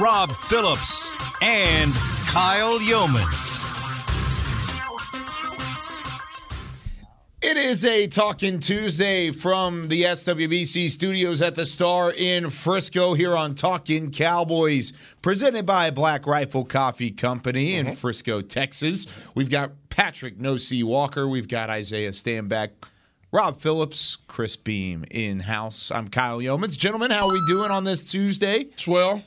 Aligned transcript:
Rob 0.00 0.30
Phillips, 0.30 1.12
and 1.42 1.92
Kyle 2.28 2.78
Yeomans. 2.78 3.64
It 7.42 7.56
is 7.56 7.84
a 7.84 8.06
Talking 8.06 8.60
Tuesday 8.60 9.32
from 9.32 9.88
the 9.88 10.04
SWBC 10.04 10.88
studios 10.90 11.42
at 11.42 11.56
the 11.56 11.66
Star 11.66 12.12
in 12.16 12.48
Frisco 12.50 13.14
here 13.14 13.36
on 13.36 13.56
Talking 13.56 14.12
Cowboys, 14.12 14.92
presented 15.20 15.66
by 15.66 15.90
Black 15.90 16.28
Rifle 16.28 16.64
Coffee 16.64 17.10
Company 17.10 17.74
in 17.74 17.86
mm-hmm. 17.86 17.94
Frisco, 17.96 18.40
Texas. 18.40 19.08
We've 19.34 19.50
got 19.50 19.72
Patrick 19.88 20.38
No 20.38 20.58
C 20.58 20.84
Walker, 20.84 21.26
we've 21.26 21.48
got 21.48 21.70
Isaiah 21.70 22.10
Stanback, 22.10 22.70
Rob 23.32 23.60
Phillips, 23.60 24.14
Chris 24.28 24.54
Beam 24.54 25.04
in 25.10 25.40
house. 25.40 25.90
I'm 25.90 26.06
Kyle 26.06 26.38
Yeomans. 26.38 26.78
Gentlemen, 26.78 27.10
how 27.10 27.26
are 27.26 27.32
we 27.32 27.42
doing 27.48 27.72
on 27.72 27.82
this 27.82 28.04
Tuesday? 28.04 28.68
Swell. 28.76 29.24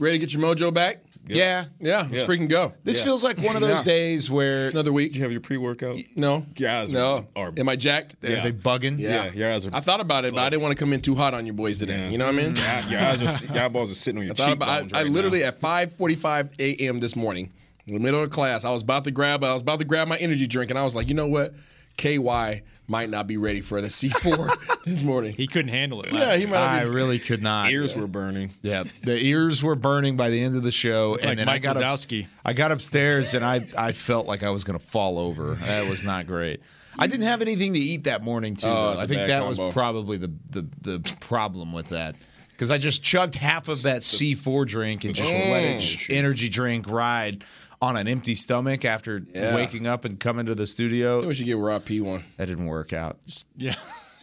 Ready 0.00 0.18
to 0.18 0.26
get 0.26 0.32
your 0.32 0.42
mojo 0.42 0.72
back? 0.74 1.02
Yeah. 1.28 1.66
Yeah, 1.78 2.08
let's 2.10 2.24
freaking 2.24 2.48
go. 2.48 2.72
This 2.82 3.00
feels 3.04 3.22
like 3.22 3.36
one 3.38 3.54
of 3.54 3.60
those 3.60 3.78
Yeah. 3.80 3.84
days 3.84 4.30
where 4.30 4.68
Another 4.70 4.92
week. 4.92 5.12
Did 5.12 5.18
you 5.18 5.22
have 5.24 5.30
your 5.30 5.42
pre-workout? 5.42 5.98
No. 6.16 6.44
Your 6.56 6.70
eyes 6.70 6.90
no. 6.90 7.28
are- 7.36 7.52
Am 7.56 7.68
I 7.68 7.76
jacked? 7.76 8.14
are 8.24 8.40
they 8.40 8.50
bugging? 8.50 8.98
Yeah, 8.98 9.30
your 9.32 9.52
eyes 9.52 9.66
are. 9.66 9.70
I 9.74 9.80
thought 9.80 10.00
about 10.00 10.24
it, 10.24 10.32
but 10.34 10.40
I 10.40 10.48
didn't 10.48 10.62
want 10.62 10.72
to 10.76 10.82
come 10.82 10.92
in 10.94 11.02
too 11.02 11.14
hot 11.14 11.34
on 11.34 11.44
you 11.46 11.52
boys 11.52 11.78
today. 11.78 12.10
You 12.10 12.16
know 12.18 12.24
what 12.26 12.34
I 12.34 12.38
mean? 12.38 12.56
Yeah, 12.56 12.88
your 12.88 13.00
eyes 13.00 13.22
are. 13.22 13.54
Your 13.54 13.64
eyeballs 13.64 13.90
are 13.92 13.94
sitting 13.94 14.18
on 14.20 14.24
your 14.24 14.32
I 14.32 14.36
thought 14.36 14.52
about. 14.52 14.66
cheekbones 14.82 14.92
I, 14.94 14.98
I 15.00 15.02
right 15.02 15.12
literally 15.12 15.40
now. 15.40 15.48
at 15.48 15.60
5:45 15.60 16.48
a.m. 16.58 16.98
this 16.98 17.14
morning, 17.14 17.52
in 17.86 17.92
the 17.94 18.00
middle 18.00 18.22
of 18.22 18.30
class, 18.30 18.64
I 18.64 18.70
was 18.70 18.82
about 18.82 19.04
to 19.04 19.10
grab. 19.10 19.44
I 19.44 19.52
was 19.52 19.62
about 19.62 19.78
to 19.80 19.84
grab 19.84 20.08
my 20.08 20.16
energy 20.16 20.46
drink, 20.46 20.70
and 20.70 20.78
I 20.78 20.82
was 20.84 20.96
like, 20.96 21.08
you 21.08 21.14
know 21.14 21.26
what? 21.28 21.54
KY 21.98 22.62
might 22.90 23.08
not 23.08 23.28
be 23.28 23.36
ready 23.36 23.60
for 23.60 23.80
the 23.80 23.86
C4 23.86 24.82
this 24.84 25.00
morning. 25.00 25.32
He 25.32 25.46
couldn't 25.46 25.70
handle 25.70 26.02
it. 26.02 26.12
Last 26.12 26.32
yeah, 26.32 26.36
he 26.36 26.46
might. 26.46 26.58
I 26.58 26.84
be, 26.84 26.90
really 26.90 27.18
could 27.20 27.42
not. 27.42 27.70
ears 27.70 27.94
were 27.94 28.08
burning. 28.08 28.50
Yeah, 28.62 28.84
the 29.04 29.16
ears 29.16 29.62
were 29.62 29.76
burning 29.76 30.16
by 30.16 30.28
the 30.28 30.42
end 30.42 30.56
of 30.56 30.64
the 30.64 30.72
show, 30.72 31.14
and 31.14 31.24
like 31.26 31.38
then 31.38 31.48
I 31.48 31.52
Mike 31.54 31.62
got 31.62 31.76
up- 31.76 31.82
Wazowski. 31.84 32.26
I 32.44 32.52
got 32.52 32.72
upstairs, 32.72 33.34
and 33.34 33.44
I 33.44 33.66
I 33.78 33.92
felt 33.92 34.26
like 34.26 34.42
I 34.42 34.50
was 34.50 34.64
going 34.64 34.78
to 34.78 34.84
fall 34.84 35.18
over. 35.18 35.54
That 35.54 35.88
was 35.88 36.02
not 36.02 36.26
great. 36.26 36.60
I 36.98 37.06
didn't 37.06 37.26
have 37.26 37.40
anything 37.40 37.74
to 37.74 37.78
eat 37.78 38.04
that 38.04 38.22
morning 38.22 38.56
too. 38.56 38.66
Oh, 38.66 38.74
though. 38.74 38.92
it's 38.92 39.00
I 39.00 39.04
a 39.04 39.06
think 39.06 39.20
bad 39.20 39.30
that 39.30 39.46
was 39.46 39.58
probably 39.72 40.16
the 40.16 40.32
the 40.50 40.66
the 40.80 41.16
problem 41.20 41.72
with 41.72 41.90
that. 41.90 42.16
Because 42.50 42.70
I 42.70 42.76
just 42.76 43.02
chugged 43.02 43.36
half 43.36 43.68
of 43.68 43.84
that 43.84 44.02
C4 44.02 44.66
drink 44.66 45.04
and 45.04 45.14
just 45.14 45.32
let 45.32 45.64
it 45.64 45.80
mm. 45.80 46.14
energy 46.14 46.50
drink 46.50 46.86
ride 46.90 47.42
on 47.82 47.96
an 47.96 48.06
empty 48.08 48.34
stomach 48.34 48.84
after 48.84 49.22
Yeah. 49.34 49.54
waking 49.54 49.86
up 49.86 50.04
and 50.04 50.20
coming 50.20 50.46
to 50.46 50.54
the 50.54 50.62
I 50.62 50.66
studio. 50.66 51.26
wish 51.26 51.38
you 51.40 51.46
give 51.46 51.58
Rob 51.58 51.84
P 51.84 52.00
one. 52.00 52.24
That 52.36 52.46
didn't 52.46 52.66
work 52.66 52.92
out. 52.92 53.18
Yeah. 53.56 53.74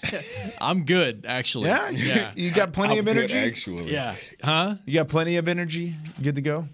I'm 0.61 0.85
good, 0.85 1.25
actually. 1.27 1.69
Yeah, 1.69 1.89
Yeah. 1.89 2.31
you 2.35 2.51
got 2.51 2.71
plenty 2.71 2.93
I'm 2.93 2.99
of 2.99 3.05
good, 3.05 3.17
energy. 3.17 3.37
actually. 3.37 3.91
Yeah. 3.91 4.15
Huh? 4.43 4.75
You 4.85 4.93
got 4.93 5.07
plenty 5.07 5.37
of 5.37 5.47
energy. 5.47 5.95
Good 6.21 6.35
to 6.35 6.41
go. 6.41 6.67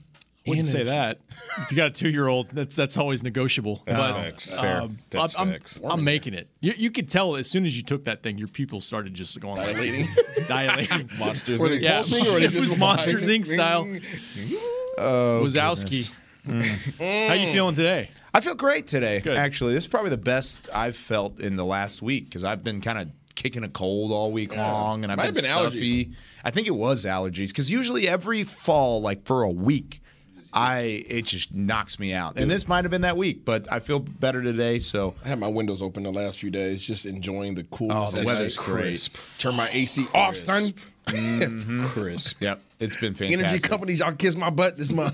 Wouldn't 0.45 0.65
say 0.67 0.83
that. 0.83 1.19
If 1.57 1.71
you 1.71 1.77
got 1.77 1.87
a 1.87 1.91
two 1.91 2.09
year 2.09 2.27
old, 2.27 2.49
that's 2.51 2.75
that's 2.75 2.97
always 2.97 3.23
negotiable. 3.23 3.81
That's 3.85 4.49
but. 4.51 4.59
Fair. 4.59 4.81
um, 4.81 4.97
That's 5.09 5.39
I'm, 5.39 5.51
facts. 5.53 5.79
I'm 5.89 6.03
making 6.03 6.33
it. 6.33 6.49
You, 6.59 6.73
you 6.75 6.91
could 6.91 7.07
tell 7.07 7.37
as 7.37 7.49
soon 7.49 7.65
as 7.65 7.77
you 7.77 7.81
took 7.83 8.03
that 8.05 8.23
thing, 8.23 8.37
your 8.37 8.49
pupils 8.49 8.85
started 8.85 9.13
just 9.13 9.39
going 9.39 9.55
like 9.55 9.73
Dilating. 9.77 10.05
dilating. 10.49 11.09
Monsters. 11.17 11.61
Were 11.61 11.69
they 11.69 11.77
Inc. 11.79 11.83
Yeah, 11.83 11.95
pulsing 11.95 12.27
or 12.27 12.33
were 12.33 12.39
they 12.41 12.45
it 12.57 12.59
was 12.59 12.77
Monsters 12.77 13.25
Inc. 13.29 13.45
style. 13.45 13.87
Oh, 14.97 15.41
Wazowski. 15.45 16.11
Mm. 16.47 17.27
How 17.27 17.33
you 17.35 17.47
feeling 17.47 17.75
today? 17.75 18.09
I 18.33 18.41
feel 18.41 18.55
great 18.55 18.87
today. 18.87 19.19
Good. 19.21 19.37
Actually, 19.37 19.73
this 19.73 19.83
is 19.83 19.87
probably 19.87 20.09
the 20.09 20.17
best 20.17 20.69
I've 20.73 20.97
felt 20.97 21.39
in 21.39 21.55
the 21.55 21.65
last 21.65 22.01
week 22.01 22.25
because 22.25 22.43
I've 22.43 22.63
been 22.63 22.81
kind 22.81 22.99
of 22.99 23.09
kicking 23.35 23.63
a 23.63 23.69
cold 23.69 24.11
all 24.11 24.31
week 24.31 24.55
long, 24.55 25.03
and 25.03 25.11
I've 25.11 25.17
Might 25.17 25.33
been, 25.33 25.45
have 25.45 25.71
been 25.71 25.71
stuffy. 25.71 26.11
I 26.43 26.51
think 26.51 26.67
it 26.67 26.75
was 26.75 27.05
allergies 27.05 27.47
because 27.49 27.69
usually 27.69 28.07
every 28.07 28.43
fall, 28.43 29.01
like 29.01 29.25
for 29.25 29.43
a 29.43 29.49
week, 29.49 30.01
I 30.51 31.03
it 31.07 31.25
just 31.25 31.53
knocks 31.53 31.97
me 31.99 32.13
out. 32.13 32.37
And 32.37 32.49
this 32.49 32.67
might 32.67 32.83
have 32.83 32.91
been 32.91 33.01
that 33.01 33.17
week, 33.17 33.43
but 33.45 33.71
I 33.71 33.79
feel 33.79 33.99
better 33.99 34.41
today. 34.41 34.79
So 34.79 35.15
I 35.23 35.29
had 35.29 35.39
my 35.39 35.47
windows 35.47 35.81
open 35.81 36.03
the 36.03 36.11
last 36.11 36.39
few 36.39 36.51
days, 36.51 36.83
just 36.83 37.05
enjoying 37.05 37.55
the 37.55 37.63
coolness. 37.65 38.13
Oh, 38.13 38.15
the 38.15 38.21
at 38.21 38.25
weather's 38.25 38.57
night. 38.57 38.65
great. 38.65 39.09
Turn 39.39 39.55
my 39.55 39.69
AC 39.71 40.05
off, 40.13 40.35
son. 40.35 40.73
Crisp. 41.89 42.41
yep, 42.41 42.61
it's 42.79 42.95
been 42.95 43.13
fantastic. 43.13 43.45
Energy 43.45 43.67
companies, 43.67 43.99
y'all 43.99 44.13
kiss 44.13 44.35
my 44.35 44.49
butt 44.49 44.77
this 44.77 44.91
month. 44.91 45.13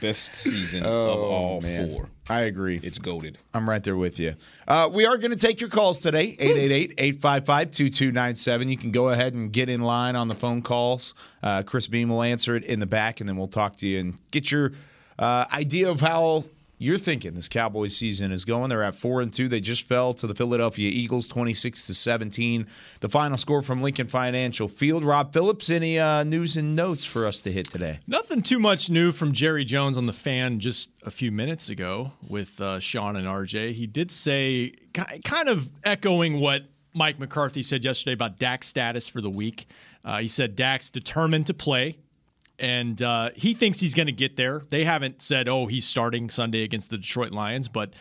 Best 0.00 0.34
season 0.34 0.84
of 0.84 1.18
all 1.18 1.60
man. 1.60 1.88
four. 1.92 2.08
I 2.30 2.42
agree. 2.42 2.80
It's 2.82 2.98
goaded. 2.98 3.36
I'm 3.52 3.68
right 3.68 3.82
there 3.82 3.96
with 3.96 4.18
you. 4.18 4.34
Uh, 4.66 4.88
we 4.92 5.04
are 5.06 5.18
going 5.18 5.32
to 5.32 5.38
take 5.38 5.60
your 5.60 5.68
calls 5.70 6.00
today 6.00 6.36
888 6.38 6.94
855 6.98 7.70
2297. 7.72 8.68
You 8.68 8.76
can 8.78 8.90
go 8.90 9.10
ahead 9.10 9.34
and 9.34 9.52
get 9.52 9.68
in 9.68 9.82
line 9.82 10.16
on 10.16 10.28
the 10.28 10.34
phone 10.34 10.62
calls. 10.62 11.14
Uh, 11.42 11.62
Chris 11.64 11.86
Beam 11.88 12.08
will 12.08 12.22
answer 12.22 12.56
it 12.56 12.64
in 12.64 12.80
the 12.80 12.86
back, 12.86 13.20
and 13.20 13.28
then 13.28 13.36
we'll 13.36 13.48
talk 13.48 13.76
to 13.76 13.86
you 13.86 14.00
and 14.00 14.14
get 14.30 14.50
your 14.50 14.72
uh, 15.18 15.44
idea 15.52 15.90
of 15.90 16.00
how 16.00 16.44
you're 16.82 16.98
thinking 16.98 17.34
this 17.34 17.48
Cowboys 17.48 17.96
season 17.96 18.32
is 18.32 18.44
going. 18.44 18.68
They're 18.68 18.82
at 18.82 18.94
4 18.94 19.20
and 19.20 19.32
2. 19.32 19.48
They 19.48 19.60
just 19.60 19.82
fell 19.84 20.12
to 20.14 20.26
the 20.26 20.34
Philadelphia 20.34 20.90
Eagles 20.92 21.28
26 21.28 21.86
to 21.86 21.94
17. 21.94 22.66
The 23.00 23.08
final 23.08 23.38
score 23.38 23.62
from 23.62 23.82
Lincoln 23.82 24.08
Financial 24.08 24.66
Field. 24.66 25.04
Rob 25.04 25.32
Phillips, 25.32 25.70
any 25.70 25.98
uh, 25.98 26.24
news 26.24 26.56
and 26.56 26.74
notes 26.74 27.04
for 27.04 27.26
us 27.26 27.40
to 27.42 27.52
hit 27.52 27.70
today? 27.70 28.00
Nothing 28.06 28.42
too 28.42 28.58
much 28.58 28.90
new 28.90 29.12
from 29.12 29.32
Jerry 29.32 29.64
Jones 29.64 29.96
on 29.96 30.06
the 30.06 30.12
fan 30.12 30.58
just 30.58 30.90
a 31.04 31.10
few 31.10 31.30
minutes 31.30 31.68
ago 31.68 32.12
with 32.28 32.60
uh, 32.60 32.80
Sean 32.80 33.14
and 33.14 33.26
RJ. 33.26 33.72
He 33.72 33.86
did 33.86 34.10
say, 34.10 34.72
kind 34.92 35.48
of 35.48 35.70
echoing 35.84 36.40
what 36.40 36.64
Mike 36.94 37.18
McCarthy 37.18 37.62
said 37.62 37.84
yesterday 37.84 38.14
about 38.14 38.38
Dak's 38.38 38.66
status 38.66 39.08
for 39.08 39.20
the 39.20 39.30
week. 39.30 39.66
Uh, 40.04 40.18
he 40.18 40.28
said 40.28 40.56
Dak's 40.56 40.90
determined 40.90 41.46
to 41.46 41.54
play, 41.54 41.96
and 42.62 43.02
uh, 43.02 43.30
he 43.34 43.52
thinks 43.52 43.80
he's 43.80 43.92
going 43.92 44.06
to 44.06 44.12
get 44.12 44.36
there. 44.36 44.62
They 44.70 44.84
haven't 44.84 45.20
said, 45.20 45.48
oh, 45.48 45.66
he's 45.66 45.84
starting 45.86 46.30
Sunday 46.30 46.62
against 46.62 46.88
the 46.90 46.96
Detroit 46.96 47.32
Lions, 47.32 47.68
but 47.68 47.92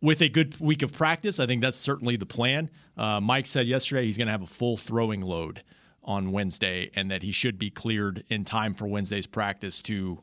with 0.00 0.20
a 0.22 0.28
good 0.28 0.58
week 0.58 0.82
of 0.82 0.92
practice, 0.92 1.38
I 1.38 1.46
think 1.46 1.62
that's 1.62 1.78
certainly 1.78 2.16
the 2.16 2.26
plan. 2.26 2.70
Uh, 2.96 3.20
Mike 3.20 3.46
said 3.46 3.66
yesterday 3.66 4.04
he's 4.06 4.16
going 4.18 4.26
to 4.26 4.32
have 4.32 4.42
a 4.42 4.46
full 4.46 4.76
throwing 4.76 5.20
load 5.20 5.62
on 6.02 6.32
Wednesday, 6.32 6.90
and 6.94 7.10
that 7.10 7.22
he 7.22 7.32
should 7.32 7.58
be 7.58 7.68
cleared 7.70 8.24
in 8.28 8.44
time 8.44 8.74
for 8.74 8.86
Wednesday's 8.86 9.26
practice 9.26 9.82
to, 9.82 10.22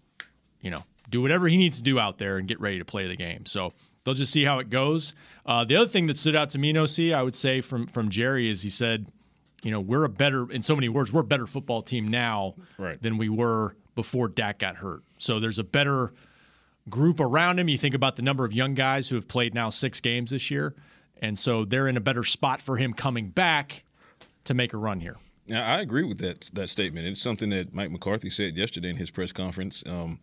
you 0.62 0.72
know, 0.72 0.84
do 1.10 1.22
whatever 1.22 1.48
he 1.48 1.58
needs 1.58 1.78
to 1.78 1.84
do 1.84 2.00
out 2.00 2.18
there 2.18 2.38
and 2.38 2.48
get 2.48 2.60
ready 2.62 2.80
to 2.80 2.86
play 2.86 3.08
the 3.08 3.18
game. 3.18 3.46
So 3.46 3.74
they'll 4.04 4.14
just 4.14 4.32
see 4.32 4.46
how 4.46 4.60
it 4.60 4.70
goes. 4.70 5.14
Uh, 5.46 5.66
the 5.66 5.76
other 5.76 5.88
thing 5.90 6.08
that 6.08 6.18
stood 6.18 6.36
out 6.36 6.50
to 6.52 6.58
me, 6.58 6.72
no 6.72 6.86
see, 6.86 7.14
I 7.14 7.22
would 7.22 7.36
say 7.36 7.60
from 7.62 7.86
from 7.88 8.10
Jerry 8.10 8.50
is 8.50 8.62
he 8.62 8.70
said, 8.70 9.08
you 9.62 9.72
know, 9.72 9.80
we're 9.82 10.06
a 10.06 10.10
better, 10.10 10.50
in 10.52 10.62
so 10.64 10.76
many 10.76 10.88
words, 10.90 11.12
we're 11.12 11.22
a 11.22 11.26
better 11.26 11.48
football 11.48 11.82
team 11.82 12.08
now 12.08 12.56
Right. 12.78 13.02
than 13.02 13.18
we 13.18 13.28
were 13.30 13.76
before 13.96 14.28
Dak 14.28 14.60
got 14.60 14.78
hurt. 14.78 15.04
So 15.18 15.40
there's 15.40 15.60
a 15.60 15.64
better 15.64 16.14
group 16.90 17.20
around 17.20 17.60
him. 17.60 17.70
You 17.70 17.78
think 17.78 17.96
about 17.96 18.16
the 18.16 18.22
number 18.22 18.46
of 18.46 18.54
young 18.54 18.74
guys 18.74 19.10
who 19.10 19.16
have 19.16 19.28
played 19.28 19.54
now 19.54 19.70
six 19.70 20.00
games 20.00 20.32
this 20.32 20.52
year. 20.52 20.76
And 21.22 21.40
so 21.40 21.64
they're 21.64 21.88
in 21.88 21.96
a 21.96 22.02
better 22.02 22.24
spot 22.24 22.62
for 22.62 22.78
him 22.78 22.94
coming 22.94 23.30
back 23.30 23.84
to 24.44 24.54
make 24.54 24.74
a 24.74 24.78
run 24.78 25.00
here. 25.00 25.18
Now, 25.48 25.66
I 25.66 25.80
agree 25.80 26.04
with 26.04 26.20
that 26.20 26.50
that 26.54 26.70
statement. 26.70 27.06
It's 27.06 27.22
something 27.22 27.50
that 27.50 27.74
Mike 27.74 27.92
McCarthy 27.92 28.30
said 28.30 28.56
yesterday 28.56 28.90
in 28.90 28.96
his 28.96 29.12
press 29.12 29.32
conference. 29.32 29.84
Um, 29.86 30.20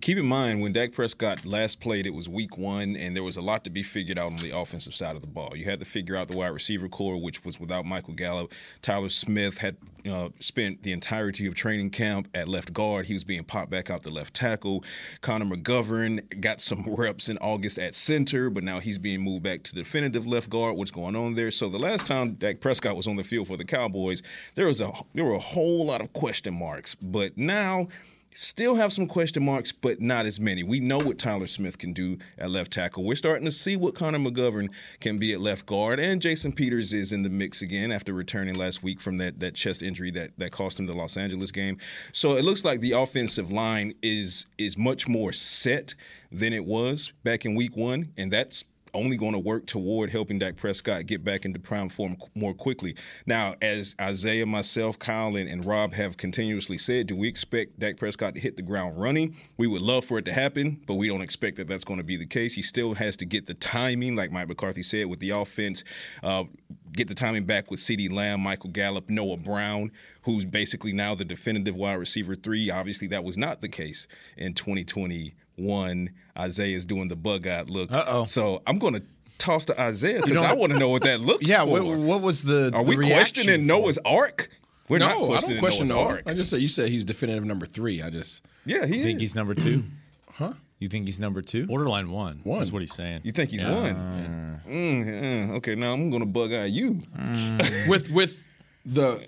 keep 0.00 0.18
in 0.18 0.26
mind 0.26 0.60
when 0.60 0.72
Dak 0.72 0.92
Prescott 0.92 1.44
last 1.44 1.80
played, 1.80 2.06
it 2.06 2.14
was 2.14 2.28
Week 2.28 2.58
One, 2.58 2.96
and 2.96 3.14
there 3.14 3.22
was 3.22 3.36
a 3.36 3.40
lot 3.40 3.64
to 3.64 3.70
be 3.70 3.82
figured 3.82 4.18
out 4.18 4.26
on 4.26 4.36
the 4.36 4.56
offensive 4.56 4.94
side 4.94 5.16
of 5.16 5.22
the 5.22 5.28
ball. 5.28 5.56
You 5.56 5.64
had 5.64 5.78
to 5.80 5.84
figure 5.84 6.16
out 6.16 6.28
the 6.28 6.36
wide 6.36 6.48
receiver 6.48 6.88
corps, 6.88 7.16
which 7.16 7.44
was 7.44 7.58
without 7.58 7.86
Michael 7.86 8.14
Gallup. 8.14 8.52
Tyler 8.82 9.08
Smith 9.08 9.58
had 9.58 9.76
uh, 10.08 10.30
spent 10.38 10.82
the 10.82 10.92
entirety 10.92 11.46
of 11.46 11.54
training 11.54 11.90
camp 11.90 12.28
at 12.34 12.48
left 12.48 12.72
guard. 12.72 13.06
He 13.06 13.14
was 13.14 13.24
being 13.24 13.44
popped 13.44 13.70
back 13.70 13.90
out 13.90 14.02
the 14.02 14.10
left 14.10 14.34
tackle. 14.34 14.84
Connor 15.20 15.56
McGovern 15.56 16.40
got 16.40 16.60
some 16.60 16.84
reps 16.88 17.28
in 17.28 17.38
August 17.38 17.78
at 17.78 17.94
center, 17.94 18.50
but 18.50 18.64
now 18.64 18.80
he's 18.80 18.98
being 18.98 19.20
moved 19.20 19.42
back 19.42 19.62
to 19.64 19.74
definitive 19.74 20.26
left 20.26 20.50
guard. 20.50 20.76
What's 20.76 20.90
going 20.90 21.16
on 21.16 21.34
there? 21.34 21.50
So 21.50 21.68
the 21.68 21.78
last 21.78 22.06
time 22.06 22.34
Dak 22.34 22.60
Prescott 22.60 22.96
was 22.96 23.06
on 23.06 23.16
the 23.16 23.24
field 23.24 23.46
for 23.46 23.56
the 23.56 23.64
Cowboys, 23.64 24.22
there 24.54 24.66
was 24.66 24.80
a 24.80 24.90
there 25.14 25.24
were 25.24 25.34
a 25.34 25.38
whole 25.38 25.86
lot 25.86 26.00
of 26.00 26.12
question 26.12 26.54
marks. 26.54 26.94
But 26.94 27.36
now 27.36 27.88
Still 28.32 28.76
have 28.76 28.92
some 28.92 29.08
question 29.08 29.44
marks, 29.44 29.72
but 29.72 30.00
not 30.00 30.24
as 30.24 30.38
many. 30.38 30.62
We 30.62 30.78
know 30.78 30.98
what 30.98 31.18
Tyler 31.18 31.48
Smith 31.48 31.78
can 31.78 31.92
do 31.92 32.16
at 32.38 32.48
left 32.48 32.72
tackle. 32.72 33.02
We're 33.02 33.16
starting 33.16 33.44
to 33.44 33.50
see 33.50 33.74
what 33.74 33.96
Connor 33.96 34.20
McGovern 34.20 34.68
can 35.00 35.18
be 35.18 35.32
at 35.32 35.40
left 35.40 35.66
guard, 35.66 35.98
and 35.98 36.22
Jason 36.22 36.52
Peters 36.52 36.92
is 36.92 37.10
in 37.12 37.22
the 37.22 37.28
mix 37.28 37.60
again 37.60 37.90
after 37.90 38.12
returning 38.12 38.54
last 38.54 38.84
week 38.84 39.00
from 39.00 39.16
that, 39.16 39.40
that 39.40 39.56
chest 39.56 39.82
injury 39.82 40.12
that, 40.12 40.30
that 40.38 40.52
cost 40.52 40.78
him 40.78 40.86
the 40.86 40.92
Los 40.92 41.16
Angeles 41.16 41.50
game. 41.50 41.78
So 42.12 42.36
it 42.36 42.44
looks 42.44 42.64
like 42.64 42.80
the 42.80 42.92
offensive 42.92 43.50
line 43.50 43.94
is 44.00 44.46
is 44.58 44.78
much 44.78 45.08
more 45.08 45.32
set 45.32 45.96
than 46.30 46.52
it 46.52 46.64
was 46.64 47.12
back 47.24 47.44
in 47.44 47.56
week 47.56 47.76
one, 47.76 48.12
and 48.16 48.32
that's 48.32 48.64
only 48.94 49.16
going 49.16 49.32
to 49.32 49.38
work 49.38 49.66
toward 49.66 50.10
helping 50.10 50.38
Dak 50.38 50.56
Prescott 50.56 51.06
get 51.06 51.24
back 51.24 51.44
into 51.44 51.58
prime 51.58 51.88
form 51.88 52.16
more 52.34 52.54
quickly. 52.54 52.96
Now, 53.26 53.54
as 53.62 53.94
Isaiah, 54.00 54.46
myself, 54.46 54.98
Kyle, 54.98 55.36
and, 55.36 55.48
and, 55.48 55.64
Rob 55.64 55.92
have 55.92 56.16
continuously 56.16 56.78
said, 56.78 57.06
do 57.06 57.14
we 57.14 57.28
expect 57.28 57.78
Dak 57.78 57.96
Prescott 57.96 58.34
to 58.34 58.40
hit 58.40 58.56
the 58.56 58.62
ground 58.62 59.00
running? 59.00 59.36
We 59.56 59.66
would 59.66 59.82
love 59.82 60.04
for 60.04 60.18
it 60.18 60.24
to 60.24 60.32
happen, 60.32 60.80
but 60.86 60.94
we 60.94 61.08
don't 61.08 61.22
expect 61.22 61.58
that 61.58 61.66
that's 61.66 61.84
going 61.84 61.98
to 61.98 62.04
be 62.04 62.16
the 62.16 62.26
case. 62.26 62.54
He 62.54 62.62
still 62.62 62.94
has 62.94 63.16
to 63.18 63.26
get 63.26 63.46
the 63.46 63.54
timing, 63.54 64.16
like 64.16 64.32
Mike 64.32 64.48
McCarthy 64.48 64.82
said, 64.82 65.06
with 65.06 65.20
the 65.20 65.30
offense, 65.30 65.84
uh, 66.22 66.44
get 66.92 67.08
the 67.08 67.14
timing 67.14 67.44
back 67.44 67.70
with 67.70 67.80
CeeDee 67.80 68.10
Lamb, 68.10 68.40
Michael 68.40 68.70
Gallup, 68.70 69.10
Noah 69.10 69.36
Brown, 69.36 69.92
who's 70.22 70.44
basically 70.44 70.92
now 70.92 71.14
the 71.14 71.24
definitive 71.24 71.76
wide 71.76 71.94
receiver 71.94 72.34
three. 72.34 72.70
Obviously, 72.70 73.06
that 73.08 73.24
was 73.24 73.38
not 73.38 73.60
the 73.60 73.68
case 73.68 74.06
in 74.36 74.54
2020 74.54 75.34
one, 75.60 76.10
Isaiah's 76.38 76.84
doing 76.84 77.08
the 77.08 77.16
bug 77.16 77.46
out 77.46 77.70
look. 77.70 77.92
Uh-oh. 77.92 78.24
So 78.24 78.62
I'm 78.66 78.78
going 78.78 78.94
to 78.94 79.02
toss 79.38 79.64
to 79.66 79.80
Isaiah 79.80 80.20
because 80.22 80.36
I 80.44 80.52
want 80.54 80.72
to 80.72 80.78
know 80.78 80.88
what 80.90 81.02
that 81.02 81.20
looks 81.20 81.42
like. 81.42 81.48
Yeah, 81.48 81.64
for. 81.64 81.82
what, 81.82 81.98
what 81.98 82.20
was 82.22 82.42
the 82.42 82.70
Are 82.74 82.82
the 82.84 82.90
we 82.90 82.96
reaction 82.96 83.16
questioning 83.44 83.60
for? 83.60 83.66
Noah's 83.66 83.98
Ark? 84.04 84.50
We're 84.88 84.98
not 84.98 85.16
no, 85.18 85.24
I 85.24 85.28
questioning 85.28 85.56
don't 85.56 85.60
question 85.60 85.88
Noah's 85.88 86.06
Ark. 86.08 86.22
I 86.26 86.34
just 86.34 86.50
said 86.50 86.60
you 86.60 86.68
said 86.68 86.88
he's 86.88 87.04
definitive 87.04 87.44
number 87.44 87.64
three. 87.66 88.02
I 88.02 88.10
just 88.10 88.42
yeah, 88.66 88.86
he 88.86 88.96
You 88.98 89.02
think 89.04 89.20
he's 89.20 89.34
number 89.34 89.54
two? 89.54 89.84
Huh? 90.32 90.52
You 90.78 90.88
think 90.88 91.04
he's 91.04 91.20
number 91.20 91.42
two? 91.42 91.66
Borderline 91.66 92.10
one. 92.10 92.40
One. 92.44 92.58
That's 92.58 92.72
what 92.72 92.80
he's 92.80 92.94
saying. 92.94 93.20
You 93.24 93.32
think 93.32 93.50
he's 93.50 93.60
Yeah. 93.60 93.74
one? 93.82 94.60
Mm, 94.66 95.50
uh, 95.50 95.54
okay, 95.56 95.74
now 95.74 95.92
I'm 95.92 96.08
going 96.08 96.20
to 96.22 96.26
bug 96.26 96.52
out 96.54 96.70
you. 96.70 97.00
with 97.88 98.08
with 98.10 98.42
the 98.92 99.24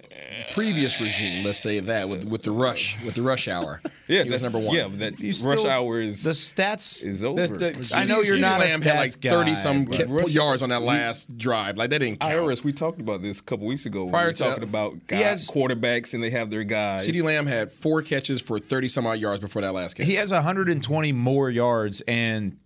previous 0.51 1.01
regime, 1.01 1.45
let's 1.45 1.59
say 1.59 1.79
that 1.81 2.09
with 2.09 2.25
with 2.25 2.43
the 2.43 2.51
rush 2.51 2.97
with 3.05 3.15
the 3.15 3.23
rush 3.23 3.49
hour. 3.49 3.81
Yeah, 4.09 4.25
he 4.25 4.31
was 4.31 4.43
that's 4.43 4.53
number 4.53 4.59
one. 4.59 4.77
Yeah, 4.77 4.89
that 4.97 5.21
You 5.21 5.29
rush 5.29 5.37
still- 5.61 5.67
hour 5.71 5.99
is 5.99 6.23
the 6.23 6.33
stats. 6.33 7.07
is 7.07 7.25
over. 7.25 7.47
The- 7.47 7.71
the- 7.71 7.95
I 7.97 8.05
know 8.05 8.21
you're 8.21 8.37
CeeDee 8.37 8.41
not 8.41 8.61
a 8.61 8.65
Lamb 8.65 8.83
had 8.83 8.97
like 8.97 9.11
stats 9.13 9.21
guy, 9.23 9.31
thirty 9.31 9.55
some 9.57 9.85
but- 9.87 10.31
yards 10.31 10.63
on 10.63 10.69
that 10.69 10.83
last 10.83 11.39
drive. 11.39 11.79
Like 11.79 11.89
that 11.91 12.01
didn't 12.01 12.19
count. 12.21 12.35
IRS, 12.35 12.63
we 12.63 12.75
talked 12.75 13.01
about 13.01 13.23
this 13.23 13.41
a 13.41 13.43
couple 13.43 13.67
weeks 13.67 13.87
ago. 13.87 14.09
Prior 14.11 14.25
we 14.25 14.29
were 14.29 14.33
to 14.35 14.39
talking 14.39 14.61
that- 14.61 14.69
about 14.69 15.07
guys, 15.07 15.23
has- 15.23 15.51
quarterbacks 15.51 16.13
and 16.13 16.23
they 16.23 16.29
have 16.31 16.51
their 16.51 16.65
guys. 16.65 17.07
CeeDee 17.09 17.23
Lamb 17.23 17.47
had 17.47 17.73
four 17.73 18.03
catches 18.03 18.43
for 18.43 18.59
thirty 18.59 18.89
some 18.89 19.07
odd 19.07 19.19
yards 19.21 19.41
before 19.41 19.63
that 19.63 19.73
last 19.73 19.95
catch. 19.95 20.05
He 20.07 20.17
has 20.17 20.31
120 20.33 21.13
more 21.13 21.49
yards 21.49 22.03
and 22.07 22.59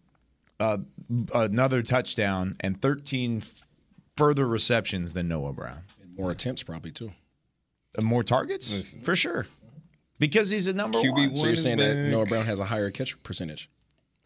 uh, 0.58 0.78
another 1.32 1.82
touchdown 1.82 2.56
and 2.60 2.80
13 2.80 3.38
f- 3.42 3.68
further 4.16 4.48
receptions 4.48 5.12
than 5.12 5.28
Noah 5.28 5.52
Brown. 5.52 5.82
More 6.16 6.30
attempts 6.30 6.62
probably 6.62 6.90
too. 6.92 7.12
Uh, 7.98 8.02
more 8.02 8.22
targets 8.24 8.94
for 9.02 9.14
sure. 9.16 9.46
Because 10.18 10.48
he's 10.50 10.66
a 10.66 10.72
number 10.72 10.98
QB 10.98 11.10
one. 11.12 11.26
one. 11.28 11.36
So 11.36 11.44
you're 11.44 11.52
is 11.54 11.62
saying 11.62 11.78
that. 11.78 11.94
Noah 11.94 12.26
Brown 12.26 12.46
has 12.46 12.58
a 12.58 12.64
higher 12.64 12.90
catch 12.90 13.20
percentage? 13.22 13.68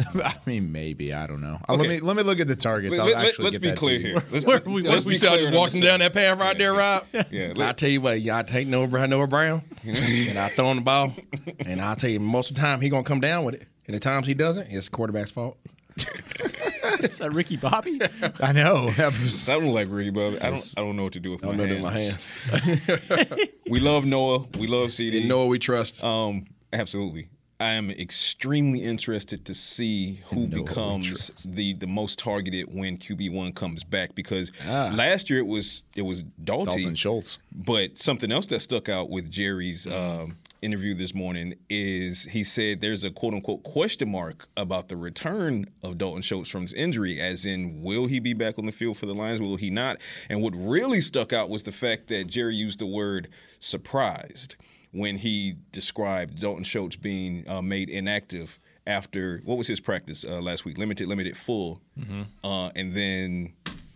I 0.15 0.33
mean, 0.47 0.73
maybe 0.73 1.13
I 1.13 1.27
don't 1.27 1.43
know. 1.43 1.59
Uh, 1.69 1.75
Let 1.75 1.87
me 1.89 2.01
let 2.01 2.17
me 2.17 2.23
look 2.23 2.41
at 2.41 2.47
the 2.49 2.57
targets. 2.57 2.97
Let- 2.97 3.01
I'll 3.09 3.15
let- 3.17 3.27
actually 3.29 3.45
let's 3.45 3.57
get 3.59 3.63
be 3.63 3.69
that 3.69 3.75
to 3.75 3.81
clear 3.81 3.99
you. 3.99 4.07
here. 4.07 4.23
Let's, 4.31 4.45
Where 4.47 4.57
let's, 4.57 4.67
we- 4.67 4.83
let's 4.89 5.05
we 5.05 5.13
be 5.15 5.19
clear 5.19 5.39
just 5.39 5.53
walking 5.53 5.83
down 5.83 5.99
that 6.01 6.15
path 6.15 6.39
right 6.39 6.57
there, 6.57 6.73
Rob. 6.73 7.05
Yeah, 7.31 7.53
I 7.59 7.73
tell 7.73 7.91
you 7.91 8.01
what, 8.01 8.21
y'all 8.23 8.43
take 8.43 8.67
Noah 8.67 8.87
Brown, 8.87 9.11
Noah 9.11 9.27
Brown, 9.27 9.63
and 9.85 10.39
I 10.39 10.49
throw 10.49 10.71
him 10.71 10.79
the 10.79 10.83
ball, 10.83 11.13
and 11.67 11.83
I'll 11.83 11.97
tell 11.97 12.09
you 12.09 12.19
most 12.19 12.49
of 12.51 12.57
the 12.57 12.63
time 12.63 12.81
he 12.81 12.89
gonna 12.89 13.03
come 13.05 13.21
down 13.21 13.45
with 13.45 13.57
it, 13.57 13.67
and 13.87 13.95
the 13.95 14.01
times 14.01 14.27
he 14.27 14.33
doesn't, 14.33 14.69
it's 14.69 14.87
the 14.87 14.91
quarterback's 14.91 15.33
fault. 15.33 15.59
Is 17.05 17.19
that 17.19 17.33
Ricky 17.33 17.57
Bobby? 17.57 18.01
I 18.41 18.53
know. 18.53 18.91
That 18.93 19.13
was, 19.21 19.49
I 19.49 19.55
don't 19.59 19.73
like 19.73 19.89
Ricky 19.91 20.11
Bobby. 20.11 20.41
I 20.41 20.51
don't. 20.51 20.75
I 20.77 20.81
don't 20.81 20.97
know 20.97 21.05
what 21.05 21.13
to 21.15 21.21
do 21.21 21.31
with 21.33 21.45
I 21.45 21.49
my 21.49 21.57
don't 21.57 21.81
know 21.81 21.89
hands. 21.89 22.27
in 22.47 22.53
my 22.53 22.59
hands. 22.59 23.51
We 23.71 23.79
love 23.79 24.05
Noah. 24.05 24.47
We 24.59 24.67
love 24.67 24.89
CeeDee. 24.91 25.21
And 25.21 25.29
Noah 25.29 25.47
we 25.47 25.61
trust. 25.61 26.03
Um, 26.03 26.45
absolutely. 26.73 27.29
I 27.61 27.73
am 27.73 27.91
extremely 27.91 28.83
interested 28.83 29.45
to 29.45 29.55
see 29.55 30.23
who 30.33 30.47
becomes 30.47 31.29
the 31.45 31.75
the 31.75 31.87
most 31.87 32.19
targeted 32.19 32.75
when 32.75 32.97
QB 32.97 33.33
one 33.33 33.53
comes 33.53 33.85
back 33.85 34.15
because 34.15 34.51
last 34.67 35.29
year 35.29 35.41
it 35.41 35.47
was 35.47 35.83
it 35.95 36.03
was 36.03 36.23
Dalton, 36.43 36.75
Dalton 36.75 36.95
Schultz. 36.95 37.39
But 37.53 37.99
something 37.99 38.33
else 38.33 38.47
that 38.47 38.61
stuck 38.61 38.89
out 38.89 39.11
with 39.11 39.31
Jerry's 39.31 39.87
um, 39.87 40.39
interview 40.63 40.95
this 40.95 41.15
morning 41.15 41.55
is 41.69 42.25
he 42.25 42.45
said 42.45 42.81
there's 42.81 43.05
a 43.05 43.11
quote 43.11 43.35
unquote 43.35 43.63
question 43.63 44.11
mark 44.11 44.49
about 44.57 44.89
the 44.89 44.97
return 44.97 45.67
of 45.83 45.99
Dalton 45.99 46.23
Schultz 46.23 46.51
from 46.51 46.63
his 46.63 46.73
injury, 46.73 47.21
as 47.21 47.47
in, 47.47 47.83
will 47.83 48.07
he 48.07 48.21
be 48.21 48.35
back 48.35 48.59
on 48.59 48.67
the 48.67 48.73
field 48.73 48.97
for 48.99 49.07
the 49.07 49.15
Lions? 49.15 49.41
Will 49.41 49.57
he 49.57 49.71
not? 49.71 49.99
And 50.29 50.43
what 50.43 50.53
really 50.57 51.01
stuck 51.01 51.33
out 51.33 51.49
was 51.49 51.63
the 51.63 51.73
fact 51.73 52.09
that 52.09 52.27
Jerry 52.27 52.55
used 52.57 52.79
the 52.79 52.87
word 52.87 53.29
surprised 53.59 54.57
when 54.93 55.17
he 55.17 55.57
described 55.73 56.41
Dalton 56.41 56.65
Schultz 56.65 56.97
being 56.97 57.49
uh, 57.49 57.63
made 57.63 57.89
inactive 57.89 58.59
after 58.87 59.41
what 59.45 59.57
was 59.57 59.67
his 59.67 59.81
practice 59.81 60.25
uh, 60.25 60.41
last 60.41 60.65
week? 60.65 60.79
Limited, 60.79 61.07
limited, 61.07 61.37
full, 61.37 61.81
uh, 62.45 62.71
and 62.75 62.95
then 62.95 63.53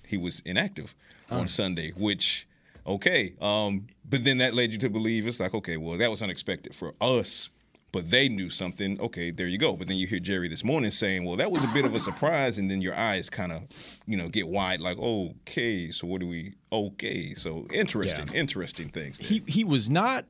he 0.06 0.17
was 0.17 0.40
inactive 0.44 0.94
on 1.31 1.49
Sunday, 1.49 1.90
which 1.96 2.46
okay. 2.87 3.34
Um, 3.40 3.87
but 4.08 4.24
then 4.24 4.38
that 4.38 4.54
led 4.54 4.72
you 4.72 4.78
to 4.78 4.90
believe 4.90 5.26
it's 5.26 5.40
like, 5.40 5.54
okay, 5.54 5.76
well, 5.76 5.98
that 5.98 6.10
was 6.10 6.22
unexpected 6.22 6.74
for 6.74 6.94
us, 7.00 7.48
but 7.92 8.10
they 8.10 8.28
knew 8.28 8.50
something. 8.50 9.00
Okay, 9.00 9.30
there 9.30 9.46
you 9.46 9.58
go. 9.58 9.74
But 9.74 9.88
then 9.88 9.96
you 9.96 10.06
hear 10.06 10.18
Jerry 10.18 10.48
this 10.48 10.64
morning 10.64 10.90
saying, 10.90 11.24
well, 11.24 11.36
that 11.36 11.50
was 11.50 11.62
a 11.64 11.68
bit 11.68 11.84
of 11.84 11.94
a 11.94 12.00
surprise, 12.00 12.58
and 12.58 12.70
then 12.70 12.80
your 12.80 12.94
eyes 12.94 13.30
kind 13.30 13.52
of, 13.52 13.62
you 14.06 14.16
know, 14.16 14.28
get 14.28 14.48
wide, 14.48 14.80
like, 14.80 14.98
okay, 14.98 15.90
so 15.90 16.06
what 16.06 16.20
do 16.20 16.26
we? 16.26 16.54
Okay, 16.72 17.34
so 17.34 17.66
interesting, 17.72 18.28
interesting 18.34 18.88
things. 18.88 19.18
there. 19.18 19.28
he 19.28 19.42
he 19.46 19.64
was 19.64 19.88
not. 19.88 20.26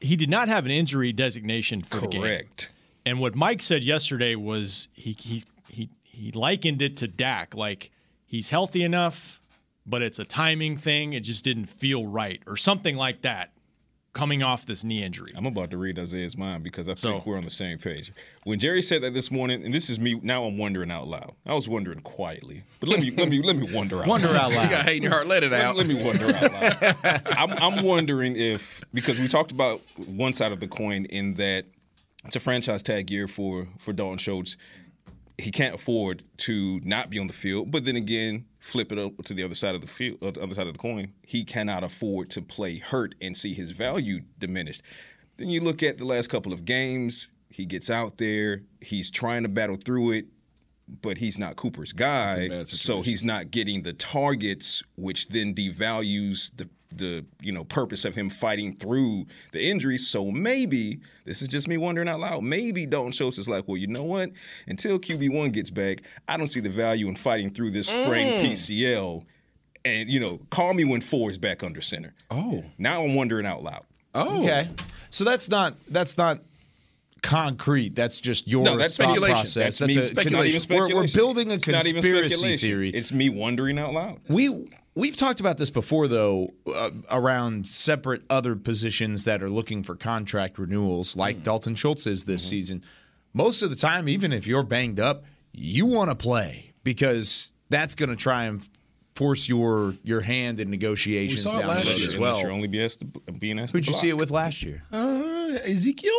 He 0.00 0.14
did 0.14 0.28
not 0.28 0.48
have 0.48 0.66
an 0.66 0.70
injury 0.70 1.12
designation 1.12 1.80
for 1.80 2.00
the 2.00 2.06
game. 2.06 2.20
Correct. 2.20 2.70
And 3.06 3.18
what 3.18 3.34
Mike 3.34 3.62
said 3.62 3.82
yesterday 3.82 4.34
was 4.34 4.88
he 4.92 5.16
he 5.18 5.44
he 5.68 5.88
he 6.02 6.32
likened 6.32 6.82
it 6.82 6.96
to 6.98 7.08
Dak, 7.08 7.54
like 7.54 7.90
he's 8.26 8.50
healthy 8.50 8.82
enough, 8.82 9.40
but 9.86 10.02
it's 10.02 10.18
a 10.18 10.24
timing 10.24 10.76
thing. 10.76 11.12
It 11.12 11.20
just 11.20 11.44
didn't 11.44 11.66
feel 11.66 12.06
right, 12.06 12.42
or 12.46 12.56
something 12.56 12.96
like 12.96 13.22
that, 13.22 13.52
coming 14.12 14.42
off 14.42 14.64
this 14.64 14.82
knee 14.82 15.02
injury. 15.02 15.30
I'm 15.36 15.44
about 15.44 15.70
to 15.72 15.76
read 15.76 15.98
Isaiah's 15.98 16.38
mind 16.38 16.64
because 16.64 16.88
I 16.88 16.92
think 16.92 16.98
So- 17.18 17.22
we're 17.26 17.36
on 17.36 17.44
the 17.44 17.50
same 17.50 17.76
page. 17.78 18.12
When 18.44 18.58
Jerry 18.58 18.80
said 18.80 19.02
that 19.02 19.12
this 19.12 19.30
morning, 19.30 19.62
and 19.64 19.74
this 19.74 19.90
is 19.90 19.98
me 19.98 20.18
now, 20.22 20.44
I'm 20.44 20.56
wondering 20.56 20.90
out 20.90 21.06
loud. 21.06 21.34
I 21.44 21.52
was 21.54 21.68
wondering 21.68 22.00
quietly, 22.00 22.62
but 22.80 22.88
let 22.88 23.00
me 23.00 23.10
let 23.10 23.28
me 23.28 23.42
let 23.42 23.56
me 23.56 23.70
wonder 23.72 24.00
out 24.00 24.06
Wonder 24.06 24.28
loud. 24.28 24.36
out 24.36 24.50
You 24.52 24.56
got 24.56 24.70
loud. 24.72 24.84
hate 24.86 24.96
in 24.98 25.02
your 25.02 25.12
heart, 25.12 25.26
let 25.26 25.44
it 25.44 25.50
Let, 25.52 25.60
out. 25.64 25.76
let 25.76 25.86
me 25.86 26.02
wonder 26.02 26.26
out 26.34 26.52
loud. 26.52 27.22
I'm, 27.36 27.50
I'm 27.78 27.84
wondering 27.84 28.36
if 28.36 28.80
because 28.94 29.18
we 29.18 29.28
talked 29.28 29.50
about 29.50 29.82
one 29.96 30.32
side 30.32 30.52
of 30.52 30.60
the 30.60 30.68
coin 30.68 31.04
in 31.06 31.34
that 31.34 31.64
it's 32.24 32.36
a 32.36 32.40
franchise 32.40 32.82
tag 32.82 33.10
year 33.10 33.28
for 33.28 33.66
for 33.78 33.92
Dalton 33.92 34.18
Schultz. 34.18 34.56
He 35.38 35.50
can't 35.50 35.74
afford 35.74 36.22
to 36.38 36.80
not 36.84 37.10
be 37.10 37.18
on 37.18 37.26
the 37.26 37.34
field, 37.34 37.70
but 37.70 37.84
then 37.84 37.96
again, 37.96 38.46
flip 38.66 38.90
it 38.90 38.98
up 38.98 39.16
to 39.24 39.32
the 39.32 39.44
other 39.44 39.54
side 39.54 39.74
of 39.74 39.80
the 39.80 39.86
field, 39.86 40.18
uh, 40.22 40.32
the 40.32 40.42
other 40.42 40.54
side 40.54 40.66
of 40.66 40.72
the 40.72 40.78
coin. 40.78 41.12
He 41.22 41.44
cannot 41.44 41.84
afford 41.84 42.30
to 42.30 42.42
play 42.42 42.78
hurt 42.78 43.14
and 43.20 43.36
see 43.36 43.54
his 43.54 43.70
value 43.70 44.22
diminished. 44.38 44.82
Then 45.36 45.48
you 45.48 45.60
look 45.60 45.82
at 45.82 45.98
the 45.98 46.04
last 46.04 46.28
couple 46.28 46.52
of 46.52 46.64
games. 46.64 47.30
He 47.48 47.64
gets 47.64 47.90
out 47.90 48.18
there. 48.18 48.62
He's 48.80 49.10
trying 49.10 49.44
to 49.44 49.48
battle 49.48 49.76
through 49.76 50.12
it 50.12 50.26
but 51.02 51.18
he's 51.18 51.38
not 51.38 51.56
Cooper's 51.56 51.92
guy, 51.92 52.62
so 52.64 53.02
he's 53.02 53.24
not 53.24 53.50
getting 53.50 53.82
the 53.82 53.92
targets, 53.92 54.82
which 54.96 55.28
then 55.28 55.54
devalues 55.54 56.50
the 56.56 56.68
the 56.92 57.24
you 57.40 57.52
know 57.52 57.64
purpose 57.64 58.04
of 58.04 58.14
him 58.14 58.30
fighting 58.30 58.72
through 58.74 59.26
the 59.52 59.60
injuries. 59.70 60.06
So 60.06 60.30
maybe 60.30 61.00
this 61.24 61.42
is 61.42 61.48
just 61.48 61.68
me 61.68 61.76
wondering 61.76 62.08
out 62.08 62.20
loud. 62.20 62.44
Maybe 62.44 62.86
Dalton 62.86 63.12
Schultz 63.12 63.38
is 63.38 63.48
like, 63.48 63.66
well, 63.66 63.76
you 63.76 63.86
know 63.88 64.04
what? 64.04 64.30
Until 64.68 64.98
QB 64.98 65.34
one 65.34 65.50
gets 65.50 65.70
back, 65.70 66.02
I 66.28 66.36
don't 66.36 66.48
see 66.48 66.60
the 66.60 66.70
value 66.70 67.08
in 67.08 67.16
fighting 67.16 67.50
through 67.50 67.70
this 67.72 67.88
spring 67.88 68.26
Mm. 68.26 68.50
PCL. 68.52 69.22
And 69.84 70.08
you 70.10 70.18
know, 70.20 70.40
call 70.50 70.74
me 70.74 70.84
when 70.84 71.00
four 71.00 71.30
is 71.30 71.38
back 71.38 71.62
under 71.62 71.80
center. 71.80 72.14
Oh. 72.30 72.64
now 72.78 73.02
I'm 73.04 73.14
wondering 73.14 73.46
out 73.46 73.62
loud. 73.62 73.84
Oh, 74.14 74.40
Okay. 74.42 74.68
So 75.10 75.24
that's 75.24 75.48
not 75.48 75.74
that's 75.90 76.16
not 76.18 76.40
concrete. 77.22 77.94
That's 77.94 78.18
just 78.20 78.46
your 78.48 78.62
No, 78.64 78.76
that's 78.76 78.96
thought 78.96 79.04
speculation. 79.04 79.34
process. 79.34 79.78
That's, 79.78 79.94
me. 79.94 80.00
a, 80.00 80.04
It's 80.04 80.30
not 80.30 80.46
even 80.46 80.76
we're, 80.76 80.94
we're 80.94 81.08
building 81.08 81.50
a 81.50 81.54
It's 81.54 81.66
not 81.66 81.86
even 81.86 82.02
conspiracy 82.02 82.56
theory. 82.56 82.90
It's 82.90 83.12
me 83.12 83.28
wondering 83.30 83.78
out 83.78 83.92
loud. 83.92 84.20
We 84.28 84.68
we've 84.96 85.16
talked 85.16 85.38
about 85.38 85.58
this 85.58 85.70
before, 85.70 86.08
though, 86.08 86.52
uh, 86.74 86.90
around 87.12 87.66
separate 87.68 88.22
other 88.28 88.56
positions 88.56 89.22
that 89.24 89.42
are 89.42 89.48
looking 89.48 89.84
for 89.84 89.94
contract 89.94 90.58
renewals, 90.58 91.14
like 91.14 91.44
Dalton 91.44 91.76
Schultz 91.76 92.06
is 92.06 92.22
Mm-hmm. 92.22 92.32
this 92.32 92.48
season. 92.48 92.82
Most 93.32 93.62
of 93.62 93.70
the 93.70 93.76
time, 93.76 94.08
even 94.08 94.32
if 94.32 94.46
you're 94.46 94.62
banged 94.64 94.98
up, 94.98 95.24
you 95.52 95.86
want 95.86 96.10
to 96.10 96.16
play 96.16 96.72
because 96.82 97.52
that's 97.70 97.94
going 97.94 98.08
to 98.10 98.16
try 98.16 98.44
and 98.44 98.66
force 99.14 99.48
your 99.48 99.94
your 100.04 100.20
hand 100.20 100.60
in 100.60 100.68
negotiations 100.70 101.44
We 101.46 101.50
saw 101.50 101.58
it 101.58 101.60
down 101.62 101.68
the 101.68 101.74
last 101.74 101.86
road 101.88 101.96
year. 101.98 102.06
as 102.06 102.14
Unless 102.14 102.20
well. 102.34 102.40
you're 102.42 102.50
only 102.50 102.68
be 102.68 102.84
asked 102.84 102.98
to, 103.00 103.32
being 103.32 103.58
asked 103.58 103.72
Who'd 103.72 103.84
to 103.84 103.90
you 103.90 103.96
see 103.96 104.08
it 104.10 104.16
with 104.16 104.30
last 104.30 104.62
year? 104.62 104.82
Uh, 104.92 105.58
Ezekiel. 105.64 106.12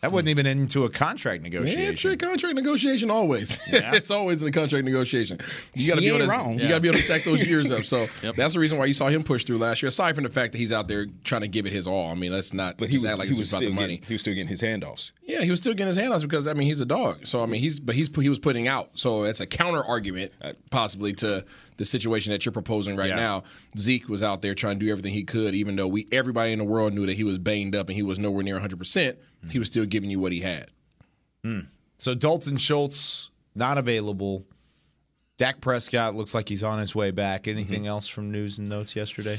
That 0.00 0.12
wasn't 0.12 0.28
even 0.28 0.46
into 0.46 0.84
a 0.84 0.90
contract 0.90 1.42
Yeah, 1.42 1.50
negotiation. 1.50 1.92
it's 1.92 2.04
a 2.04 2.16
contract 2.16 2.54
negotiation 2.54 3.10
always. 3.10 3.58
Yeah. 3.72 3.94
it's 3.94 4.10
always 4.12 4.40
in 4.42 4.48
a 4.48 4.52
contract 4.52 4.84
negotiation. 4.84 5.40
You 5.74 5.88
got 5.88 5.96
to 5.96 6.00
be 6.00 6.06
able 6.08 6.20
to 6.20 6.28
wrong. 6.28 6.54
you 6.54 6.60
Yeah. 6.62 6.68
got 6.68 6.74
to 6.76 6.80
be 6.80 6.88
able 6.88 6.98
to 6.98 7.04
stack 7.04 7.24
those 7.24 7.44
years 7.46 7.70
up. 7.72 7.84
So 7.84 8.06
that's 8.36 8.54
the 8.54 8.60
reason 8.60 8.78
why 8.78 8.84
you 8.86 8.94
saw 8.94 9.08
him 9.08 9.24
push 9.24 9.44
through 9.44 9.58
last 9.58 9.82
year. 9.82 9.88
Aside 9.88 10.14
from 10.14 10.22
the 10.24 10.30
fact 10.30 10.52
that 10.52 10.58
he's 10.58 10.72
out 10.72 10.86
there 10.86 11.06
trying 11.24 11.40
to 11.40 11.48
give 11.48 11.66
it 11.66 11.72
his 11.72 11.88
all. 11.88 12.10
I 12.10 12.14
mean, 12.14 12.30
let's 12.32 12.52
not. 12.54 12.76
But 12.78 12.90
he 12.90 12.96
was, 12.98 13.04
like 13.18 13.28
he 13.28 13.36
was 13.38 13.52
about 13.52 13.58
still 13.62 13.70
the 13.70 13.74
money. 13.74 13.94
getting, 13.96 14.06
he 14.08 14.14
was 14.14 14.20
still 14.20 14.34
getting 14.34 14.48
his 14.48 14.62
handoffs. 14.62 15.10
Yeah, 15.24 15.40
he 15.42 15.50
was 15.50 15.58
still 15.58 15.74
getting 15.74 15.88
his 15.88 15.98
handoffs 15.98 16.22
because 16.22 16.46
I 16.46 16.52
mean 16.52 16.68
he's 16.68 16.80
a 16.80 16.86
dog. 16.86 17.26
So 17.26 17.42
I 17.42 17.46
mean 17.46 17.60
he's 17.60 17.80
but 17.80 17.94
he's 17.96 18.08
he 18.14 18.28
was 18.28 18.38
putting 18.38 18.68
out. 18.68 18.90
So 18.94 19.24
it's 19.24 19.40
a 19.40 19.46
counter 19.46 19.84
argument 19.84 20.32
uh, 20.40 20.52
possibly 20.70 21.12
to 21.14 21.44
the 21.76 21.84
situation 21.84 22.32
that 22.32 22.44
you're 22.44 22.52
proposing 22.52 22.96
right 22.96 23.08
Yeah. 23.10 23.16
now. 23.16 23.42
Zeke 23.76 24.08
was 24.08 24.22
out 24.22 24.42
there 24.42 24.54
trying 24.54 24.78
to 24.78 24.86
do 24.86 24.90
everything 24.92 25.12
he 25.12 25.24
could, 25.24 25.54
even 25.54 25.74
though 25.76 25.86
we 25.88 26.06
everybody 26.12 26.52
in 26.52 26.58
the 26.60 26.64
world 26.64 26.92
knew 26.94 27.06
that 27.06 27.16
he 27.16 27.24
was 27.24 27.38
banged 27.38 27.74
up 27.74 27.88
and 27.88 27.96
he 27.96 28.02
was 28.02 28.18
nowhere 28.18 28.42
near 28.44 28.54
100. 28.54 28.78
percent 28.78 29.18
He 29.50 29.58
was 29.58 29.68
still 29.68 29.84
giving 29.86 30.10
you 30.10 30.20
what 30.20 30.32
he 30.32 30.40
had. 30.40 30.70
Hmm. 31.44 31.60
So 31.98 32.14
Dalton 32.14 32.56
Schultz 32.56 33.30
not 33.54 33.78
available. 33.78 34.44
Dak 35.36 35.60
Prescott 35.60 36.14
looks 36.14 36.34
like 36.34 36.48
he's 36.48 36.64
on 36.64 36.78
his 36.80 36.94
way 36.94 37.10
back. 37.10 37.46
Anything 37.46 37.80
mm-hmm. 37.82 37.88
else 37.88 38.08
from 38.08 38.30
news 38.32 38.58
and 38.58 38.68
notes 38.68 38.96
yesterday? 38.96 39.38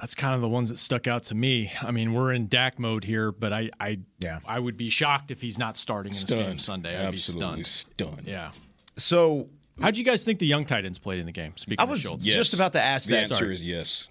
That's 0.00 0.14
kind 0.14 0.34
of 0.34 0.40
the 0.40 0.48
ones 0.48 0.68
that 0.68 0.76
stuck 0.76 1.06
out 1.06 1.22
to 1.24 1.34
me. 1.34 1.72
I 1.80 1.90
mean, 1.90 2.12
we're 2.12 2.32
in 2.32 2.48
Dak 2.48 2.78
mode 2.78 3.04
here, 3.04 3.32
but 3.32 3.52
I, 3.52 3.70
I, 3.80 4.00
Yeah. 4.20 4.40
I 4.46 4.58
would 4.58 4.76
be 4.76 4.90
shocked 4.90 5.30
if 5.30 5.40
he's 5.40 5.58
not 5.58 5.76
starting 5.76 6.12
in 6.12 6.20
this 6.20 6.30
game 6.30 6.58
Sunday. 6.58 6.96
I'd 6.96 7.06
Absolutely 7.14 7.56
be 7.58 7.62
stunned. 7.64 8.06
stunned. 8.10 8.26
Yeah. 8.26 8.50
So 8.96 9.48
How'd 9.80 9.96
you 9.98 10.04
guys 10.04 10.24
think 10.24 10.38
the 10.38 10.46
young 10.46 10.64
tight 10.64 10.86
ends 10.86 10.98
played 10.98 11.20
in 11.20 11.26
the 11.26 11.32
game? 11.32 11.52
Speaking 11.56 11.80
I 11.80 11.84
of 11.84 11.90
was 11.90 12.00
Schultz, 12.00 12.24
just 12.24 12.54
about 12.54 12.72
to 12.72 12.80
ask 12.80 13.08
The 13.08 13.12
that. 13.14 13.20
answer 13.22 13.34
Sorry. 13.36 13.54
is 13.54 13.62
yes. 13.64 14.08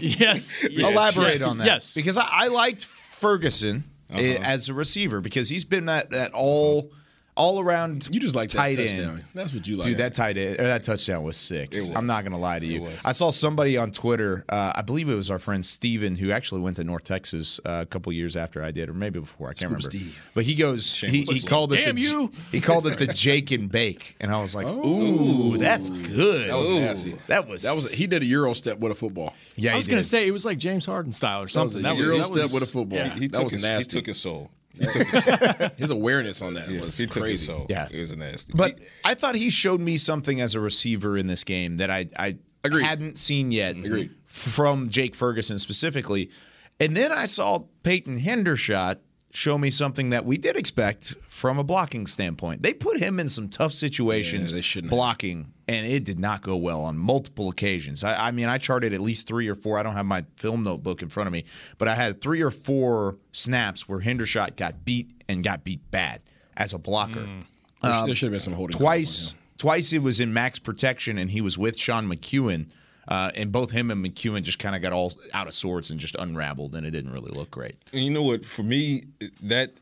yes, 0.00 0.64
yes, 0.70 0.84
Elaborate 0.84 1.38
yes, 1.38 1.42
on 1.42 1.58
that. 1.58 1.66
Yes, 1.66 1.94
Because 1.94 2.16
I, 2.16 2.26
I 2.28 2.48
liked 2.48 2.84
Ferguson 2.84 3.84
eh, 4.10 4.38
as 4.42 4.68
a 4.68 4.74
receiver 4.74 5.20
because 5.20 5.48
he's 5.48 5.64
been 5.64 5.86
that 5.86 6.10
that 6.10 6.32
all 6.32 6.92
all 7.36 7.60
around 7.60 8.08
You 8.10 8.18
just 8.18 8.34
like 8.34 8.48
that 8.50 8.56
tight 8.58 8.76
touchdown. 8.76 9.10
end. 9.16 9.24
That's 9.34 9.52
what 9.52 9.66
you 9.66 9.76
like. 9.76 9.84
Dude, 9.86 9.98
that 9.98 10.14
tight 10.14 10.36
end 10.38 10.58
or 10.58 10.64
that 10.64 10.82
touchdown 10.82 11.22
was 11.22 11.36
sick. 11.36 11.72
was. 11.74 11.90
I'm 11.90 12.06
not 12.06 12.24
gonna 12.24 12.38
lie 12.38 12.58
to 12.58 12.66
you. 12.66 12.88
I 13.04 13.12
saw 13.12 13.30
somebody 13.30 13.76
on 13.76 13.90
Twitter. 13.92 14.44
Uh, 14.48 14.72
I 14.74 14.82
believe 14.82 15.08
it 15.08 15.14
was 15.14 15.30
our 15.30 15.38
friend 15.38 15.64
Steven, 15.64 16.16
who 16.16 16.30
actually 16.30 16.62
went 16.62 16.76
to 16.76 16.84
North 16.84 17.04
Texas 17.04 17.60
uh, 17.66 17.80
a 17.82 17.86
couple 17.86 18.12
years 18.12 18.36
after 18.36 18.62
I 18.62 18.70
did, 18.70 18.88
or 18.88 18.94
maybe 18.94 19.20
before. 19.20 19.48
I 19.48 19.52
can't 19.52 19.64
remember. 19.70 19.82
Steve. 19.90 20.18
But 20.34 20.44
he 20.44 20.54
goes. 20.54 21.00
He, 21.00 21.22
he 21.22 21.40
called 21.42 21.72
it. 21.72 21.84
Damn 21.84 21.94
the, 21.96 22.00
you. 22.00 22.30
He 22.52 22.60
called 22.60 22.86
it 22.86 22.98
the 22.98 23.06
Jake 23.12 23.50
and 23.50 23.70
Bake, 23.70 24.16
and 24.20 24.32
I 24.32 24.40
was 24.40 24.54
like, 24.54 24.66
"Ooh, 24.66 25.56
that's 25.58 25.90
good." 25.90 26.48
That 26.50 26.56
was 26.56 26.70
nasty. 26.70 27.16
That 27.26 27.46
was 27.48 27.62
That 27.64 27.74
was 27.74 27.92
he 27.92 28.06
did 28.06 28.22
a 28.22 28.26
euro 28.26 28.54
step 28.54 28.78
with 28.78 28.92
a 28.92 28.94
football. 28.94 29.34
Yeah, 29.56 29.70
I 29.70 29.74
he 29.74 29.78
was 29.80 29.88
going 29.88 29.98
did. 29.98 30.02
to 30.04 30.08
say 30.08 30.26
it 30.26 30.30
was 30.32 30.44
like 30.44 30.58
James 30.58 30.86
Harden 30.86 31.12
style 31.12 31.38
or 31.38 31.40
That 31.40 31.42
was 31.44 31.52
something. 31.52 31.80
a 31.80 31.82
That 31.82 31.96
was, 31.96 32.06
euro 32.06 32.18
that 32.18 32.26
step 32.26 32.42
was- 32.44 32.52
with 32.54 32.62
a 32.62 32.66
football. 32.66 32.98
He, 33.10 33.20
he 33.20 33.26
that 33.28 33.34
took 33.36 33.44
was 33.44 33.52
his, 33.54 33.62
nasty. 33.62 33.96
He 33.96 34.00
took 34.00 34.06
his 34.08 34.18
soul. 34.18 34.50
his 35.76 35.90
awareness 35.90 36.42
on 36.42 36.54
that 36.54 36.68
was 36.68 36.98
He 36.98 37.06
crazy. 37.06 37.46
soul. 37.46 37.66
Yeah. 37.68 37.88
It 37.90 37.98
was 37.98 38.14
nasty. 38.16 38.52
But 38.54 38.78
I 39.04 39.14
thought 39.14 39.34
he 39.34 39.50
showed 39.50 39.80
me 39.80 39.96
something 39.96 40.40
as 40.40 40.54
a 40.54 40.60
receiver 40.60 41.16
in 41.16 41.26
this 41.26 41.44
game 41.44 41.78
that 41.78 41.90
I, 41.90 42.08
I 42.18 42.36
Agreed. 42.64 42.84
hadn't 42.84 43.18
seen 43.18 43.52
yet 43.52 43.76
mhm. 43.76 43.84
Agreed. 43.86 44.10
from 44.26 44.88
Jake 44.88 45.14
Ferguson 45.14 45.58
specifically. 45.58 46.30
And 46.78 46.94
then 46.96 47.10
I 47.12 47.24
saw 47.24 47.64
Peyton 47.82 48.20
Hendershot 48.20 48.98
show 49.36 49.58
me 49.58 49.70
something 49.70 50.10
that 50.10 50.24
we 50.24 50.38
did 50.38 50.56
expect 50.56 51.14
from 51.28 51.58
a 51.58 51.62
blocking 51.62 52.06
standpoint. 52.06 52.62
They 52.62 52.72
put 52.72 52.98
him 52.98 53.20
in 53.20 53.28
some 53.28 53.50
tough 53.50 53.72
situations 53.72 54.50
Yeah, 54.50 54.80
have. 54.80 54.88
blocking, 54.88 55.52
and 55.68 55.86
it 55.86 56.04
did 56.04 56.18
not 56.18 56.40
go 56.40 56.56
well 56.56 56.80
on 56.80 56.96
multiple 56.96 57.50
occasions. 57.50 58.02
I, 58.02 58.28
I 58.28 58.30
mean, 58.30 58.46
I 58.46 58.56
charted 58.56 58.94
at 58.94 59.00
least 59.00 59.26
three 59.26 59.46
or 59.48 59.54
four. 59.54 59.78
I 59.78 59.82
don't 59.82 59.92
have 59.92 60.06
my 60.06 60.24
film 60.36 60.62
notebook 60.62 61.02
in 61.02 61.10
front 61.10 61.26
of 61.26 61.34
me, 61.34 61.44
but 61.76 61.86
I 61.86 61.94
had 61.94 62.22
three 62.22 62.40
or 62.40 62.50
four 62.50 63.18
snaps 63.32 63.86
where 63.86 64.00
Hendershot 64.00 64.56
got 64.56 64.86
beat 64.86 65.10
and 65.28 65.44
got 65.44 65.64
beat 65.64 65.90
bad 65.90 66.22
as 66.56 66.72
a 66.72 66.78
blocker. 66.78 67.20
Mm. 67.20 67.44
There 67.82 68.14
should 68.14 68.28
have 68.28 68.32
been 68.32 68.40
some 68.40 68.54
holding 68.54 68.78
Twice, 68.78 69.34
twice 69.58 69.92
it 69.92 69.98
was 70.02 70.18
in 70.18 70.32
max 70.32 70.58
protection, 70.58 71.18
and 71.18 71.30
he 71.30 71.42
was 71.42 71.58
with 71.58 71.78
Sean 71.78 72.08
McKeon, 72.08 72.68
uh, 73.08 73.30
and 73.34 73.52
both 73.52 73.70
him 73.70 73.90
and 73.90 74.04
McKeon 74.04 74.42
just 74.42 74.58
kind 74.58 74.74
of 74.76 74.82
got 74.82 74.92
all 74.92 75.12
out 75.34 75.46
of 75.46 75.54
sorts 75.54 75.90
and 75.90 75.98
just 76.00 76.16
unraveled, 76.16 76.74
and 76.74 76.86
it 76.86 76.90
didn't 76.90 77.12
really 77.12 77.30
look 77.32 77.50
great. 77.50 77.76
And 77.92 78.02
you 78.04 78.10
know 78.10 78.22
what? 78.22 78.44
For 78.44 78.62
me, 78.62 79.04
that 79.42 79.72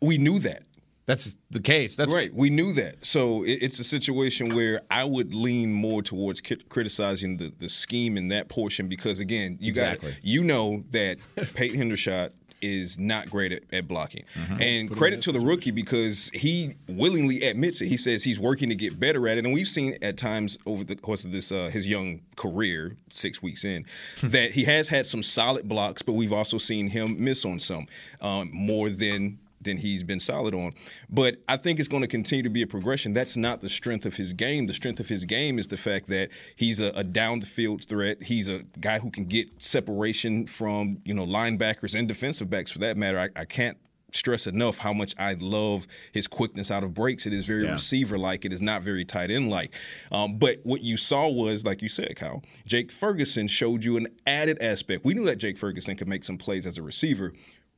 we 0.00 0.18
knew 0.18 0.38
that. 0.40 0.62
That's 1.06 1.36
the 1.50 1.60
case. 1.60 1.94
That's 1.94 2.12
right. 2.12 2.34
We 2.34 2.50
knew 2.50 2.72
that. 2.72 3.04
So 3.04 3.44
it, 3.44 3.62
it's 3.62 3.78
a 3.78 3.84
situation 3.84 4.54
where 4.56 4.80
I 4.90 5.04
would 5.04 5.34
lean 5.34 5.72
more 5.72 6.02
towards 6.02 6.40
ki- 6.40 6.64
criticizing 6.68 7.36
the, 7.36 7.52
the 7.60 7.68
scheme 7.68 8.16
in 8.16 8.26
that 8.28 8.48
portion 8.48 8.88
because 8.88 9.20
again, 9.20 9.56
you 9.60 9.68
Exactly. 9.68 10.10
got 10.12 10.24
you 10.24 10.42
know 10.42 10.82
that 10.90 11.18
Peyton 11.54 11.78
Hendershot 11.78 12.30
is 12.62 12.98
not 12.98 13.30
great 13.30 13.52
at, 13.52 13.62
at 13.72 13.88
blocking. 13.88 14.24
Mm-hmm. 14.34 14.62
And 14.62 14.90
credit 14.90 15.22
to 15.22 15.32
the 15.32 15.40
rookie 15.40 15.70
because 15.70 16.30
he 16.32 16.74
willingly 16.88 17.42
admits 17.42 17.80
it. 17.80 17.86
He 17.86 17.96
says 17.96 18.24
he's 18.24 18.40
working 18.40 18.68
to 18.68 18.74
get 18.74 18.98
better 18.98 19.28
at 19.28 19.38
it. 19.38 19.44
And 19.44 19.52
we've 19.52 19.68
seen 19.68 19.96
at 20.02 20.16
times 20.16 20.58
over 20.66 20.84
the 20.84 20.96
course 20.96 21.24
of 21.24 21.32
this 21.32 21.52
uh, 21.52 21.70
his 21.72 21.88
young 21.88 22.20
career, 22.36 22.96
six 23.12 23.42
weeks 23.42 23.64
in, 23.64 23.84
that 24.22 24.52
he 24.52 24.64
has 24.64 24.88
had 24.88 25.06
some 25.06 25.22
solid 25.22 25.68
blocks, 25.68 26.02
but 26.02 26.12
we've 26.12 26.32
also 26.32 26.58
seen 26.58 26.88
him 26.88 27.16
miss 27.22 27.44
on 27.44 27.58
some 27.58 27.86
um, 28.20 28.50
more 28.52 28.90
than 28.90 29.38
than 29.66 29.76
he's 29.76 30.02
been 30.02 30.20
solid 30.20 30.54
on. 30.54 30.72
But 31.10 31.36
I 31.48 31.58
think 31.58 31.78
it's 31.78 31.88
going 31.88 32.00
to 32.00 32.08
continue 32.08 32.42
to 32.42 32.50
be 32.50 32.62
a 32.62 32.66
progression. 32.66 33.12
That's 33.12 33.36
not 33.36 33.60
the 33.60 33.68
strength 33.68 34.06
of 34.06 34.16
his 34.16 34.32
game. 34.32 34.66
The 34.66 34.74
strength 34.74 35.00
of 35.00 35.08
his 35.08 35.24
game 35.24 35.58
is 35.58 35.66
the 35.66 35.76
fact 35.76 36.08
that 36.08 36.30
he's 36.56 36.80
a, 36.80 36.86
a 36.94 37.04
down 37.04 37.40
the 37.40 37.46
field 37.46 37.84
threat. 37.84 38.22
He's 38.22 38.48
a 38.48 38.60
guy 38.80 38.98
who 38.98 39.10
can 39.10 39.26
get 39.26 39.48
separation 39.60 40.46
from 40.46 40.98
you 41.04 41.12
know 41.12 41.26
linebackers 41.26 41.98
and 41.98 42.08
defensive 42.08 42.48
backs 42.48 42.70
for 42.70 42.78
that 42.78 42.96
matter. 42.96 43.18
I, 43.18 43.28
I 43.36 43.44
can't 43.44 43.76
stress 44.12 44.46
enough 44.46 44.78
how 44.78 44.92
much 44.92 45.14
I 45.18 45.34
love 45.34 45.86
his 46.12 46.26
quickness 46.26 46.70
out 46.70 46.84
of 46.84 46.94
breaks. 46.94 47.26
It 47.26 47.32
is 47.32 47.46
very 47.46 47.68
receiver 47.68 48.18
like. 48.18 48.44
It 48.44 48.52
is 48.52 48.62
not 48.62 48.82
very 48.82 49.04
tight 49.04 49.30
end 49.30 49.50
like. 49.50 49.74
Um, 50.10 50.38
but 50.38 50.60
what 50.62 50.80
you 50.80 50.96
saw 50.96 51.28
was, 51.28 51.64
like 51.64 51.82
you 51.82 51.88
said, 51.88 52.16
Kyle, 52.16 52.42
Jake 52.64 52.90
Ferguson 52.90 53.48
showed 53.48 53.84
you 53.84 53.96
an 53.96 54.08
added 54.26 54.60
aspect. 54.62 55.04
We 55.04 55.14
knew 55.14 55.24
that 55.26 55.36
Jake 55.36 55.58
Ferguson 55.58 55.96
could 55.96 56.08
make 56.08 56.24
some 56.24 56.38
plays 56.38 56.66
as 56.66 56.78
a 56.78 56.82
receiver. 56.82 57.32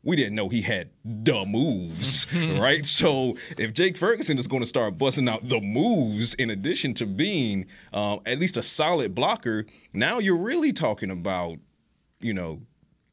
We 0.05 0.14
didn't 0.17 0.37
know 0.37 0.49
he 0.49 0.62
had 0.62 0.90
the 1.05 1.45
moves, 1.45 2.26
right? 2.35 2.87
So 2.87 3.37
if 3.59 3.73
Jake 3.75 3.99
Ferguson 3.99 4.38
is 4.38 4.47
going 4.47 4.62
to 4.62 4.67
start 4.69 4.97
busting 4.97 5.28
out 5.28 5.47
the 5.49 5.61
moves 5.61 6.35
in 6.35 6.50
addition 6.50 6.95
to 6.95 7.07
being 7.07 7.67
um, 7.93 8.21
at 8.25 8.38
least 8.38 8.57
a 8.57 8.62
solid 8.62 9.14
blocker, 9.14 9.67
now 9.93 10.19
you're 10.21 10.37
really 10.37 10.73
talking 10.73 11.11
about, 11.11 11.59
you 12.21 12.33
know, 12.33 12.61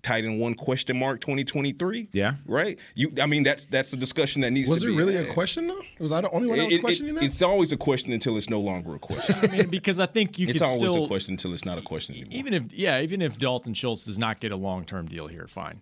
tight 0.04 0.24
end 0.24 0.40
one 0.40 0.54
question 0.54 1.00
mark 1.00 1.20
2023. 1.22 2.10
Yeah. 2.12 2.36
right. 2.46 2.78
You, 2.94 3.12
I 3.20 3.26
mean, 3.26 3.42
that's 3.42 3.66
that's 3.66 3.90
the 3.90 3.98
discussion 3.98 4.42
that 4.42 4.52
needs 4.52 4.70
Was 4.70 4.82
to 4.82 4.86
be. 4.86 4.92
Was 4.94 5.08
it 5.08 5.12
be. 5.12 5.14
really 5.18 5.28
a 5.30 5.34
question 5.34 5.66
though? 5.66 5.82
Was 6.00 6.12
I 6.12 6.22
the 6.22 6.30
only 6.30 6.48
one 6.48 6.60
that 6.60 6.66
It- 6.66 6.68
was 6.68 6.76
it- 6.76 6.82
questioning 6.82 7.16
that? 7.16 7.24
It's 7.24 7.42
always 7.42 7.72
a 7.72 7.78
question 7.78 8.14
until 8.14 8.38
it's 8.38 8.50
no 8.50 8.60
longer 8.60 8.94
a 8.94 9.00
question. 9.00 9.36
I 9.42 9.48
mean, 9.48 9.70
because 9.70 10.00
I 10.00 10.06
think 10.06 10.38
you 10.38 10.46
can 10.46 10.56
still 10.58 10.68
it's 10.68 10.78
always 10.78 10.92
still 10.94 11.06
a 11.06 11.08
question 11.08 11.34
until 11.34 11.54
it's 11.56 11.66
not 11.66 11.80
a 11.80 11.82
question 11.82 12.14
anymore. 12.16 12.30
even 12.38 12.54
if 12.54 12.74
yeah, 12.74 13.02
even 13.02 13.24
if 13.24 13.40
Dalton 13.40 13.74
Schultz 13.74 14.04
does 14.06 14.20
not 14.20 14.40
get 14.40 14.52
a 14.52 14.56
long 14.58 14.86
term 14.86 15.08
deal 15.08 15.26
here, 15.26 15.48
fine. 15.48 15.82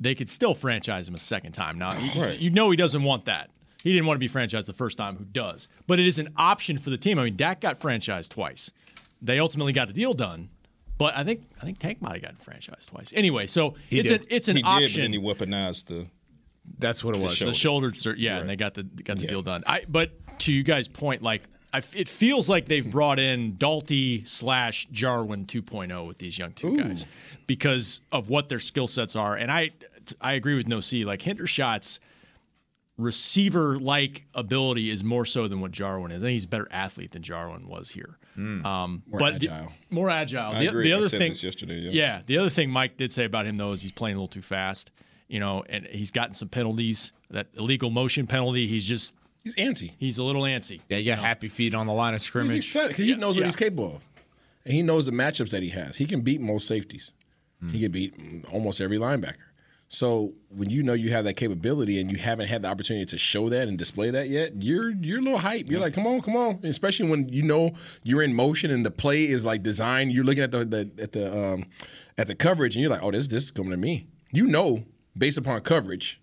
They 0.00 0.14
could 0.14 0.28
still 0.28 0.54
franchise 0.54 1.08
him 1.08 1.14
a 1.14 1.18
second 1.18 1.52
time. 1.52 1.78
Now, 1.78 1.96
you- 1.98 2.20
Right. 2.22 2.38
you 2.38 2.50
know 2.50 2.70
he 2.70 2.76
doesn't 2.76 3.02
want 3.02 3.24
that. 3.26 3.50
He 3.82 3.92
didn't 3.92 4.06
want 4.06 4.16
to 4.16 4.18
be 4.20 4.28
franchised 4.28 4.66
the 4.66 4.72
first 4.72 4.96
time. 4.98 5.16
Who 5.16 5.24
does? 5.24 5.68
But 5.86 6.00
it 6.00 6.06
is 6.06 6.18
an 6.18 6.30
option 6.36 6.78
for 6.78 6.90
the 6.90 6.96
team. 6.96 7.18
I 7.18 7.24
mean, 7.24 7.36
Dak 7.36 7.60
got 7.60 7.78
franchised 7.78 8.30
twice. 8.30 8.70
They 9.20 9.38
ultimately 9.38 9.72
got 9.72 9.90
a 9.90 9.92
deal 9.92 10.14
done, 10.14 10.48
but 10.98 11.16
I 11.16 11.22
think 11.24 11.42
I 11.60 11.64
think 11.64 11.78
Tank 11.78 12.00
might 12.02 12.12
have 12.14 12.22
gotten 12.22 12.36
franchised 12.38 12.86
twice. 12.88 13.12
Anyway, 13.14 13.46
so 13.46 13.74
it's 13.90 14.08
did. 14.08 14.22
an 14.22 14.26
it's 14.30 14.48
an 14.48 14.56
he 14.56 14.62
did, 14.62 14.90
but 14.90 14.92
then 14.96 15.12
he 15.12 15.18
weaponized 15.18 15.86
the. 15.86 16.06
that's 16.78 17.04
what 17.04 17.14
it 17.14 17.22
was. 17.22 17.36
show. 17.36 17.44
the 17.46 17.54
shoulder, 17.54 17.92
sur- 17.94 18.16
yeah, 18.16 18.38
and 18.38 18.48
they 18.48 18.56
got 18.56 18.74
the 18.74 18.82
got 18.84 19.18
the 19.18 19.26
deal 19.26 19.42
done. 19.42 19.62
I 19.66 19.82
but 19.88 20.12
to 20.40 20.52
you 20.52 20.62
guys' 20.62 20.88
point, 20.88 21.22
like 21.22 21.42
I 21.74 21.78
f 21.78 21.96
it 21.96 22.08
feels 22.08 22.48
like 22.48 22.66
they've 22.66 22.88
brought 22.88 23.18
in 23.18 23.56
Dalty 23.56 24.24
slash 24.24 24.86
Jarwin 24.92 25.44
2.0 25.46 26.06
with 26.06 26.18
these 26.18 26.38
young 26.38 26.52
two 26.52 26.76
guys 26.80 27.04
because 27.48 28.00
of 28.12 28.28
what 28.30 28.48
their 28.48 28.60
skill 28.60 28.86
sets 28.86 29.16
are, 29.16 29.34
and 29.36 29.50
I 29.50 29.70
I 30.20 30.34
agree 30.34 30.54
with 30.54 30.68
No 30.68 30.80
C. 30.80 31.04
Like 31.04 31.20
Hendershot's 31.20 31.98
receiver 32.96 33.76
like 33.78 34.24
ability 34.34 34.88
is 34.88 35.02
more 35.02 35.24
so 35.24 35.48
than 35.48 35.60
what 35.60 35.72
Jarwin 35.72 36.12
is. 36.12 36.18
I 36.22 36.26
think 36.26 36.32
he's 36.34 36.44
a 36.44 36.48
better 36.48 36.68
athlete 36.70 37.10
than 37.12 37.22
Jarwin 37.22 37.66
was 37.68 37.90
here. 37.90 38.18
Um, 38.36 39.02
More 39.06 39.20
but 39.20 39.40
the- 39.40 39.48
agile. 39.48 39.72
more 39.90 40.10
agile. 40.10 40.52
I 40.54 40.58
the, 40.60 40.66
agree. 40.68 40.84
the 40.84 40.92
I 40.94 40.96
other 40.98 41.08
said 41.08 41.18
thing, 41.18 41.32
this 41.32 41.42
yesterday, 41.44 41.78
yeah. 41.78 41.90
yeah, 41.92 42.22
the 42.26 42.38
other 42.38 42.50
thing 42.50 42.68
Mike 42.70 42.96
did 42.96 43.12
say 43.12 43.24
about 43.24 43.46
him 43.46 43.56
though 43.56 43.72
is 43.72 43.82
he's 43.82 43.92
playing 43.92 44.16
a 44.16 44.18
little 44.18 44.28
too 44.28 44.42
fast. 44.42 44.90
You 45.28 45.40
know, 45.40 45.64
and 45.68 45.86
he's 45.86 46.10
gotten 46.10 46.34
some 46.34 46.48
penalties. 46.48 47.12
That 47.30 47.46
illegal 47.56 47.90
motion 47.90 48.26
penalty. 48.26 48.66
He's 48.68 48.86
just 48.86 49.14
He's 49.44 49.54
antsy. 49.56 49.92
he's 49.98 50.18
a 50.18 50.24
little 50.24 50.42
antsy. 50.42 50.80
Yeah, 50.88 50.96
you 50.96 51.14
got 51.14 51.18
happy 51.18 51.48
feet 51.48 51.74
on 51.74 51.86
the 51.86 51.92
line 51.92 52.14
of 52.14 52.22
scrimmage. 52.22 52.52
He's 52.54 52.68
scrimmage. 52.68 52.92
excited 52.92 52.96
because 52.96 53.04
he 53.04 53.20
knows 53.20 53.36
what 53.36 53.42
yeah. 53.42 53.46
he's 53.46 53.56
capable 53.56 53.96
of, 53.96 54.02
and 54.64 54.72
he 54.74 54.82
knows 54.82 55.06
the 55.06 55.12
matchups 55.12 55.50
that 55.50 55.62
he 55.62 55.68
has. 55.68 55.96
He 55.96 56.06
can 56.06 56.22
beat 56.22 56.40
most 56.40 56.66
safeties. 56.66 57.12
He 57.70 57.80
can 57.80 57.92
beat 57.92 58.18
mm, 58.18 58.52
almost 58.52 58.80
every 58.80 58.98
linebacker. 58.98 59.36
So 59.88 60.32
when 60.50 60.68
you 60.68 60.82
know 60.82 60.92
you 60.92 61.10
have 61.12 61.24
that 61.24 61.34
capability 61.34 61.98
and 61.98 62.10
you 62.10 62.18
haven't 62.18 62.48
had 62.48 62.62
the 62.62 62.68
opportunity 62.68 63.06
to 63.06 63.16
show 63.16 63.48
that 63.48 63.68
and 63.68 63.78
display 63.78 64.10
that 64.10 64.28
yet, 64.28 64.62
you're 64.62 64.90
you're 64.90 65.18
a 65.18 65.22
little 65.22 65.38
hype. 65.38 65.70
You're 65.70 65.80
like, 65.80 65.94
come 65.94 66.06
on, 66.06 66.20
come 66.20 66.36
on. 66.36 66.60
Especially 66.64 67.08
when 67.08 67.28
you 67.28 67.42
know 67.42 67.72
you're 68.02 68.22
in 68.22 68.34
motion 68.34 68.70
and 68.70 68.84
the 68.84 68.90
play 68.90 69.26
is 69.26 69.44
like 69.44 69.62
designed. 69.62 70.12
You're 70.12 70.24
looking 70.24 70.42
at 70.42 70.50
the, 70.50 70.64
the 70.64 70.90
at 71.02 71.12
the 71.12 71.54
um, 71.54 71.66
at 72.18 72.26
the 72.26 72.34
coverage 72.34 72.76
and 72.76 72.82
you're 72.82 72.90
like, 72.90 73.02
oh, 73.02 73.10
this 73.10 73.28
this 73.28 73.44
is 73.44 73.50
coming 73.50 73.70
to 73.70 73.76
me. 73.76 74.08
You 74.32 74.46
know 74.46 74.84
based 75.16 75.38
upon 75.38 75.60
coverage 75.60 76.20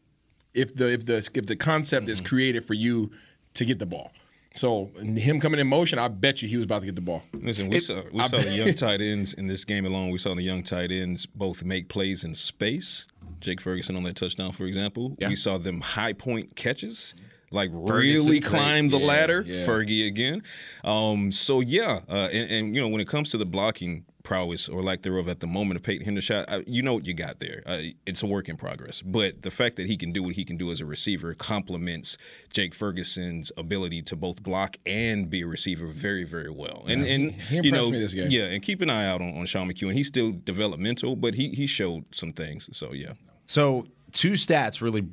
if 0.54 0.76
the 0.76 0.92
if 0.92 1.06
the 1.06 1.18
if 1.34 1.46
the 1.46 1.56
concept 1.56 2.04
Mm-hmm. 2.06 2.12
is 2.12 2.22
created 2.22 2.66
for 2.66 2.74
you 2.74 3.12
to 3.54 3.66
get 3.66 3.80
the 3.80 3.86
ball. 3.86 4.12
So 4.54 4.92
him 4.98 5.40
coming 5.40 5.62
in 5.62 5.68
motion, 5.68 5.98
I 5.98 6.10
bet 6.10 6.42
you 6.42 6.50
he 6.50 6.58
was 6.58 6.66
about 6.66 6.82
to 6.82 6.86
get 6.86 6.96
the 6.96 7.02
ball. 7.02 7.24
Listen, 7.34 7.70
we 7.70 7.80
saw 7.80 8.02
we 8.12 8.20
saw 8.20 8.38
the 8.38 8.52
young 8.52 8.74
tight 8.86 9.00
ends 9.00 9.34
in 9.34 9.48
this 9.48 9.64
game 9.64 9.86
alone. 9.86 10.10
We 10.10 10.18
saw 10.18 10.36
the 10.36 10.42
young 10.42 10.62
tight 10.64 10.92
ends 10.92 11.26
both 11.26 11.64
make 11.64 11.88
plays 11.88 12.26
in 12.26 12.36
space. 12.36 13.06
Jake 13.40 13.62
Ferguson 13.62 13.96
on 13.96 14.04
that 14.04 14.18
touchdown, 14.18 14.52
for 14.52 14.66
example. 14.66 15.16
We 15.26 15.36
saw 15.36 15.58
them 15.58 15.80
high 15.82 16.14
point 16.14 16.56
catches, 16.58 17.16
like 17.50 17.70
really 17.74 18.40
climb 18.42 18.90
the 18.90 19.00
ladder. 19.00 19.44
yeah. 19.48 19.66
Fergie 19.66 20.06
again. 20.06 20.44
Um, 20.84 21.32
so 21.32 21.62
yeah, 21.62 22.02
uh, 22.10 22.28
and, 22.34 22.52
and 22.52 22.76
you 22.76 22.82
know 22.82 22.90
when 22.90 23.00
it 23.02 23.08
comes 23.08 23.32
to 23.32 23.38
the 23.38 23.46
blocking 23.46 24.04
prowess 24.24 24.70
or 24.70 24.82
lack 24.82 25.02
thereof 25.02 25.28
at 25.28 25.40
the 25.40 25.48
moment 25.48 25.78
of 25.78 25.84
Peyton 25.84 26.06
Hendershot, 26.06 26.46
uh, 26.48 26.62
you 26.66 26.82
know 26.82 26.94
what 26.94 27.06
you 27.06 27.14
got 27.14 27.40
there. 27.40 27.64
Uh, 27.66 27.82
it's 28.06 28.24
a 28.24 28.28
work 28.28 28.50
in 28.50 28.58
progress. 28.58 29.02
But 29.02 29.42
the 29.42 29.52
fact 29.52 29.76
that 29.78 29.88
he 29.88 29.98
can 29.98 30.12
do 30.12 30.24
what 30.24 30.36
he 30.36 30.46
can 30.46 30.58
do 30.58 30.72
as 30.72 30.82
a 30.82 30.86
receiver 30.86 31.34
complements 31.34 32.18
Jake 32.54 32.74
Ferguson's 32.74 33.52
ability 33.58 34.02
to 34.04 34.16
both 34.16 34.44
block 34.44 34.78
and 34.86 35.30
be 35.30 35.42
a 35.42 35.48
receiver 35.48 35.88
very, 35.88 36.24
very 36.24 36.50
well. 36.50 36.86
And 36.88 37.06
and 37.06 37.32
he 37.34 37.56
you 37.56 37.62
impressed 37.64 37.88
know, 37.88 37.92
me 37.92 38.00
this 38.00 38.14
game. 38.14 38.32
yeah, 38.32 38.46
and 38.46 38.62
keep 38.62 38.82
an 38.82 38.90
eye 38.90 39.06
out 39.06 39.22
on, 39.22 39.38
on 39.38 39.46
Sean 39.46 39.70
McKeon. 39.70 39.94
He's 39.94 40.08
still 40.08 40.32
developmental, 40.32 41.16
but 41.16 41.36
he 41.36 41.50
he 41.50 41.66
showed 41.66 42.06
some 42.14 42.34
things. 42.34 42.70
So 42.76 42.94
yeah. 42.94 43.14
So 43.46 43.88
two 44.12 44.34
stats 44.34 44.82
really 44.82 45.08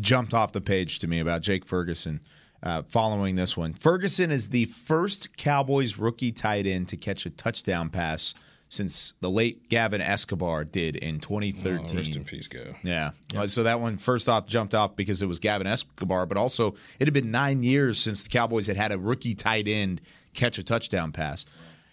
jumped 0.00 0.34
off 0.34 0.52
the 0.52 0.60
page 0.60 0.98
to 1.00 1.06
me 1.06 1.20
about 1.20 1.42
Jake 1.42 1.64
Ferguson. 1.64 2.20
Uh, 2.62 2.82
following 2.88 3.34
this 3.36 3.58
one, 3.58 3.74
Ferguson 3.74 4.30
is 4.30 4.48
the 4.48 4.64
first 4.64 5.36
Cowboys 5.36 5.98
rookie 5.98 6.32
tight 6.32 6.66
end 6.66 6.88
to 6.88 6.96
catch 6.96 7.26
a 7.26 7.30
touchdown 7.30 7.90
pass 7.90 8.32
since 8.74 9.14
the 9.20 9.30
late 9.30 9.68
Gavin 9.68 10.00
Escobar 10.00 10.64
did 10.64 10.96
in 10.96 11.20
2013. 11.20 11.86
Oh, 11.90 11.96
rest 11.98 12.16
in 12.16 12.24
peace, 12.24 12.46
go. 12.48 12.74
Yeah. 12.82 13.12
Uh, 13.36 13.46
So 13.46 13.62
that 13.62 13.80
one 13.80 13.96
first 13.96 14.28
off 14.28 14.46
jumped 14.46 14.74
off 14.74 14.96
because 14.96 15.22
it 15.22 15.26
was 15.26 15.38
Gavin 15.38 15.66
Escobar, 15.66 16.26
but 16.26 16.36
also 16.36 16.74
it 16.98 17.06
had 17.06 17.14
been 17.14 17.30
nine 17.30 17.62
years 17.62 17.98
since 17.98 18.22
the 18.22 18.28
Cowboys 18.28 18.66
had 18.66 18.76
had 18.76 18.92
a 18.92 18.98
rookie 18.98 19.34
tight 19.34 19.68
end 19.68 20.00
catch 20.34 20.58
a 20.58 20.62
touchdown 20.62 21.12
pass. 21.12 21.44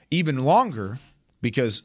Even 0.09 0.39
longer 0.39 0.99
because 1.41 1.83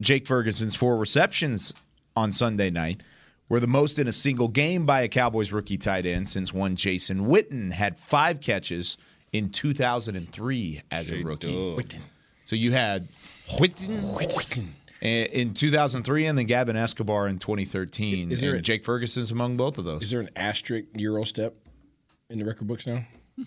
Jake 0.00 0.26
Ferguson's 0.26 0.74
four 0.74 0.96
receptions 0.96 1.72
on 2.16 2.32
Sunday 2.32 2.70
night 2.70 3.02
were 3.48 3.60
the 3.60 3.66
most 3.66 3.98
in 3.98 4.06
a 4.08 4.12
single 4.12 4.48
game 4.48 4.86
by 4.86 5.00
a 5.02 5.08
Cowboys 5.08 5.52
rookie 5.52 5.78
tight 5.78 6.06
end 6.06 6.28
since 6.28 6.52
one 6.52 6.76
Jason 6.76 7.26
Witten 7.26 7.72
had 7.72 7.98
five 7.98 8.40
catches 8.40 8.96
in 9.32 9.50
2003 9.50 10.82
as 10.90 11.10
a 11.10 11.22
rookie. 11.22 11.74
So 12.50 12.56
you 12.56 12.72
had 12.72 13.06
Witten, 13.60 14.66
in 15.00 15.54
2003 15.54 16.26
and 16.26 16.36
then 16.36 16.46
Gavin 16.46 16.74
Escobar 16.74 17.28
in 17.28 17.38
2013. 17.38 18.32
Is 18.32 18.40
there 18.40 18.50
and 18.50 18.58
a- 18.58 18.62
Jake 18.62 18.82
Ferguson's 18.84 19.30
among 19.30 19.56
both 19.56 19.78
of 19.78 19.84
those. 19.84 20.02
Is 20.02 20.10
there 20.10 20.18
an 20.18 20.30
asterisk 20.34 20.88
Euro 20.96 21.22
step 21.22 21.54
in 22.28 22.40
the 22.40 22.44
record 22.44 22.66
books 22.66 22.88
now? 22.88 23.06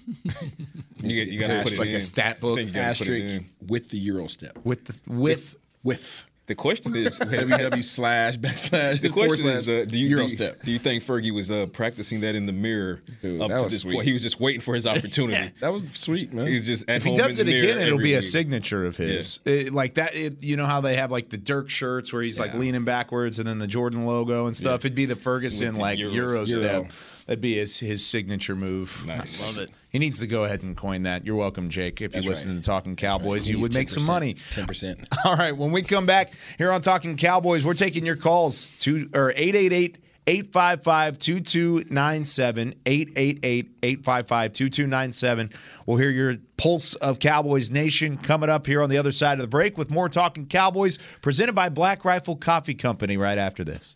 You, 1.01 1.21
you 1.21 1.37
got 1.37 1.47
there 1.49 1.57
to 1.57 1.63
put 1.63 1.73
it 1.73 1.79
like 1.79 1.89
in. 1.89 1.95
a 1.95 2.01
stat 2.01 2.39
book? 2.39 2.57
I 2.57 2.63
think 2.63 2.69
you 2.69 2.75
gotta 2.81 2.97
put 2.97 3.07
it 3.09 3.11
Asterisk 3.11 3.41
in. 3.59 3.67
with 3.67 3.89
the 3.89 3.97
Euro 3.99 4.27
step. 4.27 4.57
with 4.63 4.85
the, 4.85 5.01
with 5.05 5.57
With 5.83 6.25
The 6.45 6.55
question 6.55 6.93
is, 6.95 7.17
www 7.19 7.83
slash 7.85 8.37
backslash 8.37 8.99
The 9.01 9.07
forward 9.07 9.27
question 9.29 9.47
is, 9.47 9.63
slash 9.65 9.83
uh, 9.83 9.85
do 9.85 9.97
you 9.97 10.07
Euro 10.09 10.23
do 10.25 10.31
you, 10.31 10.35
step. 10.37 10.61
do 10.61 10.71
you 10.73 10.79
think 10.79 11.01
Fergie 11.01 11.33
was 11.33 11.49
uh, 11.49 11.67
practicing 11.67 12.19
that 12.19 12.35
in 12.35 12.45
the 12.45 12.51
mirror 12.51 13.01
Dude, 13.21 13.39
up 13.41 13.47
that 13.47 13.57
to 13.59 13.63
was 13.63 13.71
this 13.73 13.81
sweet. 13.83 13.93
point? 13.93 14.05
He 14.07 14.11
was 14.11 14.23
just 14.23 14.41
waiting 14.41 14.59
for 14.59 14.73
his 14.75 14.85
opportunity. 14.93 15.53
That 15.61 15.69
was 15.71 15.89
sweet, 15.93 16.33
man. 16.33 16.47
He 16.47 16.53
was 16.53 16.65
just 16.65 16.89
at 16.89 16.97
if 16.97 17.05
he 17.05 17.15
does 17.15 17.39
in 17.39 17.47
it 17.47 17.51
again, 17.55 17.77
it'll 17.79 17.93
every 17.93 18.03
be 18.03 18.13
a 18.15 18.21
signature 18.21 18.83
of 18.83 18.97
his. 18.97 19.39
It- 19.45 19.73
like 19.73 19.93
that, 19.93 20.15
it, 20.15 20.43
you 20.43 20.57
know 20.57 20.65
how 20.65 20.81
they 20.81 20.95
have 20.97 21.11
like 21.11 21.29
the 21.29 21.37
Dirk 21.37 21.69
shirts 21.69 22.11
where 22.11 22.21
he's 22.21 22.37
like 22.39 22.53
leaning 22.55 22.83
backwards 22.83 23.39
and 23.39 23.47
then 23.47 23.59
the 23.59 23.67
Jordan 23.67 24.05
logo 24.05 24.45
and 24.45 24.55
stuff. 24.55 24.81
It'd 24.81 24.95
be 24.95 25.05
the 25.05 25.15
Ferguson 25.15 25.75
the 25.75 25.79
like 25.79 25.97
Euro- 25.99 26.13
Euro, 26.13 26.43
Euro. 26.43 26.45
step. 26.45 26.91
That'd 27.25 27.41
be 27.41 27.55
his 27.55 27.77
his 27.77 28.05
signature 28.05 28.55
move. 28.55 29.05
Nice. 29.07 29.41
Love 29.41 29.63
it. 29.63 29.73
He 29.89 29.99
needs 29.99 30.19
to 30.19 30.27
go 30.27 30.43
ahead 30.43 30.63
and 30.63 30.75
coin 30.75 31.03
that. 31.03 31.25
You're 31.25 31.35
welcome, 31.35 31.69
Jake. 31.69 32.01
If 32.01 32.13
That's 32.13 32.25
you 32.25 32.29
listen 32.29 32.49
right. 32.49 32.57
to 32.57 32.63
Talking 32.63 32.95
Cowboys, 32.95 33.47
you 33.47 33.59
would 33.59 33.73
make 33.73 33.89
some 33.89 34.05
money. 34.05 34.35
Ten 34.51 34.65
percent. 34.65 35.07
All 35.25 35.35
right, 35.35 35.55
when 35.55 35.71
we 35.71 35.83
come 35.83 36.05
back 36.05 36.33
here 36.57 36.71
on 36.71 36.81
Talking 36.81 37.15
Cowboys, 37.15 37.63
we're 37.63 37.75
taking 37.75 38.05
your 38.05 38.15
calls 38.15 38.69
to 38.79 39.09
or 39.13 39.31
888 39.31 39.97
855 40.25 41.19
2297 41.19 42.75
888 42.85 43.71
855 43.83 44.53
2297. 44.53 45.49
We'll 45.85 45.97
hear 45.97 46.09
your 46.09 46.37
pulse 46.57 46.95
of 46.95 47.19
Cowboys 47.19 47.71
Nation 47.71 48.17
coming 48.17 48.49
up 48.49 48.65
here 48.65 48.81
on 48.81 48.89
the 48.89 48.97
other 48.97 49.11
side 49.11 49.33
of 49.33 49.41
the 49.41 49.47
break 49.47 49.77
with 49.77 49.91
more 49.91 50.09
Talking 50.09 50.47
Cowboys 50.47 50.97
presented 51.21 51.53
by 51.53 51.69
Black 51.69 52.05
Rifle 52.05 52.35
Coffee 52.35 52.73
Company 52.73 53.17
right 53.17 53.37
after 53.37 53.63
this. 53.63 53.95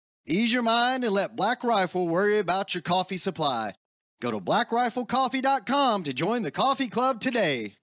Ease 0.31 0.53
your 0.53 0.63
mind 0.63 1.03
and 1.03 1.13
let 1.13 1.35
Black 1.35 1.61
Rifle 1.61 2.07
worry 2.07 2.39
about 2.39 2.73
your 2.73 2.81
coffee 2.81 3.17
supply. 3.17 3.73
Go 4.21 4.31
to 4.31 4.39
blackriflecoffee.com 4.39 6.03
to 6.03 6.13
join 6.13 6.43
the 6.43 6.51
coffee 6.51 6.87
club 6.87 7.19
today. 7.19 7.75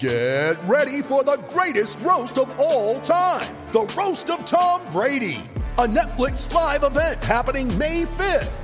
Get 0.00 0.56
ready 0.64 1.02
for 1.02 1.22
the 1.22 1.40
greatest 1.50 2.00
roast 2.00 2.36
of 2.36 2.52
all 2.58 2.98
time 3.00 3.54
the 3.70 3.86
Roast 3.96 4.30
of 4.30 4.44
Tom 4.44 4.80
Brady, 4.92 5.40
a 5.78 5.86
Netflix 5.86 6.52
live 6.52 6.82
event 6.82 7.22
happening 7.22 7.76
May 7.78 8.02
5th. 8.02 8.63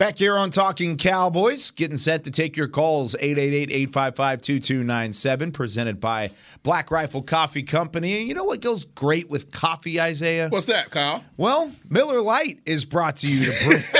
Back 0.00 0.16
here 0.16 0.34
on 0.34 0.50
Talking 0.50 0.96
Cowboys, 0.96 1.70
getting 1.72 1.98
set 1.98 2.24
to 2.24 2.30
take 2.30 2.56
your 2.56 2.68
calls 2.68 3.14
888-855-2297 3.16 5.52
presented 5.52 6.00
by 6.00 6.30
Black 6.62 6.90
Rifle 6.90 7.20
Coffee 7.20 7.62
Company. 7.62 8.18
And 8.18 8.26
you 8.26 8.32
know 8.32 8.44
what 8.44 8.62
goes 8.62 8.86
great 8.86 9.28
with 9.28 9.50
coffee, 9.50 10.00
Isaiah? 10.00 10.48
What's 10.48 10.64
that, 10.64 10.90
Kyle? 10.90 11.22
Well, 11.36 11.70
Miller 11.90 12.22
Lite 12.22 12.60
is 12.64 12.86
brought 12.86 13.16
to 13.16 13.30
you 13.30 13.52
to 13.52 13.64
bring 13.66 13.82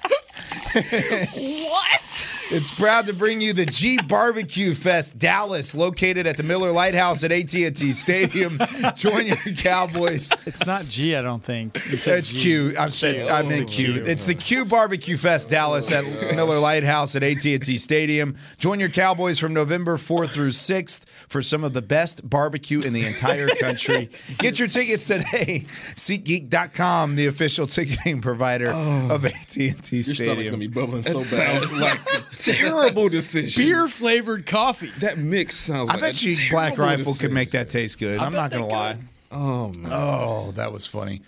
what? 0.72 2.09
It's 2.52 2.74
proud 2.74 3.06
to 3.06 3.12
bring 3.12 3.40
you 3.40 3.52
the 3.52 3.64
G 3.64 3.96
Barbecue 3.96 4.74
Fest 4.74 5.20
Dallas, 5.20 5.72
located 5.76 6.26
at 6.26 6.36
the 6.36 6.42
Miller 6.42 6.72
Lighthouse 6.72 7.22
at 7.22 7.30
AT&T 7.30 7.92
Stadium. 7.92 8.58
Join 8.96 9.28
your 9.28 9.36
Cowboys. 9.56 10.32
It's 10.46 10.66
not 10.66 10.86
G, 10.86 11.14
I 11.14 11.22
don't 11.22 11.44
think. 11.44 11.80
You 11.88 11.96
said 11.96 12.18
It's 12.18 12.32
G. 12.32 12.40
Q. 12.40 12.74
I've 12.76 12.92
said 12.92 13.28
I 13.28 13.42
oh, 13.42 13.46
meant 13.46 13.68
Q. 13.68 14.02
It's 14.04 14.26
the 14.26 14.34
Q 14.34 14.64
Barbecue 14.64 15.16
Fest 15.16 15.48
Dallas 15.48 15.92
at 15.92 16.04
Miller 16.34 16.58
Lighthouse 16.58 17.14
at 17.14 17.22
AT&T 17.22 17.78
Stadium. 17.78 18.34
Join 18.58 18.80
your 18.80 18.88
Cowboys 18.88 19.38
from 19.38 19.54
November 19.54 19.96
4th 19.96 20.30
through 20.30 20.50
6th 20.50 21.04
for 21.30 21.42
some 21.42 21.62
of 21.62 21.72
the 21.72 21.80
best 21.80 22.28
barbecue 22.28 22.80
in 22.80 22.92
the 22.92 23.06
entire 23.06 23.46
country. 23.60 24.10
Get 24.38 24.58
your 24.58 24.66
tickets 24.66 25.06
today. 25.06 25.62
SeatGeek.com, 25.94 27.14
the 27.14 27.26
official 27.26 27.68
ticketing 27.68 28.20
provider 28.20 28.72
oh. 28.74 29.14
of 29.14 29.24
AT&T 29.24 29.62
Your 29.62 30.02
stomach's 30.02 30.50
gonna 30.50 30.58
be 30.58 30.66
bubbling 30.66 31.02
That 31.02 31.16
so 31.16 31.36
bad. 31.36 31.62
sounds 31.62 31.72
like 31.72 32.00
a 32.14 32.36
terrible 32.36 33.08
decision. 33.08 33.62
Beer 33.62 33.86
flavored 33.86 34.44
coffee. 34.44 34.90
That 34.98 35.18
mix 35.18 35.54
sounds 35.56 35.88
I 35.88 35.94
like 35.94 36.02
bet 36.02 36.22
a 36.22 36.26
you 36.26 36.50
Black 36.50 36.74
terrible 36.74 36.96
Rifle 36.98 37.14
could 37.14 37.32
make 37.32 37.52
that 37.52 37.68
taste 37.68 38.00
good. 38.00 38.18
I 38.18 38.26
I'm 38.26 38.32
not 38.32 38.50
gonna 38.50 38.66
lie. 38.66 38.98
Oh 39.30 39.68
man. 39.78 39.92
Oh, 39.92 40.50
that 40.56 40.72
was 40.72 40.84
funny. 40.84 41.22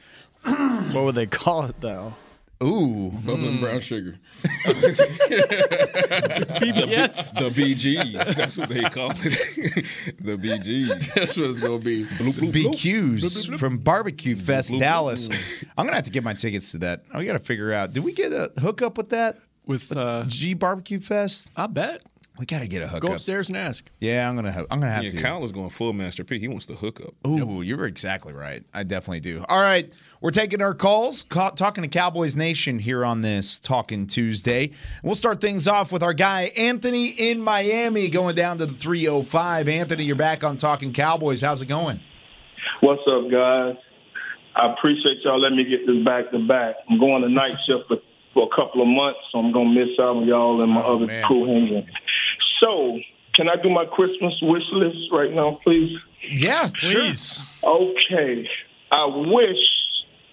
What 0.45 1.05
would 1.05 1.15
they 1.15 1.27
call 1.27 1.65
it 1.67 1.81
though? 1.81 2.17
Ooh. 2.62 3.11
Bubbling 3.25 3.61
brown 3.61 3.81
sugar. 3.81 4.16
BBS. 6.62 7.33
The 7.35 7.51
BGs. 7.51 8.35
That's 8.35 8.57
what 8.57 8.68
they 8.68 8.83
call 8.83 9.11
it. 9.11 9.16
the 10.20 10.37
BGs. 10.37 11.14
That's 11.14 11.37
what 11.37 11.51
it's 11.51 11.61
gonna 11.61 11.79
be. 11.79 12.05
Bloop, 12.05 12.33
bloop, 12.35 12.53
bloop. 12.53 12.75
BQs 12.75 13.59
from 13.59 13.77
Barbecue 13.79 14.37
Fest 14.37 14.70
bloop, 14.70 14.77
bloop. 14.77 14.81
Dallas. 14.81 15.29
I'm 15.77 15.87
gonna 15.87 15.96
have 15.96 16.05
to 16.05 16.11
get 16.11 16.22
my 16.25 16.35
tickets 16.35 16.70
to 16.72 16.79
that. 16.79 17.05
I 17.12 17.25
got 17.25 17.33
to 17.35 17.40
figure 17.40 17.72
out. 17.72 17.92
Did 17.92 18.05
we 18.05 18.12
get 18.12 18.33
a 18.33 18.53
hookup 18.61 18.96
with 18.96 19.11
that 19.11 19.38
With 19.66 19.94
uh, 19.96 20.25
G 20.27 20.55
Barbecue 20.55 21.01
Fest? 21.01 21.51
I 21.57 21.66
bet. 21.66 22.03
We 22.38 22.47
got 22.47 22.62
to 22.62 22.68
get 22.68 22.83
a 22.83 22.88
hookup. 22.88 23.09
Go 23.11 23.14
upstairs 23.14 23.51
and 23.51 23.59
ask. 23.59 23.90
Yeah, 24.01 24.27
I'm 24.27 24.35
gonna. 24.37 24.53
Ha- 24.53 24.64
I'm 24.71 24.81
gonna 24.81 24.90
have 24.90 25.05
Yeah, 25.05 25.11
to. 25.11 25.16
Kyle 25.18 25.45
is 25.45 25.53
going 25.53 25.68
full 25.68 25.92
Master 25.92 26.25
P. 26.25 26.38
He 26.38 26.49
wants 26.49 26.64
to 26.66 26.75
hook 26.75 26.99
up. 27.01 27.12
Ooh, 27.29 27.61
you're 27.61 27.85
exactly 27.85 28.33
right. 28.33 28.64
I 28.73 28.85
definitely 28.85 29.21
do. 29.21 29.45
All 29.51 29.61
right, 29.61 29.92
we're 30.23 30.31
taking 30.31 30.62
our 30.62 30.73
calls, 30.73 31.23
ca- 31.23 31.51
talking 31.51 31.83
to 31.83 31.88
Cowboys 31.90 32.35
Nation 32.35 32.79
here 32.79 33.05
on 33.05 33.21
this 33.21 33.61
Talking 33.61 34.07
Tuesday. 34.07 34.71
We'll 35.03 35.14
start 35.14 35.42
things 35.42 35.68
off 35.68 35.92
with 35.92 36.03
our 36.03 36.14
guy 36.14 36.51
Anthony 36.57 37.09
in 37.09 37.38
Miami, 37.38 38.09
going 38.09 38.35
down 38.35 38.57
to 38.59 38.66
the 38.66 38.73
305. 38.73 39.68
Anthony, 39.68 40.05
you're 40.05 40.16
back 40.16 40.42
on 40.42 40.57
Talking 40.57 40.95
Cowboys. 40.95 41.42
How's 41.42 41.61
it 41.61 41.66
going? 41.66 42.01
What's 42.81 43.03
up, 43.11 43.31
guys? 43.31 43.77
I 44.57 44.73
appreciate 44.73 45.18
y'all 45.23 45.38
letting 45.38 45.59
me 45.59 45.64
get 45.64 45.87
this 45.87 46.03
back 46.05 46.31
to 46.31 46.38
back. 46.47 46.77
I'm 46.88 46.99
going 46.99 47.23
to 47.23 47.29
night 47.29 47.57
shift 47.68 47.88
for, 47.88 47.97
for 48.35 48.49
a 48.51 48.57
couple 48.57 48.81
of 48.83 48.88
months, 48.88 49.18
so 49.33 49.38
I'm 49.38 49.53
going 49.53 49.75
to 49.75 49.81
miss 49.81 49.99
out 49.99 50.16
on 50.16 50.27
y'all 50.27 50.62
and 50.62 50.73
my 50.73 50.83
Oh, 50.83 50.97
other 50.97 51.07
man. 51.07 51.25
crew 51.25 51.45
hanging. 51.47 51.87
So, 52.62 52.98
can 53.35 53.48
I 53.48 53.61
do 53.61 53.70
my 53.70 53.85
Christmas 53.87 54.35
wish 54.42 54.62
list 54.72 55.11
right 55.11 55.33
now, 55.33 55.59
please? 55.64 55.98
Yeah, 56.22 56.68
Please. 56.79 57.42
Okay. 57.64 58.48
I 58.92 59.07
wish, 59.07 59.64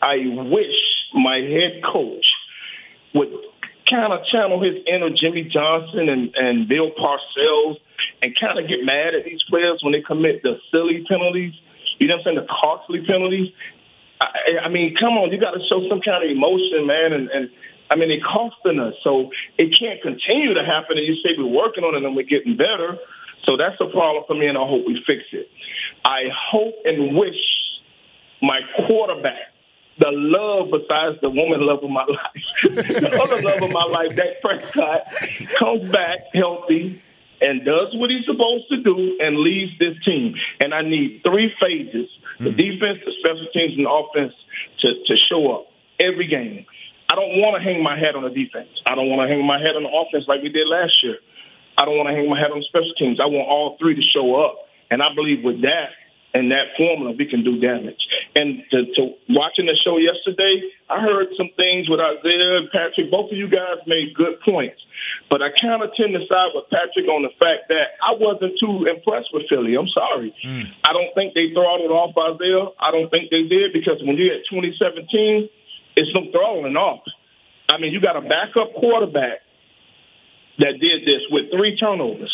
I 0.02 0.18
wish 0.28 0.76
my 1.14 1.38
head 1.38 1.82
coach 1.82 2.26
would 3.16 3.30
kind 3.90 4.14
of 4.14 4.20
channel 4.32 4.62
his 4.62 4.76
inner 4.86 5.10
Jimmy 5.10 5.50
Johnson 5.52 6.10
and, 6.10 6.30
and 6.36 6.68
Bill 6.68 6.92
Parcells 6.92 7.78
and 8.22 8.36
kind 8.40 8.60
of 8.60 8.68
get 8.70 8.84
mad 8.84 9.16
at 9.16 9.26
these 9.26 9.42
players 9.50 9.80
when 9.82 9.94
they 9.94 10.02
commit 10.02 10.44
the 10.44 10.60
silly 10.72 11.04
penalties. 11.10 11.54
You 11.98 12.08
know 12.08 12.22
what 12.22 12.28
I'm 12.28 12.36
saying? 12.36 12.46
The 12.46 12.54
costly 12.62 13.02
penalties. 13.08 13.50
I, 14.22 14.68
I 14.68 14.70
mean, 14.70 14.94
come 15.00 15.18
on, 15.18 15.32
you 15.32 15.40
got 15.40 15.58
to 15.58 15.64
show 15.68 15.82
some 15.90 16.02
kind 16.02 16.24
of 16.24 16.30
emotion, 16.30 16.86
man. 16.86 17.14
And, 17.14 17.30
and 17.30 17.50
I 17.90 17.96
mean, 17.96 18.10
they're 18.10 18.26
costing 18.26 18.80
us, 18.80 18.94
so 19.04 19.32
it 19.58 19.76
can't 19.78 20.02
continue 20.02 20.54
to 20.54 20.64
happen. 20.64 20.98
And 20.98 21.08
you 21.08 21.16
say 21.24 21.34
we're 21.38 21.46
working 21.46 21.84
on 21.84 21.96
it 21.96 22.06
and 22.06 22.16
we're 22.16 22.24
getting 22.24 22.56
better. 22.56 22.98
So 23.46 23.58
that's 23.58 23.80
a 23.82 23.90
problem 23.90 24.24
for 24.28 24.36
me, 24.36 24.48
and 24.48 24.58
I 24.58 24.62
hope 24.62 24.86
we 24.86 25.02
fix 25.08 25.24
it. 25.32 25.50
I 26.06 26.30
hope 26.52 26.76
and 26.86 27.16
wish 27.16 27.40
my 28.42 28.60
quarterback, 28.86 29.54
the 29.98 30.12
love 30.12 30.72
besides 30.72 31.20
the 31.22 31.30
woman 31.30 31.62
love 31.62 31.84
of 31.84 31.90
my 31.90 32.06
life, 32.06 32.46
the 32.64 33.20
other 33.22 33.42
love 33.42 33.62
of 33.62 33.72
my 33.72 33.86
life, 33.86 34.16
Dak 34.16 34.42
Prescott, 34.42 35.02
comes 35.58 35.92
back 35.92 36.20
healthy 36.34 37.02
and 37.42 37.66
does 37.66 37.96
what 37.96 38.12
he's 38.12 38.26
supposed 38.26 38.70
to 38.70 38.84
do 38.84 39.18
and 39.20 39.38
leads 39.40 39.78
this 39.80 39.96
team. 40.06 40.36
And 40.62 40.74
I 40.74 40.82
need 40.82 41.22
three 41.24 41.54
phases 41.60 42.10
the 42.40 42.52
hmm. 42.52 42.58
defense, 42.58 43.00
the 43.06 43.12
special 43.20 43.48
teams, 43.54 43.76
and 43.76 43.86
the 43.86 43.90
offense 43.90 44.34
to, 44.80 44.88
to 45.08 45.16
show 45.30 45.52
up 45.52 45.68
every 46.00 46.28
game. 46.28 46.66
I 47.10 47.18
don't 47.18 47.42
want 47.42 47.58
to 47.58 47.62
hang 47.66 47.82
my 47.82 47.98
head 47.98 48.14
on 48.14 48.22
the 48.22 48.30
defense. 48.30 48.70
I 48.86 48.94
don't 48.94 49.10
want 49.10 49.26
to 49.26 49.28
hang 49.28 49.42
my 49.42 49.58
head 49.58 49.74
on 49.74 49.82
the 49.82 49.90
offense 49.90 50.30
like 50.30 50.46
we 50.46 50.54
did 50.54 50.70
last 50.70 50.94
year. 51.02 51.18
I 51.74 51.86
don't 51.86 51.98
want 51.98 52.06
to 52.06 52.16
hang 52.16 52.30
my 52.30 52.38
head 52.38 52.54
on 52.54 52.62
special 52.70 52.94
teams. 53.02 53.18
I 53.18 53.26
want 53.26 53.50
all 53.50 53.78
three 53.82 53.98
to 53.98 54.06
show 54.14 54.38
up. 54.38 54.70
And 54.94 55.02
I 55.02 55.10
believe 55.16 55.42
with 55.42 55.62
that 55.66 55.98
and 56.34 56.52
that 56.54 56.78
formula, 56.78 57.18
we 57.18 57.26
can 57.26 57.42
do 57.42 57.58
damage. 57.58 57.98
And 58.38 58.62
to, 58.70 58.86
to 58.94 59.02
watching 59.34 59.66
the 59.66 59.74
show 59.82 59.98
yesterday, 59.98 60.62
I 60.86 61.02
heard 61.02 61.34
some 61.34 61.50
things 61.58 61.90
with 61.90 61.98
Isaiah 61.98 62.62
and 62.62 62.70
Patrick. 62.70 63.10
Both 63.10 63.34
of 63.34 63.38
you 63.38 63.50
guys 63.50 63.82
made 63.90 64.14
good 64.14 64.38
points. 64.46 64.78
But 65.34 65.42
I 65.42 65.50
kind 65.58 65.82
of 65.82 65.90
tend 65.98 66.14
to 66.14 66.22
side 66.30 66.54
with 66.54 66.70
Patrick 66.70 67.10
on 67.10 67.26
the 67.26 67.34
fact 67.42 67.74
that 67.74 67.98
I 68.06 68.14
wasn't 68.14 68.54
too 68.62 68.86
impressed 68.86 69.34
with 69.34 69.50
Philly. 69.50 69.74
I'm 69.74 69.90
sorry. 69.90 70.30
Mm. 70.46 70.70
I 70.86 70.94
don't 70.94 71.10
think 71.18 71.34
they 71.34 71.50
throttled 71.50 71.90
off 71.90 72.14
Isaiah. 72.14 72.70
I 72.78 72.94
don't 72.94 73.10
think 73.10 73.34
they 73.34 73.50
did 73.50 73.74
because 73.74 73.98
when 74.06 74.14
you're 74.18 74.38
at 74.38 74.46
2017, 74.54 75.50
it's 76.00 76.14
no 76.16 76.32
throwing 76.32 76.76
off. 76.78 77.04
I 77.70 77.78
mean, 77.78 77.92
you 77.92 78.00
got 78.00 78.16
a 78.16 78.22
backup 78.22 78.74
quarterback 78.74 79.44
that 80.60 80.80
did 80.80 81.04
this 81.04 81.22
with 81.30 81.52
three 81.52 81.78
turnovers, 81.78 82.34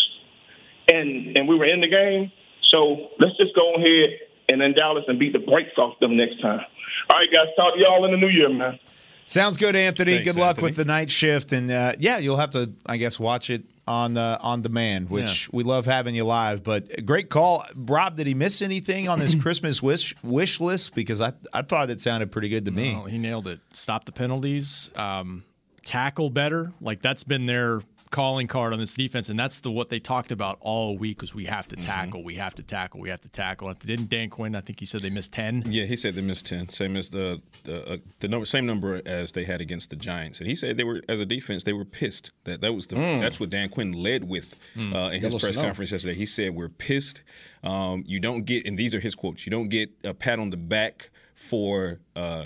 and 0.87 1.35
and 1.35 1.47
we 1.47 1.57
were 1.57 1.65
in 1.65 1.81
the 1.81 1.89
game. 1.89 2.31
So 2.71 3.09
let's 3.19 3.35
just 3.37 3.55
go 3.55 3.75
ahead 3.75 4.19
and 4.49 4.61
in 4.61 4.73
Dallas 4.73 5.05
and 5.07 5.17
beat 5.17 5.33
the 5.33 5.39
brakes 5.39 5.77
off 5.77 5.99
them 5.99 6.15
next 6.15 6.41
time. 6.41 6.61
All 7.09 7.19
right, 7.19 7.29
guys. 7.31 7.47
Talk 7.57 7.73
to 7.73 7.79
y'all 7.79 8.05
in 8.05 8.11
the 8.11 8.17
new 8.17 8.29
year, 8.29 8.49
man. 8.49 8.79
Sounds 9.27 9.57
good, 9.57 9.75
Anthony. 9.75 10.15
Thanks, 10.15 10.31
good 10.31 10.39
luck 10.39 10.57
Anthony. 10.57 10.67
with 10.67 10.75
the 10.75 10.85
night 10.85 11.11
shift, 11.11 11.51
and 11.51 11.69
uh, 11.71 11.93
yeah, 11.99 12.19
you'll 12.19 12.37
have 12.37 12.51
to, 12.51 12.71
I 12.85 12.97
guess, 12.97 13.19
watch 13.19 13.49
it 13.49 13.63
on 13.87 14.17
uh, 14.17 14.37
on 14.41 14.61
demand, 14.61 15.09
which 15.09 15.49
we 15.51 15.63
love 15.63 15.85
having 15.85 16.15
you 16.15 16.23
live. 16.23 16.63
But 16.63 17.05
great 17.05 17.29
call, 17.29 17.63
Rob. 17.75 18.17
Did 18.17 18.27
he 18.27 18.33
miss 18.33 18.61
anything 18.61 19.09
on 19.09 19.19
his 19.19 19.35
Christmas 19.41 19.81
wish 19.81 20.15
wish 20.23 20.59
list? 20.59 20.95
Because 20.95 21.21
I 21.21 21.33
I 21.53 21.61
thought 21.63 21.89
it 21.89 21.99
sounded 21.99 22.31
pretty 22.31 22.49
good 22.49 22.65
to 22.65 22.71
me. 22.71 22.93
No, 22.93 23.05
he 23.05 23.17
nailed 23.17 23.47
it. 23.47 23.59
Stop 23.73 24.05
the 24.05 24.11
penalties. 24.11 24.91
Um, 24.95 25.43
tackle 25.83 26.29
better. 26.29 26.71
Like 26.81 27.01
that's 27.01 27.23
been 27.23 27.45
their 27.45 27.81
calling 28.11 28.47
card 28.47 28.71
on 28.73 28.79
this 28.79 28.93
defense, 28.93 29.29
and 29.29 29.37
that's 29.37 29.59
the 29.59 29.71
what 29.71 29.89
they 29.89 29.99
talked 29.99 30.31
about 30.31 30.57
all 30.61 30.97
week 30.97 31.21
was 31.21 31.33
we 31.35 31.45
have 31.45 31.67
to 31.67 31.75
tackle, 31.75 32.23
we 32.23 32.35
have 32.35 32.55
to 32.55 32.63
tackle, 32.63 32.99
we 33.01 33.09
have 33.09 33.21
to 33.21 33.29
tackle. 33.29 33.73
Didn't 33.73 34.09
Dan 34.09 34.29
Quinn? 34.29 34.55
I 34.55 34.61
think 34.61 34.79
he 34.79 34.85
said 34.85 35.01
they 35.01 35.09
missed 35.09 35.33
ten. 35.33 35.63
Yeah, 35.67 35.85
he 35.85 35.95
said 35.95 36.15
they 36.15 36.21
missed 36.21 36.45
ten, 36.45 36.69
same 36.69 36.95
as 36.95 37.09
the 37.09 37.41
the, 37.63 37.93
uh, 37.93 37.97
the 38.19 38.27
number, 38.27 38.45
same 38.45 38.65
number 38.65 39.01
as 39.05 39.31
they 39.31 39.43
had 39.43 39.59
against 39.61 39.89
the 39.89 39.95
Giants, 39.95 40.39
and 40.39 40.47
he 40.47 40.55
said 40.55 40.77
they 40.77 40.83
were 40.83 41.01
as 41.09 41.19
a 41.19 41.25
defense 41.25 41.63
they 41.63 41.73
were 41.73 41.85
pissed 41.85 42.31
that 42.45 42.61
that 42.61 42.73
was 42.73 42.87
the 42.87 42.95
Mm. 42.95 43.21
that's 43.21 43.39
what 43.39 43.49
Dan 43.49 43.69
Quinn 43.69 43.91
led 43.91 44.23
with 44.23 44.55
Mm. 44.75 44.93
uh, 44.95 45.07
in 45.09 45.13
his 45.15 45.23
Yellow 45.23 45.39
press 45.39 45.53
snow. 45.53 45.63
conference 45.63 45.91
yesterday. 45.91 46.15
He 46.15 46.25
said 46.25 46.53
we're 46.55 46.69
pissed. 46.69 47.23
Um, 47.63 48.03
you 48.05 48.19
don't 48.19 48.43
get, 48.45 48.65
and 48.67 48.77
these 48.77 48.93
are 48.93 48.99
his 48.99 49.15
quotes. 49.15 49.45
You 49.45 49.49
don't 49.51 49.69
get 49.69 49.89
a 50.03 50.13
pat 50.13 50.37
on 50.39 50.51
the 50.51 50.57
back 50.57 51.09
for 51.33 51.99
uh, 52.15 52.45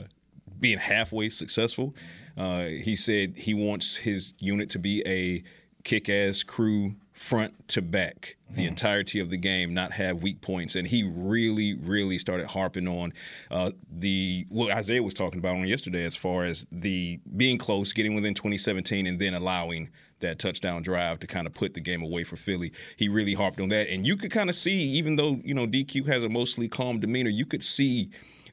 being 0.60 0.78
halfway 0.78 1.30
successful. 1.30 1.96
Uh, 2.38 2.66
he 2.66 2.96
said 2.96 3.38
he 3.38 3.54
wants 3.54 3.96
his 3.96 4.34
unit 4.40 4.70
to 4.72 4.80
be 4.80 5.04
a 5.06 5.44
kick-ass 5.84 6.44
crew 6.44 6.96
front 7.14 7.68
to 7.68 7.82
back 7.82 8.38
the 8.52 8.66
entirety 8.66 9.20
of 9.20 9.30
the 9.30 9.38
game, 9.38 9.74
not 9.74 9.92
have 9.92 10.24
weak 10.24 10.40
points. 10.40 10.76
And 10.76 10.88
he 10.88 11.04
really, 11.04 11.74
really 11.76 12.18
started 12.18 12.48
harping 12.48 12.88
on 12.88 13.14
uh, 13.52 13.72
the 13.92 14.46
what 14.50 14.72
Isaiah 14.72 15.04
was 15.04 15.14
talking 15.14 15.40
about 15.40 15.56
on 15.56 15.68
yesterday, 15.68 16.06
as 16.06 16.16
far 16.16 16.46
as 16.46 16.66
the 16.72 17.20
being 17.36 17.58
close, 17.58 17.92
getting 17.92 18.16
within 18.16 18.34
2017, 18.34 19.06
and 19.06 19.20
then 19.20 19.34
allowing 19.34 19.90
that 20.20 20.40
touchdown 20.40 20.82
drive 20.82 21.20
to 21.20 21.28
kind 21.28 21.46
of 21.46 21.54
put 21.54 21.74
the 21.74 21.82
game 21.82 22.02
away 22.02 22.24
for 22.24 22.38
Philly. 22.38 22.72
He 22.96 23.10
really 23.10 23.34
harped 23.34 23.60
on 23.60 23.70
that, 23.70 23.90
and 23.90 24.06
you 24.06 24.16
could 24.16 24.32
kind 24.32 24.50
of 24.50 24.56
see, 24.56 24.78
even 24.78 25.16
though 25.16 25.42
you 25.44 25.54
know 25.54 25.68
DQ 25.68 26.08
has 26.08 26.24
a 26.24 26.30
mostly 26.30 26.68
calm 26.68 27.00
demeanor, 27.00 27.30
you 27.30 27.46
could 27.46 27.64
see 27.64 28.10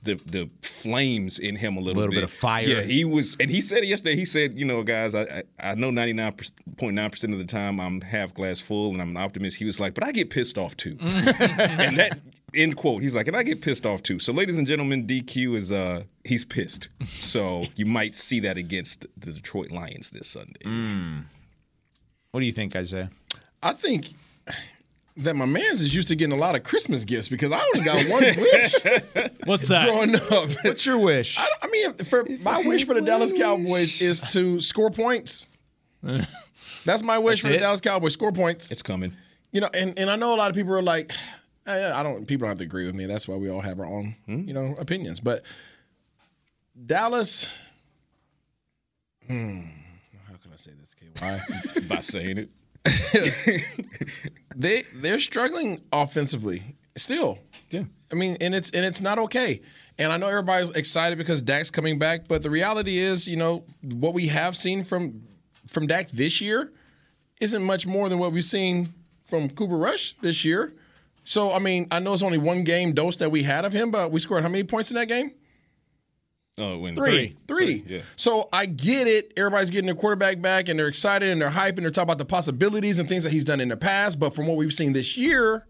the 0.06 0.14
the 0.14 0.50
flames 0.62 1.38
in 1.38 1.56
him 1.56 1.76
a 1.76 1.80
little, 1.80 1.94
bit. 1.94 1.96
a 1.96 2.00
Little 2.00 2.14
bit 2.14 2.24
of 2.24 2.30
fire. 2.30 2.66
Yeah, 2.66 2.80
he 2.82 3.04
was, 3.04 3.36
and 3.38 3.50
he 3.50 3.60
said 3.60 3.82
it 3.82 3.86
yesterday. 3.86 4.16
He 4.16 4.24
said, 4.24 4.54
you 4.54 4.64
know, 4.64 4.82
guys, 4.82 5.14
I 5.14 5.22
I, 5.22 5.42
I 5.70 5.74
know 5.74 5.90
ninety 5.90 6.14
nine 6.14 6.34
point 6.78 6.94
nine 6.94 7.10
percent 7.10 7.32
of 7.32 7.38
the 7.38 7.44
time 7.44 7.80
I'm 7.80 8.00
half 8.00 8.32
glass 8.32 8.60
full 8.60 8.92
and 8.92 9.02
I'm 9.02 9.10
an 9.10 9.16
optimist. 9.18 9.56
He 9.56 9.64
was 9.64 9.78
like, 9.78 9.94
but 9.94 10.04
I 10.04 10.12
get 10.12 10.30
pissed 10.30 10.56
off 10.56 10.76
too, 10.76 10.96
and 11.00 11.98
that 11.98 12.18
end 12.54 12.76
quote. 12.76 13.02
He's 13.02 13.14
like, 13.14 13.28
and 13.28 13.36
I 13.36 13.42
get 13.42 13.60
pissed 13.60 13.84
off 13.84 14.02
too. 14.02 14.18
So, 14.18 14.32
ladies 14.32 14.58
and 14.58 14.66
gentlemen, 14.66 15.06
DQ 15.06 15.56
is 15.56 15.72
uh 15.72 16.04
he's 16.24 16.44
pissed. 16.44 16.88
So 17.06 17.64
you 17.76 17.86
might 17.86 18.14
see 18.14 18.40
that 18.40 18.56
against 18.56 19.06
the 19.18 19.32
Detroit 19.32 19.70
Lions 19.70 20.10
this 20.10 20.28
Sunday. 20.28 20.60
Mm. 20.64 21.24
What 22.30 22.40
do 22.40 22.46
you 22.46 22.52
think, 22.52 22.76
Isaiah? 22.76 23.10
I 23.62 23.72
think 23.72 24.12
that 25.18 25.34
my 25.34 25.46
man's 25.46 25.80
is 25.80 25.94
used 25.94 26.08
to 26.08 26.16
getting 26.16 26.36
a 26.36 26.40
lot 26.40 26.54
of 26.54 26.62
Christmas 26.62 27.04
gifts 27.04 27.28
because 27.28 27.50
I 27.52 27.60
only 27.60 27.84
got 27.84 28.08
one 28.10 28.22
wish. 28.22 28.74
What's 29.44 29.68
that? 29.68 29.86
Growing 29.86 30.14
up, 30.16 30.50
what's 30.64 30.84
your 30.84 30.98
wish? 30.98 31.38
I, 31.38 31.46
I 31.62 31.66
mean, 31.68 31.94
for 31.94 32.24
my 32.40 32.60
wish 32.60 32.84
for 32.84 32.94
the 32.94 33.00
Dallas 33.00 33.32
Cowboys 33.32 34.02
is 34.02 34.20
to 34.32 34.60
score 34.60 34.90
points. 34.90 35.46
That's 36.84 37.02
my 37.02 37.18
wish 37.18 37.42
That's 37.42 37.54
for 37.54 37.58
the? 37.58 37.58
Dallas 37.58 37.80
Cowboys: 37.80 38.12
score 38.12 38.32
points. 38.32 38.70
It's 38.70 38.82
coming. 38.82 39.12
You 39.52 39.60
know, 39.62 39.70
and, 39.72 39.98
and 39.98 40.10
I 40.10 40.16
know 40.16 40.34
a 40.34 40.36
lot 40.36 40.50
of 40.50 40.56
people 40.56 40.74
are 40.74 40.82
like, 40.82 41.12
"Eh, 41.66 41.92
I 41.92 42.02
don't. 42.02 42.26
People 42.26 42.44
don't 42.46 42.50
have 42.50 42.58
to 42.58 42.64
agree 42.64 42.86
with 42.86 42.94
me. 42.94 43.06
That's 43.06 43.26
why 43.26 43.36
we 43.36 43.48
all 43.50 43.60
have 43.60 43.80
our 43.80 43.86
own, 43.86 44.14
you 44.26 44.52
know, 44.52 44.76
opinions. 44.78 45.20
But 45.20 45.42
Dallas, 46.84 47.48
hmm, 49.26 49.60
how 50.28 50.34
can 50.42 50.52
I 50.52 50.56
say 50.56 50.72
this, 50.78 50.94
KY? 50.94 51.80
By 51.88 52.00
saying 52.00 52.38
it. 52.38 52.50
they 54.56 54.84
they're 54.94 55.20
struggling 55.20 55.80
offensively 55.92 56.62
still. 56.96 57.38
Yeah. 57.70 57.84
I 58.10 58.14
mean, 58.14 58.36
and 58.40 58.54
it's 58.54 58.70
and 58.70 58.84
it's 58.84 59.00
not 59.00 59.18
okay. 59.18 59.60
And 59.98 60.12
I 60.12 60.16
know 60.16 60.28
everybody's 60.28 60.70
excited 60.70 61.18
because 61.18 61.42
Dak's 61.42 61.70
coming 61.70 61.98
back, 61.98 62.28
but 62.28 62.42
the 62.42 62.50
reality 62.50 62.98
is, 62.98 63.26
you 63.26 63.36
know, 63.36 63.64
what 63.82 64.14
we 64.14 64.28
have 64.28 64.56
seen 64.56 64.84
from 64.84 65.22
from 65.68 65.86
Dak 65.86 66.10
this 66.10 66.40
year 66.40 66.72
isn't 67.40 67.62
much 67.62 67.86
more 67.86 68.08
than 68.08 68.18
what 68.18 68.32
we've 68.32 68.44
seen 68.44 68.88
from 69.24 69.50
Cooper 69.50 69.76
Rush 69.76 70.14
this 70.14 70.44
year. 70.44 70.74
So, 71.24 71.52
I 71.52 71.58
mean, 71.58 71.88
I 71.90 71.98
know 71.98 72.12
it's 72.12 72.22
only 72.22 72.38
one 72.38 72.62
game 72.62 72.92
dose 72.92 73.16
that 73.16 73.30
we 73.30 73.42
had 73.42 73.64
of 73.64 73.72
him, 73.72 73.90
but 73.90 74.12
we 74.12 74.20
scored 74.20 74.42
how 74.42 74.48
many 74.48 74.62
points 74.62 74.90
in 74.90 74.94
that 74.94 75.08
game? 75.08 75.32
Oh, 76.58 76.78
when 76.78 76.96
Three. 76.96 77.36
Three. 77.46 77.84
Yeah. 77.86 78.00
So 78.16 78.48
I 78.52 78.64
get 78.66 79.06
it. 79.06 79.32
Everybody's 79.36 79.68
getting 79.68 79.86
their 79.86 79.94
quarterback 79.94 80.40
back 80.40 80.68
and 80.68 80.78
they're 80.78 80.88
excited 80.88 81.28
and 81.30 81.40
they're 81.40 81.50
hyping. 81.50 81.76
And 81.76 81.84
they're 81.84 81.90
talking 81.90 82.04
about 82.04 82.18
the 82.18 82.24
possibilities 82.24 82.98
and 82.98 83.08
things 83.08 83.24
that 83.24 83.32
he's 83.32 83.44
done 83.44 83.60
in 83.60 83.68
the 83.68 83.76
past. 83.76 84.18
But 84.18 84.34
from 84.34 84.46
what 84.46 84.56
we've 84.56 84.72
seen 84.72 84.94
this 84.94 85.16
year, 85.18 85.66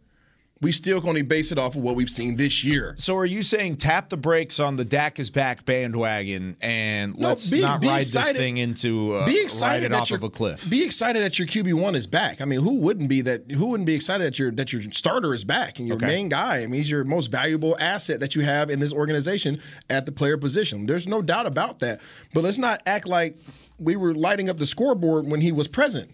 we 0.62 0.73
still 0.73 1.01
can 1.01 1.11
only 1.11 1.21
base 1.21 1.53
it 1.53 1.59
off 1.59 1.77
of 1.77 1.83
what 1.83 1.97
we've 1.97 2.09
seen 2.09 2.37
this 2.37 2.64
year. 2.64 2.95
So 2.97 3.14
are 3.19 3.27
you 3.27 3.42
saying 3.42 3.77
tap 3.77 4.09
the 4.09 4.16
brakes 4.16 4.59
on 4.59 4.77
the 4.77 4.87
Dak 4.87 5.19
is 5.19 5.29
back 5.29 5.66
bandwagon 5.66 6.57
and 6.62 7.19
No, 7.19 7.29
let's 7.29 7.51
be- 7.51 7.61
not 7.61 7.83
be 7.83 7.88
ride 7.88 8.05
this 8.05 8.33
thing 8.33 8.57
into 8.57 9.12
uh, 9.12 9.27
be 9.27 9.38
excited 9.42 9.87
it 9.87 9.92
off 9.92 10.09
your- 10.09 10.16
of 10.16 10.23
a 10.23 10.31
cliff? 10.31 10.69
Be 10.71 10.83
excited 10.83 11.23
that 11.23 11.38
your 11.38 11.47
QB 11.47 11.75
one 11.75 11.95
is 11.95 12.07
back. 12.07 12.40
I 12.40 12.47
mean, 12.47 12.61
who 12.62 12.79
wouldn't 12.79 13.11
be 13.11 13.21
that? 13.21 13.51
Who 13.51 13.66
wouldn't 13.66 13.87
be 13.87 13.95
excited 13.95 14.25
that 14.27 14.38
your 14.38 14.51
that 14.53 14.73
your 14.73 14.81
starter 14.92 15.35
is 15.35 15.45
back 15.45 15.79
and 15.79 15.87
your 15.87 15.99
Okay. 15.99 16.07
main 16.07 16.31
guy? 16.31 16.62
I 16.62 16.66
mean, 16.66 16.81
he's 16.81 16.90
your 16.90 17.05
most 17.05 17.31
valuable 17.31 17.77
asset 17.79 18.21
that 18.21 18.35
you 18.35 18.40
have 18.42 18.71
in 18.71 18.79
this 18.81 18.95
organization 18.95 19.61
at 19.90 20.07
the 20.07 20.12
player 20.12 20.38
position. 20.38 20.87
There's 20.87 21.07
no 21.07 21.21
doubt 21.21 21.45
about 21.47 21.81
that. 21.81 22.01
But 22.33 22.45
let's 22.45 22.57
not 22.59 22.81
act 22.87 23.07
like 23.07 23.37
we 23.79 23.95
were 23.95 24.14
lighting 24.14 24.49
up 24.49 24.57
the 24.57 24.66
scoreboard 24.66 25.31
when 25.31 25.42
he 25.42 25.53
was 25.53 25.69
present. 25.69 26.11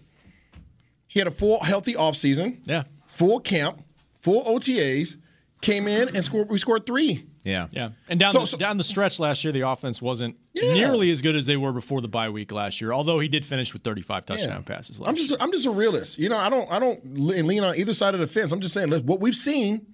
He 1.07 1.19
had 1.19 1.27
a 1.27 1.31
full 1.31 1.63
healthy 1.63 1.93
offseason. 1.93 2.57
Yeah. 2.65 2.83
Full 3.07 3.39
camp, 3.39 3.81
full 4.23 4.43
OTAs, 4.45 5.17
came 5.61 5.87
in 5.87 6.09
and 6.15 6.23
scored 6.25 6.49
we 6.49 6.57
scored 6.57 6.85
3. 6.85 7.25
Yeah. 7.45 7.67
Yeah. 7.71 7.89
And 8.09 8.19
down, 8.19 8.31
So- 8.31 8.39
the, 8.39 8.47
so- 8.47 8.57
down 8.57 8.77
the 8.77 8.83
stretch 8.85 9.19
last 9.19 9.43
year, 9.43 9.51
the 9.51 9.61
offense 9.67 10.01
wasn't 10.01 10.37
Yeah. 10.53 10.73
nearly 10.73 11.11
as 11.11 11.21
good 11.21 11.35
as 11.35 11.45
they 11.45 11.57
were 11.57 11.73
before 11.73 11.99
the 12.01 12.07
bye 12.07 12.29
week 12.29 12.51
last 12.53 12.79
year, 12.81 12.93
although 12.93 13.19
he 13.19 13.27
did 13.27 13.45
finish 13.45 13.73
with 13.73 13.81
35 13.83 14.25
touchdown 14.25 14.49
Yeah. 14.49 14.75
passes 14.75 14.99
last 14.99 15.09
I'm 15.09 15.15
just 15.15 15.33
I'm 15.41 15.51
just 15.51 15.65
a 15.65 15.69
realist. 15.71 16.17
You 16.17 16.29
know, 16.29 16.37
I 16.37 16.49
don't 16.49 16.69
I 16.71 16.79
don't 16.79 16.99
lean 17.17 17.63
on 17.63 17.75
either 17.77 17.93
side 17.93 18.13
of 18.13 18.19
the 18.21 18.27
fence. 18.27 18.51
I'm 18.51 18.61
just 18.61 18.73
saying 18.73 18.87
look, 18.89 19.03
what 19.03 19.19
we've 19.19 19.35
seen 19.35 19.85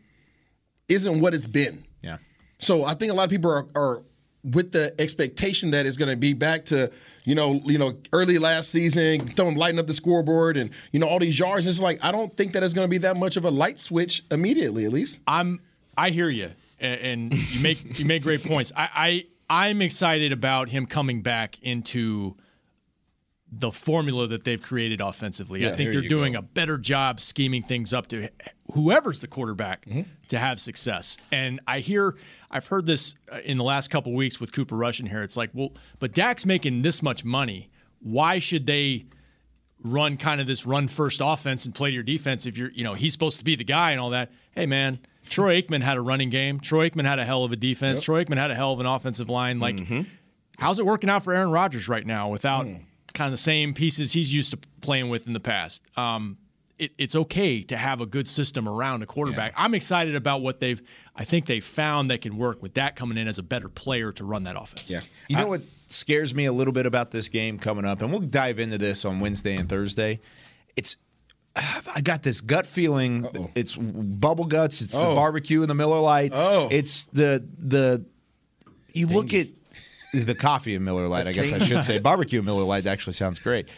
isn't 0.87 1.19
what 1.21 1.33
it's 1.33 1.47
been. 1.47 1.85
Yeah. 2.01 2.17
So 2.59 2.83
I 2.85 2.93
think 2.93 3.11
a 3.11 3.15
lot 3.15 3.23
of 3.25 3.29
people 3.29 3.51
are, 3.51 3.67
are 3.75 4.03
with 4.43 4.71
the 4.71 4.93
expectation 4.99 5.71
that 5.71 5.85
it's 5.85 5.97
going 5.97 6.09
to 6.09 6.15
be 6.15 6.33
back 6.33 6.65
to 6.65 6.91
you 7.25 7.35
know 7.35 7.59
you 7.65 7.77
know 7.77 7.97
early 8.13 8.37
last 8.37 8.69
season, 8.69 9.27
throwing 9.29 9.55
lighting 9.55 9.79
up 9.79 9.87
the 9.87 9.93
scoreboard 9.93 10.57
and 10.57 10.71
you 10.91 10.99
know 10.99 11.07
all 11.07 11.19
these 11.19 11.37
yards. 11.37 11.67
It's 11.67 11.81
like 11.81 12.03
I 12.03 12.11
don't 12.11 12.35
think 12.35 12.53
that 12.53 12.63
it's 12.63 12.73
going 12.73 12.85
to 12.85 12.89
be 12.89 12.99
that 12.99 13.17
much 13.17 13.37
of 13.37 13.45
a 13.45 13.51
light 13.51 13.79
switch 13.79 14.23
immediately. 14.31 14.85
At 14.85 14.93
least 14.93 15.19
I'm 15.27 15.59
I 15.97 16.11
hear 16.11 16.29
you, 16.29 16.51
and, 16.79 17.01
and 17.01 17.33
you 17.33 17.59
make 17.61 17.99
you 17.99 18.05
make 18.05 18.23
great 18.23 18.43
points. 18.43 18.71
I, 18.75 19.25
I 19.49 19.67
I'm 19.67 19.81
excited 19.81 20.31
about 20.31 20.69
him 20.69 20.85
coming 20.85 21.21
back 21.21 21.61
into 21.61 22.35
the 23.51 23.71
formula 23.71 24.27
that 24.27 24.43
they've 24.43 24.61
created 24.61 25.01
offensively. 25.01 25.67
I 25.67 25.75
think 25.75 25.91
they're 25.91 26.01
doing 26.01 26.33
go. 26.33 26.39
a 26.39 26.41
better 26.43 26.77
job 26.77 27.19
scheming 27.19 27.63
things 27.63 27.93
up 27.93 28.07
to 28.07 28.29
whoever's 28.73 29.21
the 29.21 29.27
quarterback 29.27 29.85
Mm-hmm. 29.85 30.01
to 30.27 30.37
have 30.37 30.61
success. 30.61 31.17
And 31.31 31.59
I 31.67 31.79
hear 31.79 32.15
I've 32.51 32.67
heard 32.67 32.85
this 32.85 33.15
uh, 33.31 33.39
in 33.43 33.57
the 33.57 33.63
last 33.63 33.89
couple 33.89 34.13
weeks 34.13 34.39
with 34.39 34.51
Cooper 34.51 34.75
Rush 34.75 34.99
in 34.99 35.07
here. 35.07 35.23
It's 35.23 35.35
like, 35.37 35.49
well, 35.53 35.71
but 35.99 36.13
Dak's 36.13 36.45
making 36.45 36.83
this 36.83 37.01
much 37.01 37.25
money. 37.25 37.69
Why 38.01 38.37
should 38.39 38.65
they 38.67 39.05
run 39.83 40.17
kind 40.17 40.39
of 40.41 40.45
this 40.47 40.65
run 40.65 40.87
first 40.87 41.21
offense 41.23 41.65
and 41.65 41.73
play 41.73 41.89
to 41.89 41.93
your 41.95 42.03
defense 42.03 42.45
if 42.45 42.57
you're, 42.57 42.69
you 42.71 42.83
know, 42.83 42.93
he's 42.93 43.13
supposed 43.13 43.39
to 43.39 43.45
be 43.45 43.55
the 43.55 43.63
guy 43.63 43.91
and 43.91 43.99
all 43.99 44.09
that. 44.11 44.29
Hey, 44.51 44.65
man, 44.65 44.99
Troy 45.29 45.59
Aikman 45.61 45.81
had 45.81 45.97
a 45.97 46.01
running 46.01 46.29
game. 46.29 46.59
Troy 46.59 46.89
Aikman 46.89 47.05
had 47.05 47.17
a 47.17 47.25
hell 47.25 47.43
of 47.45 47.51
a 47.51 47.55
defense. 47.55 48.01
Troy 48.01 48.23
Aikman 48.25 48.37
had 48.37 48.51
a 48.51 48.55
hell 48.55 48.73
of 48.73 48.79
an 48.79 48.85
offensive 48.85 49.29
line. 49.29 49.59
Like, 49.59 49.79
how's 50.59 50.79
it 50.79 50.85
working 50.85 51.09
out 51.09 51.23
for 51.23 51.33
Aaron 51.33 51.49
Rodgers 51.51 51.87
right 51.87 52.05
now 52.05 52.29
without 52.29 52.67
kind 53.19 53.27
of 53.27 53.33
the 53.33 53.37
same 53.37 53.73
pieces 53.73 54.13
he's 54.13 54.33
used 54.33 54.51
to 54.51 54.57
playing 54.81 55.09
with 55.09 55.27
in 55.27 55.33
the 55.33 55.39
past? 55.39 55.83
Um, 55.97 56.37
it, 56.77 56.93
it's 56.97 57.13
okay 57.15 57.61
to 57.63 57.75
have 57.75 57.99
a 57.99 58.05
good 58.05 58.27
system 58.27 58.67
around 58.67 59.03
a 59.03 59.05
quarterback. 59.05 59.53
I'm 59.57 59.73
excited 59.73 60.15
about 60.15 60.41
what 60.41 60.61
they've, 60.61 60.81
I 61.15 61.25
think 61.25 61.45
they've 61.45 61.63
found 61.65 62.09
that 62.09 62.21
can 62.21 62.37
work 62.37 62.61
with 62.63 62.75
that 62.75 62.95
coming 62.95 63.17
in 63.17 63.27
as 63.27 63.37
a 63.37 63.43
better 63.43 63.67
player 63.67 64.13
to 64.13 64.23
run 64.23 64.43
that 64.45 64.55
offense. 64.57 64.89
Yeah. 64.89 65.01
You 65.27 65.35
know 65.35 65.47
what 65.47 65.61
scares 65.89 66.33
me 66.33 66.45
a 66.45 66.53
little 66.53 66.71
bit 66.71 66.85
about 66.85 67.11
this 67.11 67.27
game 67.27 67.59
coming 67.59 67.83
up, 67.83 68.01
and 68.01 68.09
we'll 68.11 68.21
dive 68.21 68.59
into 68.59 68.77
this 68.77 69.03
on 69.03 69.19
Wednesday 69.19 69.55
and 69.57 69.67
Thursday. 69.67 70.21
It's 70.77 70.95
I 71.55 71.99
got 72.01 72.23
this 72.23 72.39
gut 72.39 72.65
feeling. 72.65 73.51
It's 73.55 73.75
bubble 73.75 74.45
guts. 74.45 74.81
It's 74.81 74.95
the 74.97 75.03
Oh. 75.05 75.15
barbecue 75.15 75.59
and 75.61 75.69
the 75.69 75.75
Miller 75.75 75.99
Lite. 75.99 76.31
Oh. 76.33 76.69
it's 76.71 77.07
the 77.07 77.45
the. 77.57 78.05
You 78.93 79.07
look 79.07 79.33
at 79.33 79.47
the 80.13 80.35
coffee 80.35 80.75
and 80.75 80.83
Miller 80.83 81.07
Lite. 81.07 81.27
I 81.27 81.31
guess 81.31 81.51
I 81.51 81.59
should 81.59 81.81
say 81.81 81.99
barbecue 81.99 82.39
and 82.39 82.45
Miller 82.45 82.63
Lite 82.63 82.85
actually 82.85 83.13
sounds 83.13 83.39
great. 83.39 83.69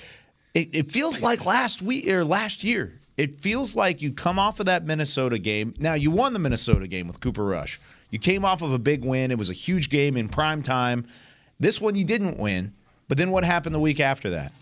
It, 0.54 0.70
it 0.74 0.88
feels 0.88 1.22
like 1.22 1.46
last 1.46 1.82
week 1.82 2.08
or 2.10 2.26
last 2.26 2.63
year. 2.63 3.00
It 3.17 3.39
feels 3.39 3.76
like 3.76 4.02
you 4.02 4.12
come 4.12 4.39
off 4.39 4.60
of 4.60 4.65
that 4.65 4.86
Minnesota 4.86 5.38
game. 5.38 5.74
Now 5.78 5.94
you 5.94 6.12
won 6.12 6.34
the 6.34 6.39
Minnesota 6.39 6.88
game 6.88 7.08
with 7.08 7.20
Cooper 7.20 7.46
Rush. 7.46 7.80
You 8.10 8.20
came 8.20 8.44
off 8.44 8.62
of 8.62 8.72
a 8.72 8.80
big 8.80 9.06
win. 9.06 9.32
It 9.32 9.38
was 9.38 9.50
a 9.50 9.54
huge 9.54 9.89
game 9.89 10.17
in 10.17 10.28
prime 10.28 10.62
time. 10.62 11.06
This 11.60 11.80
one 11.80 11.96
you 11.96 12.04
didn't 12.04 12.38
win. 12.38 12.74
But 13.08 13.17
then 13.17 13.32
what 13.32 13.44
happened 13.44 13.76
the 13.76 13.80
week 13.80 14.00
after 14.00 14.30
that? 14.32 14.54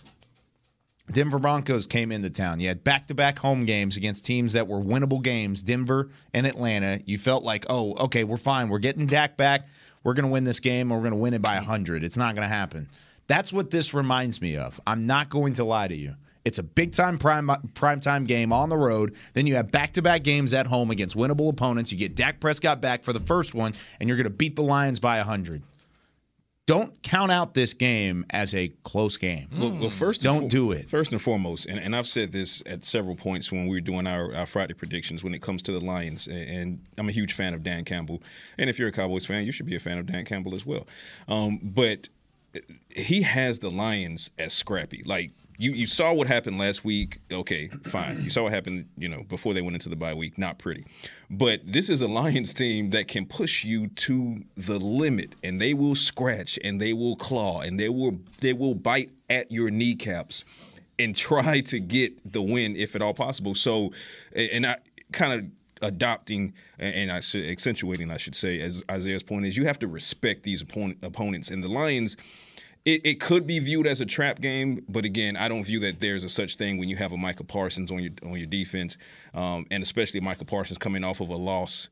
Denver 1.12 1.40
Broncos 1.40 1.88
came 1.88 2.12
into 2.12 2.30
town. 2.30 2.60
You 2.60 2.68
had 2.68 2.84
back 2.84 3.08
to 3.08 3.16
back 3.16 3.40
home 3.40 3.66
games 3.66 3.98
against 3.98 4.26
teams 4.26 4.54
that 4.54 4.68
were 4.68 4.80
winnable 4.80 5.22
games, 5.22 5.64
Denver 5.64 6.10
and 6.34 6.46
Atlanta. 6.46 7.02
You 7.06 7.18
felt 7.18 7.44
like, 7.44 7.66
oh, 7.70 7.96
okay, 7.96 8.24
we're 8.24 8.38
fine. 8.38 8.70
We're 8.70 8.80
getting 8.80 9.08
Dak 9.08 9.36
back. 9.36 9.68
We're 10.04 10.14
going 10.14 10.26
to 10.26 10.32
win 10.32 10.44
this 10.44 10.60
game. 10.60 10.92
and 10.92 10.92
We're 10.92 11.10
going 11.10 11.18
to 11.18 11.22
win 11.22 11.34
it 11.34 11.42
by 11.42 11.56
100. 11.56 12.04
It's 12.04 12.18
not 12.18 12.36
going 12.36 12.48
to 12.48 12.54
happen. 12.54 12.90
That's 13.28 13.54
what 13.54 13.70
this 13.70 13.94
reminds 13.94 14.42
me 14.42 14.58
of. 14.58 14.80
I'm 14.88 15.06
not 15.06 15.30
going 15.30 15.54
to 15.56 15.64
lie 15.64 15.88
to 15.88 15.96
you. 15.96 16.16
It's 16.46 16.58
a 16.58 16.64
big 16.64 16.94
time 16.94 17.18
prime 17.18 17.52
prime 17.74 18.00
time 18.00 18.24
game 18.26 18.52
on 18.52 18.70
the 18.70 18.78
road. 18.78 19.14
Then 19.34 19.46
you 19.46 19.56
have 19.56 19.72
back 19.72 19.94
to 19.94 20.02
back 20.02 20.24
games 20.24 20.54
at 20.54 20.68
home 20.68 20.90
against 20.90 21.16
winnable 21.16 21.50
opponents. 21.50 21.92
You 21.92 21.98
get 21.98 22.16
Dak 22.16 22.40
Prescott 22.40 22.82
back 22.82 23.04
for 23.04 23.14
the 23.14 23.20
first 23.20 23.54
one, 23.54 23.74
and 24.00 24.08
you're 24.08 24.18
going 24.18 24.24
to 24.24 24.32
beat 24.32 24.56
the 24.56 24.64
Lions 24.64 25.00
by 25.00 25.18
100. 25.18 25.62
Don't 26.70 27.02
count 27.02 27.32
out 27.32 27.56
this 27.56 27.74
game 27.74 28.28
as 28.30 28.54
a 28.54 28.68
close 28.84 29.18
game. 29.18 29.50
Well, 29.58 29.72
well 29.72 29.90
first, 29.90 30.22
don't 30.22 30.42
fo- 30.42 30.48
do 30.50 30.72
it. 30.72 30.88
First 30.88 31.12
and 31.12 31.20
foremost, 31.20 31.66
and, 31.66 31.80
and 31.80 31.96
I've 31.96 32.06
said 32.06 32.32
this 32.32 32.62
at 32.68 32.86
several 32.86 33.16
points 33.16 33.52
when 33.52 33.64
we 33.66 33.78
were 33.78 33.82
doing 33.82 34.06
our, 34.06 34.36
our 34.36 34.46
Friday 34.46 34.76
predictions 34.76 35.24
when 35.24 35.34
it 35.34 35.42
comes 35.42 35.64
to 35.64 35.72
the 35.72 35.80
Lions, 35.80 36.28
and, 36.28 36.38
and 36.38 36.86
I'm 37.00 37.10
a 37.10 37.12
huge 37.12 37.34
fan 37.34 37.56
of 37.56 37.64
Dan 37.64 37.86
Campbell. 37.86 38.22
And 38.60 38.70
if 38.70 38.78
you're 38.78 38.90
a 38.90 38.92
Cowboys 38.92 39.26
fan, 39.26 39.46
you 39.46 39.52
should 39.52 39.66
be 39.66 39.76
a 39.76 39.80
fan 39.80 39.98
of 39.98 40.06
Dan 40.06 40.26
Campbell 40.26 40.54
as 40.54 40.64
well. 40.64 40.86
Um, 41.28 41.60
but 41.64 42.08
he 42.92 43.24
has 43.24 43.58
the 43.58 43.72
Lions 43.72 44.30
as 44.38 44.54
scrappy. 44.54 45.02
Like 45.04 45.32
you, 45.60 45.74
you 45.74 45.88
saw 45.88 46.14
what 46.14 46.28
happened 46.28 46.58
last 46.58 46.86
week. 46.86 47.20
Okay, 47.30 47.68
fine. 47.84 48.24
You 48.24 48.30
saw 48.30 48.44
what 48.44 48.54
happened, 48.54 48.88
you 48.98 49.10
know, 49.10 49.24
before 49.24 49.54
they 49.54 49.62
went 49.62 49.76
into 49.76 49.90
the 49.90 49.96
bye 49.98 50.14
week. 50.14 50.38
Not 50.38 50.58
pretty. 50.58 50.86
But 51.30 51.60
this 51.66 51.90
is 51.90 52.02
a 52.02 52.08
Lions 52.08 52.54
team 52.54 52.90
that 52.92 53.10
can 53.10 53.26
push 53.26 53.66
you 53.66 53.88
to 53.88 54.38
the 54.56 54.80
limit, 54.80 55.36
and 55.44 55.60
they 55.60 55.74
will 55.74 55.96
scratch, 55.96 56.58
and 56.64 56.80
they 56.80 56.94
will 56.94 57.18
claw, 57.18 57.60
and 57.60 57.78
they 57.78 57.90
will 57.90 58.18
they 58.40 58.54
will 58.54 58.74
bite 58.74 59.12
at 59.30 59.52
your 59.52 59.70
kneecaps, 59.70 60.46
and 60.98 61.14
try 61.14 61.60
to 61.60 61.80
get 61.82 62.32
the 62.32 62.42
win 62.42 62.78
if 62.78 62.96
at 62.96 63.02
all 63.02 63.14
possible. 63.14 63.54
So, 63.54 63.92
and 64.34 64.66
I 64.66 64.78
kind 65.12 65.34
of 65.34 65.46
adopting 65.82 66.54
and, 66.78 67.12
I 67.12 67.18
accentuating, 67.18 68.12
I 68.12 68.18
should 68.18 68.36
say, 68.36 68.62
as 68.62 68.82
Isaiah's 68.90 69.24
point 69.24 69.46
is, 69.46 69.58
you 69.58 69.66
have 69.66 69.80
to 69.80 69.88
respect 69.88 70.44
these 70.44 70.62
opponent, 70.62 71.00
opponents. 71.04 71.50
And 71.50 71.62
the 71.62 71.68
Lions. 71.68 72.16
It, 72.86 73.02
it 73.06 73.20
could 73.20 73.46
be 73.46 73.60
viewed 73.60 73.88
as 73.88 74.02
a 74.02 74.06
trap 74.06 74.40
game, 74.40 74.84
but 74.88 75.06
again, 75.06 75.36
I 75.36 75.50
don't 75.50 75.64
view 75.64 75.80
that 75.82 76.00
there's 76.00 76.24
a 76.24 76.30
such 76.30 76.56
thing 76.56 76.78
when 76.78 76.90
you 76.90 76.96
have 76.96 77.12
a 77.12 77.18
Micah 77.18 77.44
Parsons 77.44 77.92
on 77.92 78.02
your 78.02 78.12
on 78.24 78.38
your 78.38 78.48
defense, 78.48 78.98
um, 79.34 79.66
and 79.70 79.84
especially 79.84 80.22
Micah 80.22 80.46
Parsons 80.46 80.78
coming 80.78 81.04
off 81.04 81.20
of 81.20 81.30
a 81.30 81.36
loss. 81.36 81.90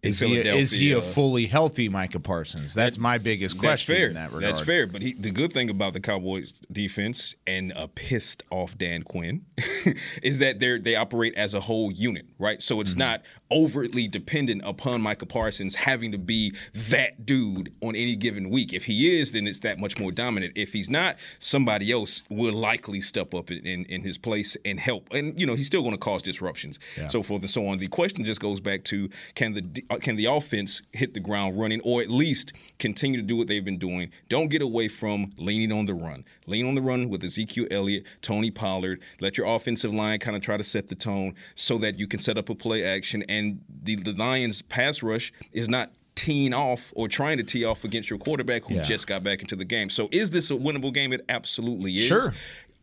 Is 0.00 0.20
he, 0.20 0.36
is 0.36 0.70
he 0.70 0.92
a 0.92 1.02
fully 1.02 1.46
healthy 1.46 1.88
Micah 1.88 2.20
Parsons? 2.20 2.72
That's 2.72 2.98
my 2.98 3.18
biggest 3.18 3.58
question 3.58 3.96
fair. 3.96 4.06
in 4.08 4.14
that 4.14 4.32
regard. 4.32 4.44
That's 4.44 4.60
fair. 4.60 4.86
But 4.86 5.02
he, 5.02 5.12
the 5.14 5.30
good 5.32 5.52
thing 5.52 5.70
about 5.70 5.92
the 5.92 6.00
Cowboys 6.00 6.62
defense 6.70 7.34
and 7.48 7.72
a 7.74 7.88
pissed 7.88 8.44
off 8.50 8.78
Dan 8.78 9.02
Quinn 9.02 9.44
is 10.22 10.38
that 10.38 10.60
they 10.60 10.78
they 10.78 10.94
operate 10.96 11.34
as 11.34 11.54
a 11.54 11.60
whole 11.60 11.90
unit, 11.90 12.26
right? 12.38 12.62
So 12.62 12.76
Mm-hmm. 12.76 12.82
it's 12.82 12.94
not 12.96 13.22
overtly 13.50 14.06
dependent 14.06 14.62
upon 14.64 15.00
Micah 15.00 15.26
Parsons 15.26 15.74
having 15.74 16.12
to 16.12 16.18
be 16.18 16.54
that 16.90 17.26
dude 17.26 17.72
on 17.80 17.96
any 17.96 18.14
given 18.14 18.50
week. 18.50 18.72
If 18.72 18.84
he 18.84 19.18
is, 19.18 19.32
then 19.32 19.46
it's 19.48 19.60
that 19.60 19.80
much 19.80 19.98
more 19.98 20.12
dominant. 20.12 20.52
If 20.54 20.72
he's 20.72 20.88
not, 20.90 21.16
somebody 21.40 21.90
else 21.90 22.22
will 22.28 22.52
likely 22.52 23.00
step 23.00 23.34
up 23.34 23.50
in, 23.50 23.66
in, 23.66 23.84
in 23.86 24.02
his 24.02 24.16
place 24.16 24.56
and 24.64 24.78
help. 24.78 25.08
And 25.12 25.38
you 25.40 25.44
know 25.46 25.54
he's 25.54 25.66
still 25.66 25.80
going 25.82 25.94
to 25.94 25.98
cause 25.98 26.22
disruptions, 26.22 26.78
Yeah. 26.96 27.08
so 27.08 27.22
forth 27.24 27.40
and 27.42 27.50
so 27.50 27.66
on. 27.66 27.78
The 27.78 27.88
question 27.88 28.22
just 28.24 28.40
goes 28.40 28.60
back 28.60 28.84
to 28.84 29.08
can 29.34 29.54
the 29.54 29.82
Uh, 29.90 29.96
can 29.96 30.16
the 30.16 30.26
offense 30.26 30.82
hit 30.92 31.14
the 31.14 31.20
ground 31.20 31.58
running, 31.58 31.80
or 31.82 32.00
at 32.02 32.10
least 32.10 32.52
continue 32.78 33.18
to 33.20 33.26
do 33.26 33.36
what 33.36 33.46
they've 33.46 33.64
been 33.64 33.78
doing? 33.78 34.10
Don't 34.28 34.48
get 34.48 34.62
away 34.62 34.88
from 34.88 35.30
leaning 35.38 35.72
on 35.72 35.86
the 35.86 35.94
run. 35.94 36.24
Lean 36.46 36.66
on 36.66 36.74
the 36.74 36.82
run 36.82 37.08
with 37.08 37.24
Ezekiel 37.24 37.66
Elliott, 37.70 38.04
Tony 38.22 38.50
Pollard. 38.50 39.00
Let 39.20 39.38
your 39.38 39.46
offensive 39.46 39.94
line 39.94 40.18
kind 40.18 40.36
of 40.36 40.42
try 40.42 40.56
to 40.56 40.64
set 40.64 40.88
the 40.88 40.94
tone 40.94 41.34
so 41.54 41.78
that 41.78 41.98
you 41.98 42.06
can 42.06 42.20
set 42.20 42.36
up 42.38 42.48
a 42.48 42.54
play 42.54 42.84
action. 42.84 43.22
And 43.28 43.60
the, 43.82 43.96
the 43.96 44.12
Lions' 44.12 44.62
pass 44.62 45.02
rush 45.02 45.32
is 45.52 45.68
not 45.68 45.92
teeing 46.14 46.52
off 46.52 46.92
or 46.96 47.06
trying 47.06 47.36
to 47.36 47.44
tee 47.44 47.64
off 47.64 47.84
against 47.84 48.10
your 48.10 48.18
quarterback 48.18 48.64
who 48.64 48.74
Yeah. 48.74 48.82
just 48.82 49.06
got 49.06 49.22
back 49.22 49.40
into 49.40 49.54
the 49.54 49.64
game. 49.64 49.88
So 49.88 50.08
is 50.10 50.30
this 50.30 50.50
a 50.50 50.54
winnable 50.54 50.92
game? 50.92 51.12
It 51.12 51.24
absolutely 51.28 51.94
is. 51.96 52.06
Sure. 52.06 52.34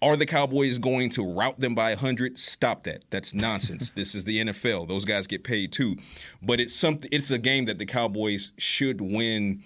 Are 0.06 0.16
the 0.16 0.26
Cowboys 0.26 0.78
going 0.78 1.10
to 1.12 1.24
route 1.34 1.60
them 1.60 1.74
by 1.74 1.90
100? 1.90 2.38
Stop 2.38 2.84
that. 2.84 3.04
That's 3.10 3.34
nonsense. 3.34 3.90
this 3.92 4.14
is 4.14 4.24
the 4.24 4.40
NFL. 4.42 4.88
Those 4.88 5.04
guys 5.04 5.26
get 5.26 5.44
paid 5.44 5.72
too. 5.72 5.96
But 6.44 6.60
it's 6.60 6.76
something 6.76 7.10
it's 7.12 7.32
a 7.32 7.38
game 7.40 7.66
that 7.66 7.80
the 7.80 7.86
Cowboys 7.88 8.52
should 8.58 9.02
win 9.02 9.64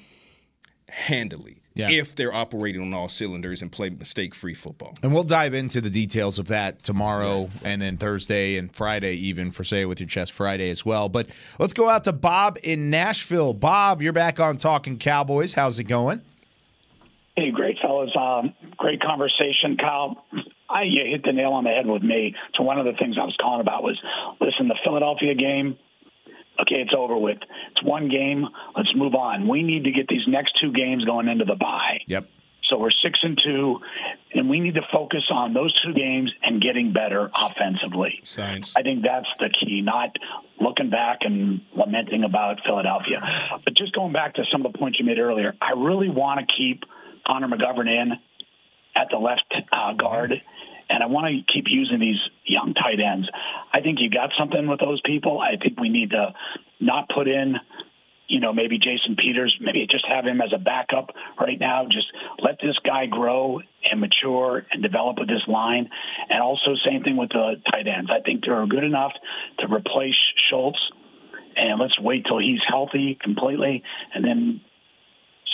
handily 0.88 1.62
Yeah. 1.76 1.90
if 1.92 2.16
they're 2.16 2.34
operating 2.34 2.82
on 2.82 2.94
all 2.94 3.10
cylinders 3.10 3.62
and 3.62 3.72
play 3.72 3.90
mistake-free 3.90 4.56
football. 4.56 4.94
And 5.04 5.14
we'll 5.14 5.24
dive 5.24 5.54
into 5.54 5.82
the 5.82 5.90
details 5.90 6.40
of 6.40 6.48
that 6.48 6.84
tomorrow 6.84 7.50
and 7.64 7.82
then 7.82 7.98
Thursday 7.98 8.56
and 8.58 8.74
Friday, 8.74 9.16
even 9.16 9.52
for 9.52 9.64
Say 9.64 9.86
With 9.86 10.00
Your 10.00 10.08
Chest 10.10 10.32
Friday 10.32 10.70
as 10.70 10.84
well. 10.86 11.10
But 11.10 11.28
let's 11.60 11.74
go 11.74 11.90
out 11.90 12.06
to 12.06 12.14
Bob 12.14 12.58
in 12.64 12.90
Nashville. 12.90 13.54
Bob, 13.54 14.02
you're 14.02 14.14
back 14.14 14.40
on 14.40 14.58
Talking 14.58 14.98
Cowboys. 14.98 15.54
How's 15.54 15.78
it 15.80 15.84
going? 15.84 16.22
Hey, 17.36 17.52
great 17.52 17.78
fellas. 17.82 18.10
Um, 18.20 18.54
great 18.80 19.02
conversation, 19.02 19.78
Kyle. 19.78 20.26
I 20.70 20.84
you 20.84 21.04
hit 21.06 21.24
the 21.24 21.34
nail 21.34 21.52
on 21.52 21.66
the 21.66 21.70
head 21.70 21.86
with 21.86 22.02
me. 22.02 22.34
So 22.56 22.64
one 22.64 22.80
of 22.80 22.86
the 22.86 22.94
things 22.94 23.18
I 23.20 23.26
was 23.26 23.36
calling 23.40 23.62
about 23.62 23.84
was, 23.84 24.00
listen, 24.42 24.68
the 24.68 24.80
Philadelphia 24.84 25.36
game. 25.36 25.78
Okay, 26.62 26.82
it's 26.82 26.94
over 26.98 27.18
with. 27.18 27.38
It's 27.72 27.84
one 27.84 28.10
game. 28.10 28.46
Let's 28.76 28.94
move 28.96 29.16
on. 29.16 29.48
We 29.48 29.64
need 29.64 29.86
to 29.86 29.92
get 29.92 30.08
these 30.08 30.28
next 30.28 30.58
two 30.62 30.74
games 30.74 31.06
going 31.06 31.30
into 31.30 31.46
the 31.46 31.56
bye. 31.56 32.00
Yep. 32.08 32.30
So 32.70 32.78
we're 32.78 32.92
six 32.92 33.18
and 33.24 33.40
two, 33.44 33.80
and 34.34 34.50
we 34.50 34.60
need 34.60 34.76
to 34.76 34.82
focus 34.92 35.24
on 35.32 35.54
those 35.54 35.74
two 35.82 35.94
games 35.94 36.32
and 36.44 36.62
getting 36.62 36.94
better 36.94 37.32
offensively. 37.34 38.20
Science. 38.24 38.74
I 38.76 38.84
think 38.84 39.04
that's 39.04 39.26
the 39.40 39.50
key, 39.50 39.82
not 39.82 40.16
looking 40.60 40.90
back 40.90 41.20
and 41.22 41.62
lamenting 41.76 42.24
about 42.24 42.60
Philadelphia. 42.66 43.22
But 43.64 43.76
just 43.76 43.94
going 43.94 44.14
back 44.14 44.36
to 44.36 44.44
some 44.52 44.66
of 44.66 44.72
the 44.72 44.78
points 44.78 45.00
you 45.00 45.06
made 45.06 45.18
earlier, 45.18 45.56
I 45.62 45.72
really 45.72 46.10
want 46.10 46.42
to 46.42 46.46
keep 46.56 46.84
Connor 47.26 47.48
McGovern 47.48 47.88
in 47.88 48.12
at 48.96 49.08
the 49.12 49.18
left 49.18 49.54
uh, 49.72 49.94
guard, 49.94 50.34
and 50.90 51.04
I 51.04 51.08
want 51.08 51.28
to 51.28 51.54
keep 51.54 51.66
using 51.68 52.00
these 52.00 52.20
young 52.46 52.74
tight 52.74 53.00
ends. 53.00 53.28
I 53.74 53.82
think 53.82 54.00
you 54.02 54.10
got 54.10 54.32
something 54.38 54.68
with 54.68 54.80
those 54.80 55.02
people. 55.06 55.40
I 55.40 55.58
think 55.62 55.80
we 55.80 55.90
need 55.90 56.12
to 56.12 56.34
not 56.80 57.10
put 57.10 57.28
in 57.28 57.56
you 58.30 58.40
know, 58.40 58.54
maybe 58.54 58.78
Jason 58.78 59.16
Peters, 59.16 59.58
maybe 59.60 59.86
just 59.90 60.06
have 60.08 60.24
him 60.24 60.40
as 60.40 60.54
a 60.54 60.60
backup 60.60 61.10
right 61.42 61.60
now. 61.60 61.86
Just 61.86 62.06
let 62.40 62.60
this 62.62 62.78
guy 62.86 63.08
grow 63.08 63.60
and 63.92 64.00
mature 64.00 64.66
and 64.72 64.84
develop 64.84 65.18
with 65.18 65.28
this 65.28 65.42
line. 65.48 65.90
And 66.30 66.42
also, 66.42 66.76
same 66.86 67.04
thing 67.04 67.18
with 67.18 67.30
the 67.30 67.56
tight 67.72 67.88
ends. 67.88 68.12
I 68.14 68.22
think 68.22 68.46
they're 68.46 68.66
good 68.68 68.84
enough 68.84 69.14
to 69.60 69.74
replace 69.74 70.16
Schultz. 70.50 70.78
And 71.56 71.80
let's 71.80 72.00
wait 72.00 72.26
till 72.26 72.38
he's 72.38 72.62
healthy 72.68 73.18
completely 73.20 73.84
and 74.14 74.24
then 74.24 74.62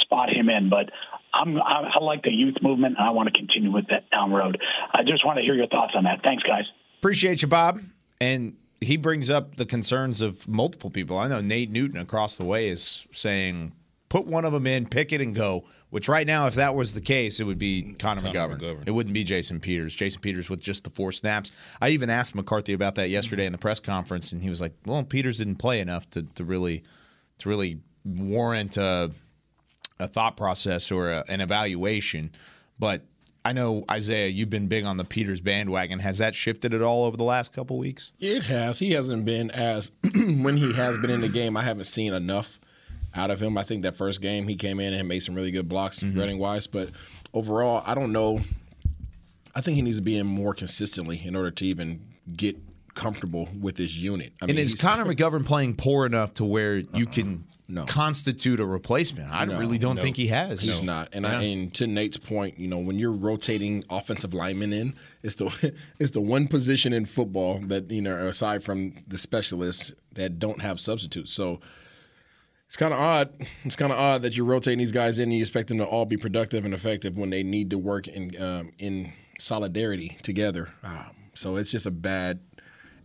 spot 0.01 0.29
him 0.29 0.49
in. 0.49 0.69
But 0.69 0.91
I'm, 1.35 1.57
I, 1.57 1.91
I 1.99 2.03
like 2.03 2.23
the 2.23 2.31
youth 2.31 2.55
movement, 2.61 2.95
and 2.97 3.07
I 3.07 3.11
want 3.11 3.31
to 3.33 3.37
continue 3.37 3.71
with 3.71 3.87
that 3.89 4.09
down 4.09 4.29
the 4.29 4.37
road. 4.37 4.61
I 4.93 5.03
just 5.03 5.25
want 5.25 5.37
to 5.37 5.43
hear 5.43 5.53
your 5.53 5.67
thoughts 5.67 5.93
on 5.95 6.05
that. 6.05 6.21
Thanks, 6.23 6.43
guys. 6.43 6.63
Appreciate 6.99 7.41
you, 7.41 7.47
Bob. 7.47 7.81
And 8.21 8.55
he 8.79 8.97
brings 8.97 9.29
up 9.29 9.57
the 9.57 9.65
concerns 9.65 10.21
of 10.21 10.47
multiple 10.47 10.89
people. 10.89 11.17
I 11.17 11.27
know 11.27 11.41
Nate 11.41 11.69
Newton 11.69 11.99
across 11.99 12.37
the 12.37 12.45
way 12.45 12.69
is 12.69 13.05
saying, 13.11 13.73
put 14.09 14.27
one 14.27 14.45
of 14.45 14.53
them 14.53 14.65
in, 14.65 14.87
pick 14.87 15.11
it, 15.11 15.21
and 15.21 15.35
go. 15.35 15.65
Which 15.89 16.09
right 16.09 16.27
now, 16.27 16.47
if 16.47 16.55
that 16.55 16.75
was 16.75 16.93
the 16.93 17.01
case, 17.01 17.39
it 17.39 17.45
would 17.45 17.59
be 17.59 17.83
mm, 17.83 17.99
Connor, 17.99 18.21
Connor 18.21 18.33
McGovern. 18.33 18.59
McGovern. 18.59 18.87
It 18.87 18.91
wouldn't 18.91 19.13
be 19.13 19.23
Jason 19.23 19.59
Peters. 19.59 19.95
Jason 19.95 20.19
Peters 20.19 20.49
with 20.49 20.61
just 20.61 20.83
the 20.83 20.89
four 20.89 21.11
snaps. 21.11 21.51
I 21.79 21.89
even 21.89 22.09
asked 22.09 22.35
McCarthy 22.35 22.73
about 22.73 22.95
that 22.95 23.09
yesterday 23.09 23.45
in 23.45 23.51
the 23.51 23.57
press 23.57 23.79
conference, 23.79 24.31
and 24.31 24.41
he 24.41 24.49
was 24.49 24.59
like, 24.59 24.73
"Well, 24.85 25.03
Peters 25.03 25.37
didn't 25.37 25.55
play 25.55 25.79
enough 25.79 26.09
to, 26.09 26.23
to 26.23 26.43
really 26.43 26.83
to 27.37 27.49
really 27.49 27.79
warrant 28.03 28.77
a, 28.77 29.11
a 29.99 30.07
thought 30.07 30.37
process 30.37 30.91
or 30.91 31.11
a, 31.11 31.23
an 31.27 31.41
evaluation." 31.41 32.31
But 32.79 33.03
I 33.45 33.53
know 33.53 33.85
Isaiah, 33.89 34.27
you've 34.27 34.49
been 34.49 34.67
big 34.67 34.85
on 34.85 34.97
the 34.97 35.05
Peters 35.05 35.39
bandwagon. 35.39 35.99
Has 35.99 36.17
that 36.17 36.33
shifted 36.33 36.73
at 36.73 36.81
all 36.81 37.03
over 37.03 37.15
the 37.15 37.23
last 37.23 37.53
couple 37.53 37.77
weeks? 37.77 38.11
It 38.19 38.43
has. 38.43 38.79
He 38.79 38.91
hasn't 38.91 39.23
been 39.23 39.51
as 39.51 39.91
when 40.15 40.57
he 40.57 40.73
has 40.73 40.97
been 40.97 41.11
in 41.11 41.21
the 41.21 41.29
game. 41.29 41.55
I 41.55 41.61
haven't 41.61 41.83
seen 41.83 42.13
enough 42.13 42.59
out 43.13 43.29
of 43.29 43.41
him. 43.41 43.55
I 43.57 43.63
think 43.63 43.83
that 43.83 43.95
first 43.95 44.19
game 44.19 44.47
he 44.47 44.55
came 44.55 44.79
in 44.79 44.93
and 44.93 45.07
made 45.07 45.19
some 45.19 45.35
really 45.35 45.51
good 45.51 45.69
blocks 45.69 45.99
mm-hmm. 45.99 46.19
running 46.19 46.39
wise, 46.39 46.67
but 46.67 46.89
overall, 47.33 47.83
I 47.85 47.93
don't 47.93 48.11
know. 48.11 48.41
I 49.53 49.61
think 49.61 49.75
he 49.75 49.81
needs 49.81 49.97
to 49.97 50.03
be 50.03 50.17
in 50.17 50.25
more 50.25 50.53
consistently 50.53 51.21
in 51.23 51.35
order 51.35 51.51
to 51.51 51.65
even 51.65 52.01
get 52.35 52.57
comfortable 52.95 53.47
with 53.59 53.75
this 53.75 53.95
unit. 53.95 54.33
I 54.41 54.45
and 54.45 54.57
is 54.57 54.73
Connor 54.73 55.05
McGovern 55.13 55.45
playing 55.45 55.75
poor 55.75 56.05
enough 56.05 56.33
to 56.35 56.45
where 56.45 56.77
you 56.77 57.05
can 57.05 57.45
constitute 57.87 58.59
a 58.59 58.65
replacement? 58.65 59.31
I 59.31 59.45
No, 59.45 59.59
really 59.59 59.77
don't 59.77 59.95
no. 59.95 60.01
think 60.01 60.17
he 60.17 60.27
has. 60.27 60.61
He's 60.61 60.81
not. 60.81 61.09
And, 61.13 61.25
I, 61.25 61.41
Yeah. 61.41 61.47
and 61.49 61.73
to 61.75 61.87
Nate's 61.87 62.17
point, 62.17 62.59
you 62.59 62.67
know, 62.67 62.77
when 62.77 62.99
you're 62.99 63.11
rotating 63.11 63.83
offensive 63.89 64.33
linemen 64.33 64.71
in, 64.73 64.93
it's 65.23 65.35
the 65.35 65.73
it's 65.99 66.11
the 66.11 66.21
one 66.21 66.47
position 66.47 66.93
in 66.93 67.05
football 67.05 67.59
that 67.67 67.89
you 67.91 68.01
know, 68.01 68.15
aside 68.27 68.63
from 68.63 68.93
the 69.07 69.17
specialists, 69.17 69.93
that 70.13 70.39
don't 70.39 70.61
have 70.61 70.79
substitutes. 70.79 71.33
So 71.33 71.59
it's 72.67 72.77
kind 72.77 72.93
of 72.93 72.99
odd. 72.99 73.29
It's 73.63 73.75
kind 73.75 73.91
of 73.91 73.97
odd 73.99 74.21
that 74.23 74.35
you're 74.37 74.45
rotating 74.45 74.79
these 74.79 74.91
guys 74.91 75.19
in 75.19 75.23
and 75.23 75.33
you 75.33 75.41
expect 75.41 75.67
them 75.69 75.77
to 75.79 75.85
all 75.85 76.05
be 76.05 76.17
productive 76.17 76.65
and 76.65 76.73
effective 76.73 77.17
when 77.17 77.29
they 77.29 77.43
need 77.43 77.69
to 77.71 77.77
work 77.77 78.07
in 78.07 78.39
um, 78.41 78.71
in 78.79 79.11
solidarity 79.39 80.17
together. 80.21 80.73
Um, 80.83 81.11
so 81.33 81.55
it's 81.57 81.71
just 81.71 81.85
a 81.85 81.91
bad. 81.91 82.39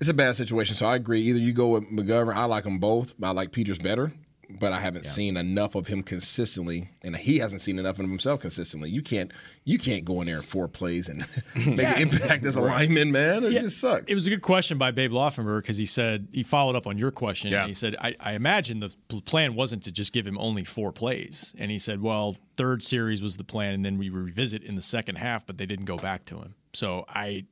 It's 0.01 0.09
a 0.09 0.14
bad 0.14 0.35
situation. 0.35 0.75
So 0.75 0.87
I 0.87 0.96
agree. 0.96 1.20
Either 1.23 1.38
you 1.38 1.53
go 1.53 1.68
with 1.68 1.85
McGovern. 1.90 2.35
I 2.35 2.44
like 2.46 2.64
them 2.64 2.79
both. 2.79 3.18
But 3.20 3.29
I 3.29 3.31
like 3.33 3.53
Peters 3.53 3.79
better 3.79 4.12
but 4.59 4.73
I 4.73 4.81
haven't 4.81 5.07
seen 5.07 5.37
enough 5.37 5.75
of 5.75 5.87
him 5.87 6.03
consistently, 6.03 6.89
and 7.03 7.17
he 7.17 7.39
hasn't 7.39 7.61
seen 7.61 7.79
enough 7.79 7.99
of 7.99 8.09
himself 8.09 8.41
consistently. 8.41 8.91
You 8.91 9.03
can't 9.03 9.31
you 9.65 9.79
can't 9.79 10.05
go 10.05 10.21
in 10.21 10.27
there 10.27 10.43
four 10.43 10.67
plays 10.69 11.09
and 11.09 11.27
make 11.55 11.79
Yeah. 11.79 11.97
an 11.97 12.03
impact 12.03 12.45
as 12.47 12.57
a 12.57 12.63
Right. 12.63 12.89
lineman, 12.89 13.13
man. 13.13 13.45
It 13.45 13.53
Yeah. 13.53 13.61
just 13.63 13.79
sucks. 13.79 14.11
It 14.11 14.15
was 14.15 14.27
a 14.27 14.31
good 14.31 14.43
question 14.43 14.79
by 14.79 14.91
Babe 14.91 15.13
Laufenberg 15.13 15.63
because 15.63 15.77
he 15.77 15.87
said 15.87 16.29
he 16.33 16.43
followed 16.43 16.77
up 16.77 16.87
on 16.87 16.99
your 16.99 17.11
question. 17.11 17.53
Yeah. 17.53 17.61
And 17.61 17.69
he 17.69 17.75
said, 17.75 17.95
I, 18.01 18.17
I 18.19 18.33
imagine 18.33 18.81
the 18.81 18.91
plan 19.27 19.55
wasn't 19.55 19.83
to 19.85 19.93
just 19.93 20.13
give 20.13 20.27
him 20.27 20.39
only 20.39 20.65
four 20.65 20.93
plays. 20.93 21.55
And 21.59 21.71
he 21.71 21.79
said, 21.79 22.01
well, 22.03 22.37
third 22.57 22.83
series 22.83 23.23
was 23.23 23.37
the 23.37 23.45
plan, 23.45 23.75
and 23.75 23.85
then 23.85 23.99
we 23.99 24.09
revisit 24.09 24.63
in 24.63 24.75
the 24.75 24.83
second 24.83 25.17
half, 25.17 25.47
but 25.47 25.59
they 25.59 25.67
didn't 25.67 25.85
go 25.85 25.97
back 25.99 26.25
to 26.27 26.39
him. 26.39 26.55
So 26.73 27.05
I, 27.09 27.45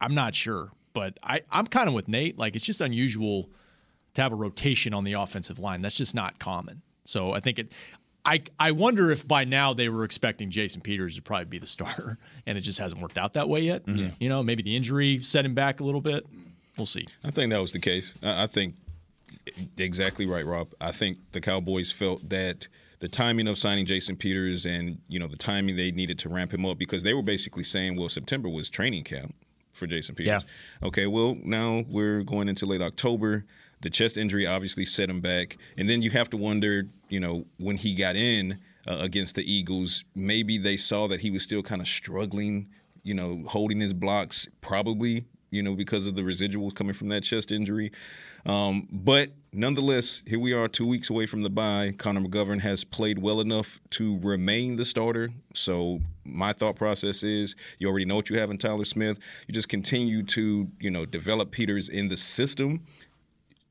I'm 0.00 0.14
not 0.14 0.34
sure, 0.34 0.70
but 0.92 1.18
I, 1.22 1.40
I'm 1.50 1.66
kind 1.66 1.88
of 1.88 1.94
with 1.94 2.08
Nate. 2.08 2.38
Like 2.38 2.56
it's 2.56 2.64
just 2.64 2.80
unusual 2.80 3.50
to 4.18 4.22
have 4.22 4.32
a 4.32 4.36
rotation 4.36 4.94
on 4.94 5.04
the 5.04 5.14
offensive 5.14 5.58
line. 5.58 5.82
That's 5.82 5.96
just 5.96 6.14
not 6.14 6.38
common. 6.38 6.82
So 7.04 7.32
I 7.32 7.40
think 7.40 7.58
it. 7.58 7.72
I, 8.24 8.42
I 8.58 8.72
wonder 8.72 9.10
if 9.10 9.26
by 9.26 9.44
now 9.44 9.72
they 9.72 9.88
were 9.88 10.04
expecting 10.04 10.50
Jason 10.50 10.82
Peters 10.82 11.16
to 11.16 11.22
probably 11.22 11.46
be 11.46 11.58
the 11.58 11.66
starter, 11.66 12.18
and 12.46 12.58
it 12.58 12.60
just 12.60 12.78
hasn't 12.78 13.00
worked 13.00 13.16
out 13.16 13.32
that 13.34 13.48
way 13.48 13.60
yet. 13.60 13.86
Mhm. 13.86 14.12
You 14.20 14.28
know, 14.28 14.42
maybe 14.42 14.62
the 14.62 14.76
injury 14.76 15.20
set 15.22 15.44
him 15.46 15.54
back 15.54 15.80
a 15.80 15.84
little 15.84 16.02
bit. 16.02 16.26
We'll 16.76 16.84
see. 16.86 17.06
I 17.24 17.30
think 17.30 17.50
that 17.50 17.60
was 17.60 17.72
the 17.72 17.78
case. 17.80 18.14
I 18.22 18.42
I 18.42 18.46
think 18.46 18.74
exactly 19.76 20.26
right, 20.26 20.44
Rob. 20.44 20.68
I 20.80 20.92
think 20.92 21.18
the 21.32 21.40
Cowboys 21.40 21.90
felt 21.90 22.28
that 22.28 22.68
the 23.00 23.08
timing 23.08 23.46
of 23.46 23.56
signing 23.56 23.86
Jason 23.86 24.16
Peters 24.16 24.66
and 24.66 24.98
you 25.08 25.18
know 25.18 25.28
the 25.28 25.36
timing 25.36 25.76
they 25.76 25.90
needed 25.90 26.18
to 26.20 26.28
ramp 26.28 26.52
him 26.52 26.66
up 26.66 26.78
because 26.78 27.02
they 27.02 27.14
were 27.14 27.22
basically 27.22 27.64
saying, 27.64 27.96
well, 27.96 28.08
September 28.08 28.48
was 28.48 28.68
training 28.68 29.04
camp 29.04 29.34
for 29.72 29.86
Jason 29.86 30.14
Peters. 30.14 30.44
Okay, 30.82 31.06
well 31.06 31.36
now 31.44 31.84
we're 31.88 32.22
going 32.22 32.48
into 32.48 32.66
late 32.66 32.82
October. 32.82 33.44
The 33.80 33.90
chest 33.90 34.16
injury 34.16 34.46
obviously 34.46 34.84
set 34.84 35.08
him 35.08 35.20
back, 35.20 35.56
and 35.76 35.88
then 35.88 36.02
you 36.02 36.10
have 36.10 36.28
to 36.30 36.36
wonder, 36.36 36.88
you 37.08 37.20
know, 37.20 37.44
when 37.58 37.76
he 37.76 37.94
got 37.94 38.16
in 38.16 38.58
uh, 38.88 38.96
against 38.98 39.36
the 39.36 39.50
Eagles, 39.50 40.04
maybe 40.14 40.58
they 40.58 40.76
saw 40.76 41.06
that 41.08 41.20
he 41.20 41.30
was 41.30 41.42
still 41.42 41.62
kind 41.62 41.80
of 41.80 41.86
struggling, 41.86 42.68
you 43.02 43.14
know, 43.14 43.44
holding 43.46 43.80
his 43.80 43.92
blocks, 43.92 44.48
probably, 44.60 45.24
you 45.50 45.62
know, 45.62 45.74
because 45.74 46.06
of 46.06 46.14
the 46.14 46.22
residuals 46.22 46.74
coming 46.74 46.92
from 46.92 47.08
that 47.08 47.22
chest 47.22 47.52
injury. 47.52 47.92
Um, 48.46 48.88
but 48.90 49.30
nonetheless, 49.52 50.22
here 50.26 50.38
we 50.38 50.52
are, 50.52 50.68
two 50.68 50.86
weeks 50.86 51.10
away 51.10 51.26
from 51.26 51.42
the 51.42 51.50
bye. 51.50 51.94
Connor 51.98 52.20
McGovern 52.20 52.60
has 52.60 52.84
played 52.84 53.18
well 53.18 53.40
enough 53.40 53.78
to 53.90 54.18
remain 54.20 54.76
the 54.76 54.84
starter. 54.84 55.30
So 55.54 56.00
my 56.24 56.52
thought 56.52 56.76
process 56.76 57.22
is, 57.22 57.56
you 57.78 57.88
already 57.88 58.04
know 58.04 58.16
what 58.16 58.30
you 58.30 58.38
have 58.38 58.50
in 58.50 58.58
Tyler 58.58 58.84
Smith. 58.84 59.18
You 59.46 59.54
just 59.54 59.68
continue 59.68 60.22
to, 60.24 60.68
you 60.80 60.90
know, 60.90 61.04
develop 61.06 61.50
Peters 61.50 61.88
in 61.88 62.08
the 62.08 62.16
system 62.16 62.84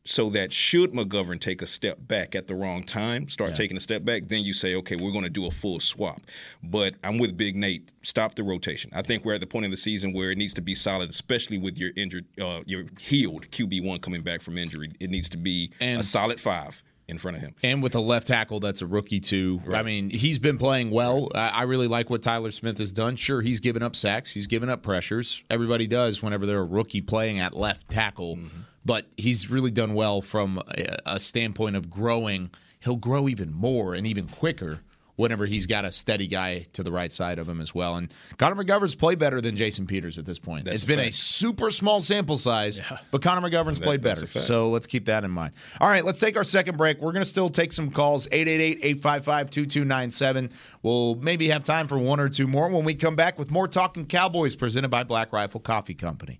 so 0.08 0.30
that 0.30 0.54
should 0.54 0.92
McGovern 0.94 1.40
take 1.40 1.62
a 1.62 1.66
step 1.66 1.98
back 2.08 2.34
at 2.34 2.48
the 2.48 2.56
wrong 2.56 2.82
time, 2.82 3.28
start 3.28 3.52
Yeah. 3.52 3.56
taking 3.58 3.76
a 3.78 3.80
step 3.82 4.06
back, 4.06 4.28
then 4.28 4.44
you 4.44 4.54
say, 4.54 4.76
okay, 4.76 4.96
we're 4.96 5.12
going 5.12 5.26
to 5.26 5.30
do 5.30 5.46
a 5.48 5.52
full 5.52 5.80
swap. 5.82 6.22
But 6.64 6.96
I'm 7.04 7.18
with 7.18 7.36
Big 7.36 7.56
Nate. 7.58 7.90
Stop 8.04 8.36
the 8.36 8.44
rotation. 8.44 8.90
I 8.94 9.02
think 9.02 9.26
we're 9.26 9.34
at 9.34 9.42
the 9.42 9.48
point 9.48 9.66
in 9.66 9.72
the 9.72 9.78
season 9.78 10.14
where 10.14 10.32
it 10.32 10.38
needs 10.38 10.54
to 10.54 10.62
be 10.62 10.74
solid, 10.74 11.10
especially 11.10 11.58
with 11.58 11.78
your 11.78 11.92
injured, 11.98 12.26
uh, 12.42 12.62
your 12.66 12.86
healed 13.00 13.52
QB 13.52 13.84
one 13.84 14.00
coming 14.00 14.22
back 14.22 14.42
from 14.42 14.58
injury. 14.58 14.90
It 15.02 15.10
needs 15.10 15.28
to 15.30 15.38
be 15.38 15.72
and 15.82 16.00
a 16.00 16.04
solid 16.04 16.40
five 16.40 16.82
in 17.08 17.18
front 17.18 17.38
of 17.38 17.44
him. 17.44 17.56
And 17.64 17.82
with 17.82 17.96
a 17.96 18.00
left 18.00 18.28
tackle 18.28 18.60
that's 18.60 18.82
a 18.82 18.88
rookie 18.88 19.20
too. 19.20 19.62
I 19.74 19.84
mean, 19.84 20.10
he's 20.10 20.40
been 20.40 20.58
playing 20.58 20.92
well. 20.92 21.30
I, 21.34 21.64
really 21.64 21.88
like 21.88 22.10
what 22.10 22.22
Tyler 22.22 22.52
Smith 22.52 22.78
has 22.80 22.94
done. 22.94 23.16
Sure, 23.16 23.42
he's 23.42 23.60
given 23.60 23.82
up 23.82 23.96
sacks, 23.96 24.32
he's 24.32 24.48
given 24.48 24.70
up 24.70 24.84
pressures. 24.84 25.44
Everybody 25.50 25.88
does 25.88 26.22
whenever 26.22 26.46
they're 26.46 26.60
a 26.60 26.66
rookie 26.66 27.02
playing 27.02 27.40
at 27.40 27.56
left 27.56 27.90
tackle. 27.90 28.38
Mm-hmm. 28.38 28.60
But 28.86 29.06
he's 29.18 29.50
really 29.50 29.72
done 29.72 29.94
well 29.94 30.22
from 30.22 30.62
a, 30.78 30.98
a 31.06 31.20
standpoint 31.20 31.76
of 31.76 31.90
growing. 31.90 32.52
He'll 32.80 32.96
grow 32.96 33.28
even 33.28 33.54
more 33.54 33.94
and 33.94 34.08
even 34.08 34.28
quicker 34.28 34.80
whenever 35.18 35.46
he's 35.46 35.66
got 35.66 35.84
a 35.84 35.92
steady 35.92 36.28
guy 36.28 36.66
to 36.74 36.84
the 36.84 36.92
right 36.92 37.12
side 37.12 37.40
of 37.40 37.50
him 37.50 37.60
as 37.60 37.76
well. 37.76 37.98
And 37.98 38.14
Connor 38.38 38.64
McGovern's 38.64 38.96
played 38.96 39.20
better 39.20 39.42
than 39.42 39.58
Jason 39.58 39.86
Peters 39.86 40.18
at 40.18 40.26
this 40.26 40.40
point. 40.40 40.68
it's 40.68 40.84
a 40.84 40.88
been 40.88 41.00
a 41.00 41.12
super 41.12 41.72
small 41.72 42.00
sample 42.00 42.38
size, 42.38 42.80
but 43.12 43.22
Connor 43.22 43.50
McGovern's 43.50 43.80
That- 43.80 43.86
played 43.86 44.02
better. 44.02 44.26
So 44.28 44.70
let's 44.70 44.88
keep 44.88 45.06
that 45.08 45.26
in 45.26 45.32
mind. 45.32 45.54
All 45.82 45.90
right, 45.90 46.06
let's 46.06 46.20
take 46.20 46.38
our 46.38 46.44
second 46.46 46.78
break. 46.78 47.02
We're 47.02 47.12
going 47.12 47.24
to 47.26 47.30
still 47.30 47.50
take 47.50 47.74
some 47.74 47.90
calls 47.92 48.28
888-855-2297. 48.28 50.52
We'll 50.84 51.16
maybe 51.16 51.48
have 51.50 51.64
time 51.64 51.88
for 51.88 51.98
one 51.98 52.20
or 52.20 52.30
two 52.30 52.48
more 52.48 52.70
when 52.70 52.84
we 52.86 52.94
come 52.96 53.16
back 53.16 53.38
with 53.40 53.52
more 53.52 53.68
Talking 53.68 54.06
Cowboys 54.06 54.56
presented 54.56 54.90
by 54.90 55.04
Black 55.04 55.34
Rifle 55.34 55.60
Coffee 55.60 55.94
Company. 55.94 56.40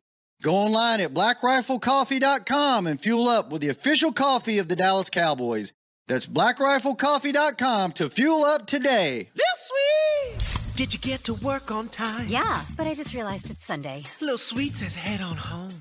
Go 0.41 0.55
online 0.55 1.01
at 1.01 1.13
blackriflecoffee.com 1.13 2.87
and 2.87 2.99
fuel 2.99 3.27
up 3.27 3.51
with 3.51 3.61
the 3.61 3.69
official 3.69 4.11
coffee 4.11 4.57
of 4.57 4.67
the 4.67 4.75
Dallas 4.75 5.09
Cowboys. 5.09 5.73
That's 6.07 6.25
blackriflecoffee.com 6.25 7.91
to 7.93 8.09
fuel 8.09 8.43
up 8.43 8.65
today. 8.65 9.29
Lil 9.35 9.45
Sweet! 9.55 10.75
Did 10.75 10.93
you 10.93 10.99
get 10.99 11.23
to 11.25 11.35
work 11.35 11.69
on 11.69 11.89
time? 11.89 12.27
Yeah, 12.27 12.63
but 12.75 12.87
I 12.87 12.95
just 12.95 13.13
realized 13.13 13.51
it's 13.51 13.63
Sunday. 13.65 14.03
Lil 14.19 14.39
Sweet 14.39 14.75
says 14.75 14.95
head 14.95 15.21
on 15.21 15.37
home. 15.37 15.73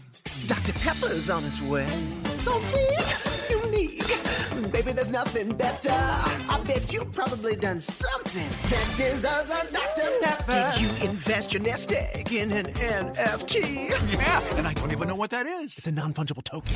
Dr. 0.47 0.73
Pepper's 0.75 1.31
on 1.31 1.45
its 1.45 1.61
way. 1.63 1.89
So 2.37 2.59
sweet, 2.59 3.60
Baby, 4.73 4.93
there's 4.93 5.11
nothing 5.11 5.53
better. 5.57 5.91
I 5.91 6.63
bet 6.67 6.93
you 6.93 7.05
probably 7.07 7.57
done 7.57 7.81
something 7.81 8.49
that 8.71 8.95
deserves 8.97 9.51
a 9.51 9.73
Dr. 9.73 10.11
Pepper. 10.23 10.73
Did 10.75 10.81
you 10.81 11.09
invest 11.09 11.53
your 11.53 11.63
nest 11.63 11.93
egg 11.93 12.33
in 12.33 12.51
an 12.53 12.67
NFT? 12.67 13.91
Yeah, 14.13 14.57
and 14.57 14.67
I 14.67 14.73
don't 14.75 14.91
even 14.93 15.09
know 15.09 15.17
what 15.17 15.31
that 15.31 15.47
is. 15.47 15.79
It's 15.79 15.87
a 15.87 15.93
non 15.93 16.15
fungible 16.15 16.43
token. 16.45 16.75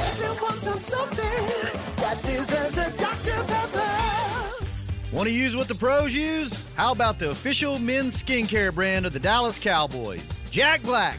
Everyone's 0.00 0.62
done 0.62 0.78
something 0.78 1.46
that 1.96 2.22
deserves 2.24 2.78
a 2.78 2.90
Dr. 2.96 3.44
Pepper. 3.44 4.52
Want 5.12 5.28
to 5.28 5.34
use 5.34 5.54
what 5.54 5.68
the 5.68 5.74
pros 5.74 6.14
use? 6.14 6.66
How 6.74 6.92
about 6.92 7.18
the 7.18 7.30
official 7.30 7.78
men's 7.78 8.22
skincare 8.22 8.74
brand 8.74 9.04
of 9.06 9.12
the 9.12 9.20
Dallas 9.20 9.58
Cowboys? 9.58 10.26
Jack 10.50 10.82
Black. 10.82 11.18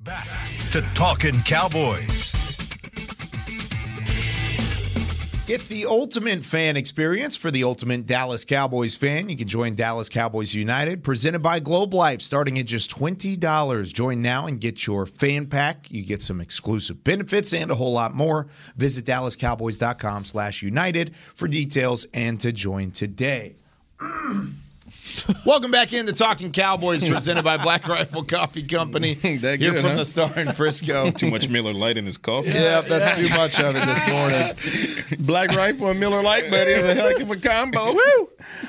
Back 0.00 0.26
to 0.72 0.82
Talking 0.94 1.40
Cowboys. 1.44 2.32
Get 5.46 5.62
the 5.68 5.86
ultimate 5.86 6.44
fan 6.44 6.76
experience 6.76 7.36
for 7.36 7.50
the 7.50 7.64
ultimate 7.64 8.06
Dallas 8.06 8.44
Cowboys 8.44 8.94
fan. 8.94 9.28
You 9.28 9.36
can 9.36 9.46
join 9.46 9.76
Dallas 9.76 10.08
Cowboys 10.08 10.54
United, 10.54 11.04
presented 11.04 11.38
by 11.38 11.60
Globe 11.60 11.94
Life, 11.94 12.22
starting 12.22 12.58
at 12.58 12.66
just 12.66 12.90
$20. 12.90 13.94
Join 13.94 14.20
now 14.20 14.46
and 14.46 14.60
get 14.60 14.86
your 14.86 15.06
fan 15.06 15.46
pack. 15.46 15.90
You 15.90 16.04
get 16.04 16.20
some 16.20 16.40
exclusive 16.40 17.02
benefits 17.04 17.54
and 17.54 17.70
a 17.70 17.74
whole 17.74 17.92
lot 17.92 18.14
more. 18.14 18.48
Visit 18.76 19.06
DallasCowboys.com 19.06 20.24
slash 20.24 20.62
United 20.62 21.14
for 21.34 21.46
details 21.46 22.04
and 22.12 22.38
to 22.40 22.52
join 22.52 22.90
today. 22.90 23.56
Welcome 25.46 25.70
back 25.70 25.92
into 25.92 26.12
Talking 26.12 26.50
Cowboys, 26.52 27.04
presented 27.04 27.44
by 27.44 27.56
Black 27.56 27.86
Rifle 27.86 28.24
Coffee 28.24 28.62
Company. 28.62 29.14
That 29.44 29.58
Here 29.58 29.72
good, 29.72 29.82
from 29.82 29.90
huh? 29.92 29.96
the 29.96 30.04
Star 30.04 30.38
in 30.38 30.52
Frisco. 30.52 31.10
Too 31.16 31.30
much 31.30 31.48
Miller 31.48 31.72
Lite 31.72 31.98
in 31.98 32.06
his 32.06 32.18
coffee. 32.18 32.50
Yeah, 32.50 32.80
that's 32.82 33.16
too 33.16 33.28
much 33.30 33.58
of 33.60 33.74
it 33.76 33.84
this 33.84 34.08
morning. 34.08 35.24
Black 35.26 35.50
Rifle 35.50 35.88
and 35.90 36.00
Miller 36.00 36.22
Lite, 36.22 36.50
buddy, 36.50 36.72
is 36.72 36.84
a 36.84 36.94
heck 36.94 37.20
of 37.20 37.30
a 37.30 37.36
combo. 37.36 37.92
Woo! 37.94 38.28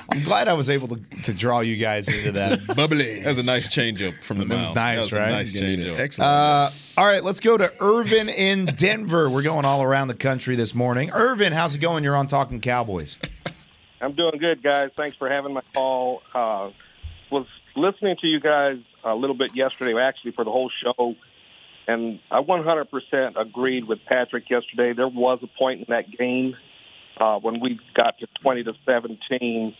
I'm 0.09 0.23
glad 0.23 0.47
I 0.47 0.53
was 0.53 0.69
able 0.69 0.87
to, 0.89 0.95
to 1.23 1.33
draw 1.33 1.59
you 1.59 1.77
guys 1.77 2.09
into 2.09 2.31
that. 2.33 2.65
Bubbly. 2.75 3.21
That 3.21 3.35
was 3.35 3.47
a 3.47 3.49
nice 3.51 3.67
change 3.69 4.01
up 4.01 4.15
from 4.21 4.37
the 4.37 4.43
It 4.43 4.57
was 4.57 4.73
nice, 4.73 4.75
that 4.75 4.97
was 4.97 5.13
right? 5.13 5.31
Nice 5.31 5.53
change 5.53 5.87
up. 5.87 5.99
Excellent. 5.99 6.29
Uh, 6.29 6.69
all 6.97 7.05
right, 7.05 7.23
let's 7.23 7.39
go 7.39 7.57
to 7.57 7.71
Irvin 7.79 8.29
in 8.29 8.65
Denver. 8.65 9.29
We're 9.29 9.43
going 9.43 9.65
all 9.65 9.83
around 9.83 10.07
the 10.07 10.15
country 10.15 10.55
this 10.55 10.73
morning. 10.73 11.11
Irvin, 11.11 11.53
how's 11.53 11.75
it 11.75 11.79
going? 11.79 12.03
You're 12.03 12.15
on 12.15 12.27
Talking 12.27 12.59
Cowboys. 12.61 13.17
I'm 14.01 14.13
doing 14.13 14.37
good, 14.39 14.61
guys. 14.61 14.91
Thanks 14.97 15.17
for 15.17 15.29
having 15.29 15.53
my 15.53 15.61
call. 15.73 16.21
Uh, 16.33 16.71
was 17.31 17.47
listening 17.75 18.17
to 18.21 18.27
you 18.27 18.39
guys 18.39 18.77
a 19.03 19.15
little 19.15 19.35
bit 19.35 19.55
yesterday, 19.55 19.99
actually 19.99 20.31
for 20.31 20.43
the 20.43 20.51
whole 20.51 20.69
show, 20.83 21.15
and 21.87 22.19
I 22.31 22.41
100% 22.41 23.39
agreed 23.39 23.87
with 23.87 23.99
Patrick 24.05 24.49
yesterday. 24.49 24.93
There 24.93 25.07
was 25.07 25.39
a 25.43 25.47
point 25.59 25.81
in 25.81 25.85
that 25.89 26.11
game 26.11 26.55
uh, 27.17 27.39
when 27.39 27.59
we 27.59 27.79
got 27.93 28.17
to 28.19 28.27
20 28.41 28.63
to 28.63 28.73
17. 28.85 29.75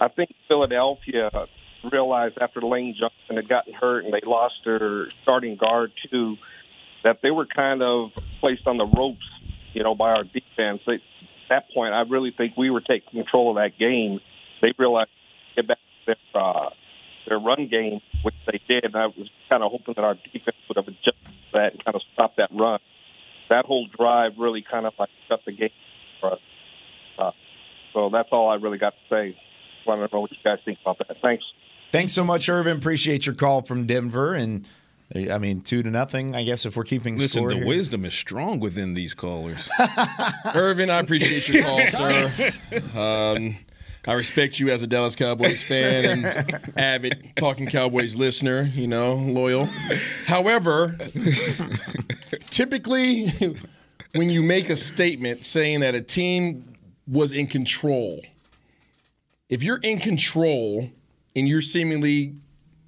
I 0.00 0.08
think 0.08 0.34
Philadelphia 0.48 1.30
realized 1.90 2.38
after 2.40 2.60
Lane 2.60 2.94
Johnson 2.98 3.36
had 3.36 3.48
gotten 3.48 3.74
hurt 3.74 4.04
and 4.04 4.12
they 4.12 4.20
lost 4.24 4.54
their 4.64 5.10
starting 5.22 5.56
guard 5.56 5.92
too, 6.10 6.36
that 7.04 7.20
they 7.22 7.30
were 7.30 7.46
kind 7.46 7.82
of 7.82 8.10
placed 8.40 8.66
on 8.66 8.78
the 8.78 8.86
ropes, 8.86 9.28
you 9.72 9.82
know, 9.82 9.94
by 9.94 10.10
our 10.10 10.24
defense. 10.24 10.80
They, 10.86 11.00
that 11.48 11.64
point, 11.74 11.94
I 11.94 12.02
really 12.02 12.32
think 12.36 12.56
we 12.56 12.70
were 12.70 12.80
taking 12.80 13.10
control 13.12 13.50
of 13.50 13.56
that 13.56 13.78
game. 13.78 14.20
They 14.60 14.72
realized 14.78 15.10
get 15.56 15.68
back 15.68 15.78
their 16.06 16.16
uh, 16.34 16.70
their 17.26 17.38
run 17.38 17.68
game, 17.68 18.00
which 18.22 18.34
they 18.46 18.60
did. 18.68 18.84
And 18.84 18.96
I 18.96 19.06
was 19.06 19.30
kind 19.48 19.62
of 19.62 19.70
hoping 19.70 19.94
that 19.96 20.04
our 20.04 20.14
defense 20.14 20.56
would 20.68 20.76
have 20.76 20.88
adjusted 20.88 21.14
that 21.52 21.72
and 21.72 21.84
kind 21.84 21.94
of 21.94 22.02
stopped 22.12 22.36
that 22.38 22.50
run. 22.52 22.80
That 23.50 23.64
whole 23.66 23.86
drive 23.86 24.32
really 24.38 24.64
kind 24.68 24.86
of 24.86 24.94
like 24.98 25.10
shut 25.28 25.40
the 25.44 25.52
game 25.52 25.70
for 26.20 26.32
us. 26.32 26.40
Uh, 27.18 27.30
so 27.92 28.10
that's 28.10 28.28
all 28.32 28.48
I 28.48 28.54
really 28.56 28.78
got 28.78 28.94
to 28.94 29.14
say. 29.14 29.36
Want 29.86 29.98
to 29.98 30.08
know 30.12 30.20
what 30.20 30.30
you 30.30 30.38
guys 30.44 30.58
think 30.64 30.78
about 30.82 30.98
that? 30.98 31.16
Thanks. 31.20 31.44
Thanks 31.90 32.12
so 32.12 32.24
much, 32.24 32.48
Irvin. 32.48 32.78
Appreciate 32.78 33.26
your 33.26 33.34
call 33.34 33.62
from 33.62 33.86
Denver. 33.86 34.32
And 34.32 34.66
I 35.14 35.38
mean, 35.38 35.60
two 35.60 35.82
to 35.82 35.90
nothing. 35.90 36.34
I 36.34 36.42
guess 36.42 36.64
if 36.64 36.76
we're 36.76 36.84
keeping 36.84 37.16
Listen, 37.18 37.40
score 37.40 37.50
the 37.50 37.56
here. 37.56 37.66
wisdom 37.66 38.04
is 38.04 38.14
strong 38.14 38.60
within 38.60 38.94
these 38.94 39.12
callers. 39.14 39.68
Irvin, 40.54 40.88
I 40.88 41.00
appreciate 41.00 41.48
your 41.48 41.64
call, 41.64 41.80
sir. 41.80 42.30
Um, 42.98 43.58
I 44.06 44.14
respect 44.14 44.58
you 44.58 44.70
as 44.70 44.82
a 44.82 44.86
Dallas 44.86 45.14
Cowboys 45.14 45.62
fan 45.62 46.04
and 46.24 46.78
avid 46.78 47.32
Talking 47.36 47.66
Cowboys 47.66 48.16
listener, 48.16 48.62
you 48.74 48.86
know, 48.88 49.14
loyal. 49.14 49.68
However, 50.26 50.96
typically 52.50 53.28
when 54.14 54.28
you 54.28 54.42
make 54.42 54.70
a 54.70 54.76
statement 54.76 55.44
saying 55.44 55.80
that 55.80 55.94
a 55.94 56.00
team 56.00 56.74
was 57.06 57.32
in 57.32 57.46
control, 57.46 58.22
if 59.48 59.62
you're 59.62 59.80
in 59.82 59.98
control 59.98 60.90
and 61.36 61.46
you're 61.46 61.60
seemingly 61.60 62.34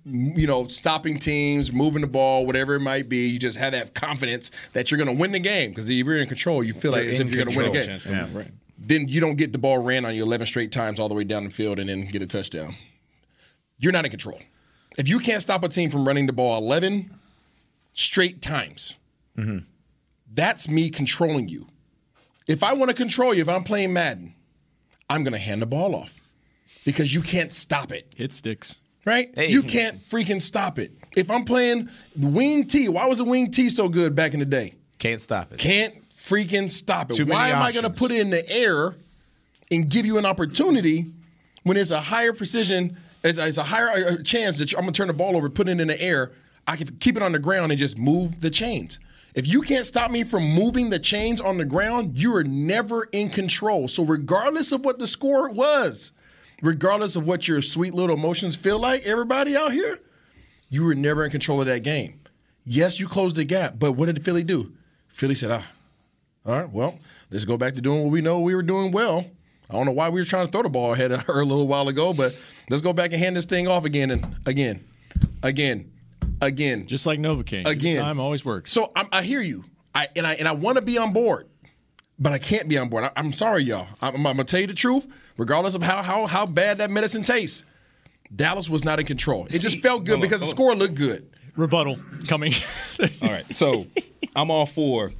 you 0.04 0.46
know, 0.46 0.66
stopping 0.68 1.18
teams, 1.18 1.72
moving 1.72 2.02
the 2.02 2.06
ball, 2.06 2.46
whatever 2.46 2.74
it 2.74 2.80
might 2.80 3.08
be. 3.08 3.28
You 3.28 3.38
just 3.38 3.56
have 3.56 3.72
that 3.72 3.94
confidence 3.94 4.50
that 4.72 4.90
you're 4.90 4.98
going 4.98 5.14
to 5.14 5.20
win 5.20 5.32
the 5.32 5.38
game 5.38 5.70
because 5.70 5.88
if 5.88 6.06
you're 6.06 6.18
in 6.18 6.28
control, 6.28 6.62
you 6.62 6.74
feel 6.74 6.92
like 6.92 7.04
You're 7.04 7.12
as 7.12 7.20
if 7.20 7.30
you're 7.30 7.44
going 7.44 7.54
to 7.54 7.62
win 7.62 7.72
the 7.72 7.86
game. 7.86 8.00
Yeah. 8.06 8.38
Right. 8.38 8.50
Then 8.78 9.08
you 9.08 9.20
don't 9.20 9.36
get 9.36 9.52
the 9.52 9.58
ball 9.58 9.78
ran 9.78 10.04
on 10.04 10.14
you 10.14 10.22
11 10.22 10.46
straight 10.46 10.72
times 10.72 11.00
all 11.00 11.08
the 11.08 11.14
way 11.14 11.24
down 11.24 11.44
the 11.44 11.50
field 11.50 11.78
and 11.78 11.88
then 11.88 12.06
get 12.06 12.20
a 12.22 12.26
touchdown. 12.26 12.74
You're 13.78 13.92
not 13.92 14.04
in 14.04 14.10
control. 14.10 14.40
If 14.98 15.08
you 15.08 15.18
can't 15.18 15.42
stop 15.42 15.64
a 15.64 15.68
team 15.68 15.90
from 15.90 16.06
running 16.06 16.26
the 16.26 16.32
ball 16.32 16.58
11 16.58 17.10
straight 17.94 18.42
times, 18.42 18.94
mm-hmm. 19.36 19.58
that's 20.34 20.68
me 20.68 20.90
controlling 20.90 21.48
you. 21.48 21.66
If 22.46 22.62
I 22.62 22.74
want 22.74 22.90
to 22.90 22.96
control 22.96 23.32
you, 23.32 23.40
if 23.40 23.48
I'm 23.48 23.64
playing 23.64 23.92
Madden, 23.92 24.34
I'm 25.08 25.22
going 25.24 25.32
to 25.32 25.38
hand 25.38 25.62
the 25.62 25.66
ball 25.66 25.94
off 25.94 26.20
because 26.84 27.14
you 27.14 27.22
can't 27.22 27.52
stop 27.52 27.90
it 27.90 28.12
Hit 28.16 28.32
sticks. 28.32 28.78
Right? 29.04 29.30
You 29.36 29.62
can't 29.62 29.98
freaking 30.08 30.40
stop 30.40 30.78
it. 30.78 30.92
If 31.16 31.30
I'm 31.30 31.44
playing 31.44 31.88
the 32.16 32.28
wing 32.28 32.66
T, 32.66 32.88
why 32.88 33.06
was 33.06 33.18
the 33.18 33.24
wing 33.24 33.50
T 33.50 33.70
so 33.70 33.88
good 33.88 34.14
back 34.14 34.34
in 34.34 34.40
the 34.40 34.46
day? 34.46 34.74
Can't 34.98 35.20
stop 35.20 35.52
it. 35.52 35.58
Can't 35.58 35.94
freaking 36.16 36.70
stop 36.70 37.10
it. 37.10 37.14
Too 37.14 37.26
why 37.26 37.48
am 37.50 37.62
I 37.62 37.72
going 37.72 37.84
to 37.84 37.90
put 37.90 38.10
it 38.10 38.20
in 38.20 38.30
the 38.30 38.48
air 38.50 38.94
and 39.70 39.88
give 39.88 40.06
you 40.06 40.18
an 40.18 40.26
opportunity 40.26 41.06
when 41.64 41.76
it's 41.76 41.90
a 41.90 42.00
higher 42.00 42.32
precision, 42.32 42.96
it's, 43.22 43.38
it's 43.38 43.58
a 43.58 43.64
higher 43.64 43.88
uh, 43.90 44.22
chance 44.22 44.58
that 44.58 44.72
I'm 44.74 44.82
going 44.82 44.92
to 44.92 44.96
turn 44.96 45.08
the 45.08 45.14
ball 45.14 45.36
over, 45.36 45.48
put 45.48 45.68
it 45.68 45.80
in 45.80 45.88
the 45.88 46.00
air. 46.00 46.32
I 46.66 46.76
can 46.76 46.96
keep 46.96 47.16
it 47.16 47.22
on 47.22 47.32
the 47.32 47.38
ground 47.38 47.72
and 47.72 47.78
just 47.78 47.98
move 47.98 48.40
the 48.40 48.50
chains. 48.50 48.98
If 49.34 49.48
you 49.48 49.62
can't 49.62 49.84
stop 49.84 50.10
me 50.10 50.22
from 50.22 50.44
moving 50.44 50.90
the 50.90 50.98
chains 50.98 51.40
on 51.40 51.58
the 51.58 51.64
ground, 51.64 52.16
you 52.16 52.34
are 52.36 52.44
never 52.44 53.04
in 53.12 53.30
control. 53.30 53.88
So 53.88 54.04
regardless 54.04 54.72
of 54.72 54.84
what 54.84 54.98
the 54.98 55.06
score 55.06 55.50
was, 55.50 56.12
regardless 56.62 57.16
of 57.16 57.26
what 57.26 57.46
your 57.48 57.62
sweet 57.62 57.94
little 57.94 58.16
emotions 58.16 58.56
feel 58.56 58.78
like, 58.78 59.02
everybody 59.04 59.56
out 59.56 59.72
here, 59.72 60.00
you 60.68 60.84
were 60.84 60.94
never 60.94 61.24
in 61.24 61.30
control 61.30 61.60
of 61.60 61.66
that 61.66 61.82
game. 61.82 62.20
Yes, 62.64 62.98
you 62.98 63.06
closed 63.06 63.36
the 63.36 63.44
gap, 63.44 63.74
but 63.78 63.92
what 63.92 64.06
did 64.06 64.24
Philly 64.24 64.42
do? 64.42 64.72
Philly 65.08 65.34
said, 65.34 65.50
ah, 65.50 65.66
all 66.46 66.54
right, 66.54 66.70
well, 66.70 66.98
let's 67.30 67.44
go 67.44 67.56
back 67.56 67.74
to 67.74 67.80
doing 67.80 68.02
what 68.02 68.10
we 68.10 68.20
know 68.20 68.40
we 68.40 68.54
were 68.54 68.62
doing 68.62 68.90
well. 68.92 69.24
I 69.70 69.74
don't 69.74 69.86
know 69.86 69.92
why 69.92 70.10
we 70.10 70.20
were 70.20 70.26
trying 70.26 70.46
to 70.46 70.52
throw 70.52 70.62
the 70.62 70.68
ball 70.68 70.92
ahead 70.92 71.10
of 71.12 71.22
her 71.22 71.40
a 71.40 71.44
little 71.44 71.66
while 71.66 71.88
ago, 71.88 72.12
but 72.12 72.36
let's 72.68 72.82
go 72.82 72.92
back 72.92 73.12
and 73.12 73.20
hand 73.20 73.36
this 73.36 73.46
thing 73.46 73.66
off 73.66 73.84
again 73.84 74.10
and 74.10 74.36
again, 74.44 74.84
again, 75.42 75.90
again. 76.42 76.86
Just 76.86 77.06
like 77.06 77.18
Novocaine. 77.18 77.66
Again. 77.66 78.00
Time 78.02 78.20
always 78.20 78.44
works. 78.44 78.72
So 78.72 78.92
I'm, 78.94 79.08
I 79.10 79.22
hear 79.22 79.40
you, 79.40 79.64
I 79.94 80.08
and 80.16 80.26
I 80.26 80.34
and 80.34 80.46
I 80.46 80.52
want 80.52 80.76
to 80.76 80.82
be 80.82 80.98
on 80.98 81.14
board, 81.14 81.48
but 82.18 82.32
I 82.32 82.38
can't 82.38 82.68
be 82.68 82.78
on 82.78 82.88
board. 82.88 83.04
I, 83.04 83.10
I'm 83.16 83.32
sorry, 83.32 83.62
y'all. 83.64 83.86
I'm, 84.02 84.14
I'm 84.14 84.22
gonna 84.22 84.44
tell 84.44 84.60
you 84.60 84.66
the 84.66 84.74
truth, 84.74 85.06
regardless 85.36 85.74
of 85.74 85.82
how 85.82 86.02
how 86.02 86.26
how 86.26 86.46
bad 86.46 86.78
that 86.78 86.90
medicine 86.90 87.22
tastes. 87.22 87.64
Dallas 88.34 88.68
was 88.68 88.84
not 88.84 88.98
in 88.98 89.06
control. 89.06 89.46
It 89.46 89.58
just 89.60 89.80
felt 89.80 90.04
good 90.04 90.12
hold 90.12 90.22
on, 90.24 90.28
because 90.28 90.40
the 90.40 90.46
hold 90.46 90.56
score 90.56 90.74
looked 90.74 90.94
good. 90.94 91.30
Rebuttal 91.56 91.98
coming. 92.26 92.52
All 93.22 93.30
right, 93.30 93.54
so 93.54 93.86
I'm 94.34 94.50
all 94.50 94.66
for 94.66 95.12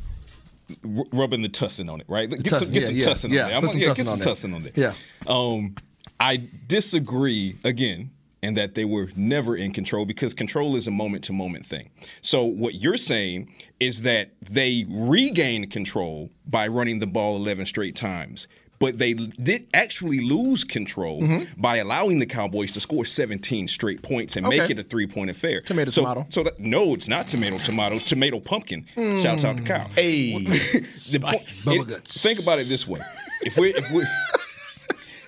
r- 0.84 1.04
rubbing 1.12 1.42
the 1.42 1.48
tussin 1.48 1.88
on 1.92 2.00
it, 2.00 2.06
right? 2.08 2.28
Get 2.28 2.46
some, 2.46 2.68
Tussin, 2.68 2.72
get 2.72 2.82
yeah, 2.82 2.86
some 2.88 2.96
yeah, 2.96 3.04
tussin 3.06 3.30
yeah, 3.32 3.42
on 3.42 3.48
there. 3.48 3.56
I'm 3.56 3.60
put 3.62 3.66
on- 3.66 3.70
some 3.72 3.80
yeah, 3.80 3.86
tussin 3.88 3.96
get 3.96 4.04
some 4.06 4.12
on 4.14 4.20
tussin 4.20 4.54
on 4.56 4.62
there. 4.62 4.72
Yeah. 4.74 4.94
Um, 5.32 5.74
I 6.18 6.48
disagree 6.66 7.56
again, 7.62 8.10
and 8.44 8.56
that 8.56 8.74
they 8.74 8.84
were 8.84 9.08
never 9.16 9.56
in 9.56 9.72
control 9.72 10.04
because 10.04 10.34
control 10.34 10.76
is 10.76 10.86
a 10.86 10.90
moment 10.90 11.24
to 11.24 11.32
moment 11.32 11.64
thing. 11.66 11.90
So 12.20 12.44
what 12.44 12.74
you're 12.74 12.96
saying 12.98 13.50
is 13.80 14.02
that 14.02 14.30
they 14.42 14.84
regained 14.88 15.70
control 15.70 16.30
by 16.46 16.66
running 16.68 16.98
the 16.98 17.06
ball 17.06 17.36
11 17.36 17.66
straight 17.66 17.96
times. 17.96 18.46
But 18.80 18.98
they 18.98 19.14
did 19.14 19.68
actually 19.72 20.20
lose 20.20 20.64
control 20.64 21.22
Mm-hmm. 21.22 21.60
by 21.60 21.76
allowing 21.76 22.18
the 22.18 22.26
Cowboys 22.26 22.72
to 22.72 22.80
score 22.80 23.04
17 23.04 23.68
straight 23.68 24.02
points 24.02 24.36
and 24.36 24.46
make 24.46 24.68
it 24.68 24.78
a 24.78 24.82
three 24.82 25.06
point 25.06 25.30
affair. 25.30 25.60
Tomato, 25.60 25.90
so, 25.90 26.02
tomato. 26.02 26.26
So 26.30 26.42
that, 26.42 26.58
no, 26.58 26.92
it's 26.92 27.08
not 27.08 27.28
tomato, 27.28 27.56
tomato. 27.58 27.94
It's 27.94 28.04
tomato 28.08 28.40
pumpkin. 28.40 28.84
Mm. 28.96 29.22
Shouts 29.22 29.44
out 29.44 29.56
to 29.56 29.62
Kyle. 29.62 29.88
Hey, 29.94 30.36
the 30.44 31.18
point, 31.22 31.42
it- 31.46 32.08
think 32.08 32.40
about 32.40 32.58
it 32.58 32.68
this 32.68 32.86
way: 32.86 33.00
if 33.42 33.56
we're 33.56 33.68
if 33.76 33.90
we're 33.92 34.08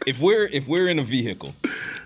if 0.06 0.20
we're 0.20 0.46
if 0.48 0.66
we're 0.68 0.88
in 0.88 0.98
a 0.98 1.04
vehicle 1.04 1.54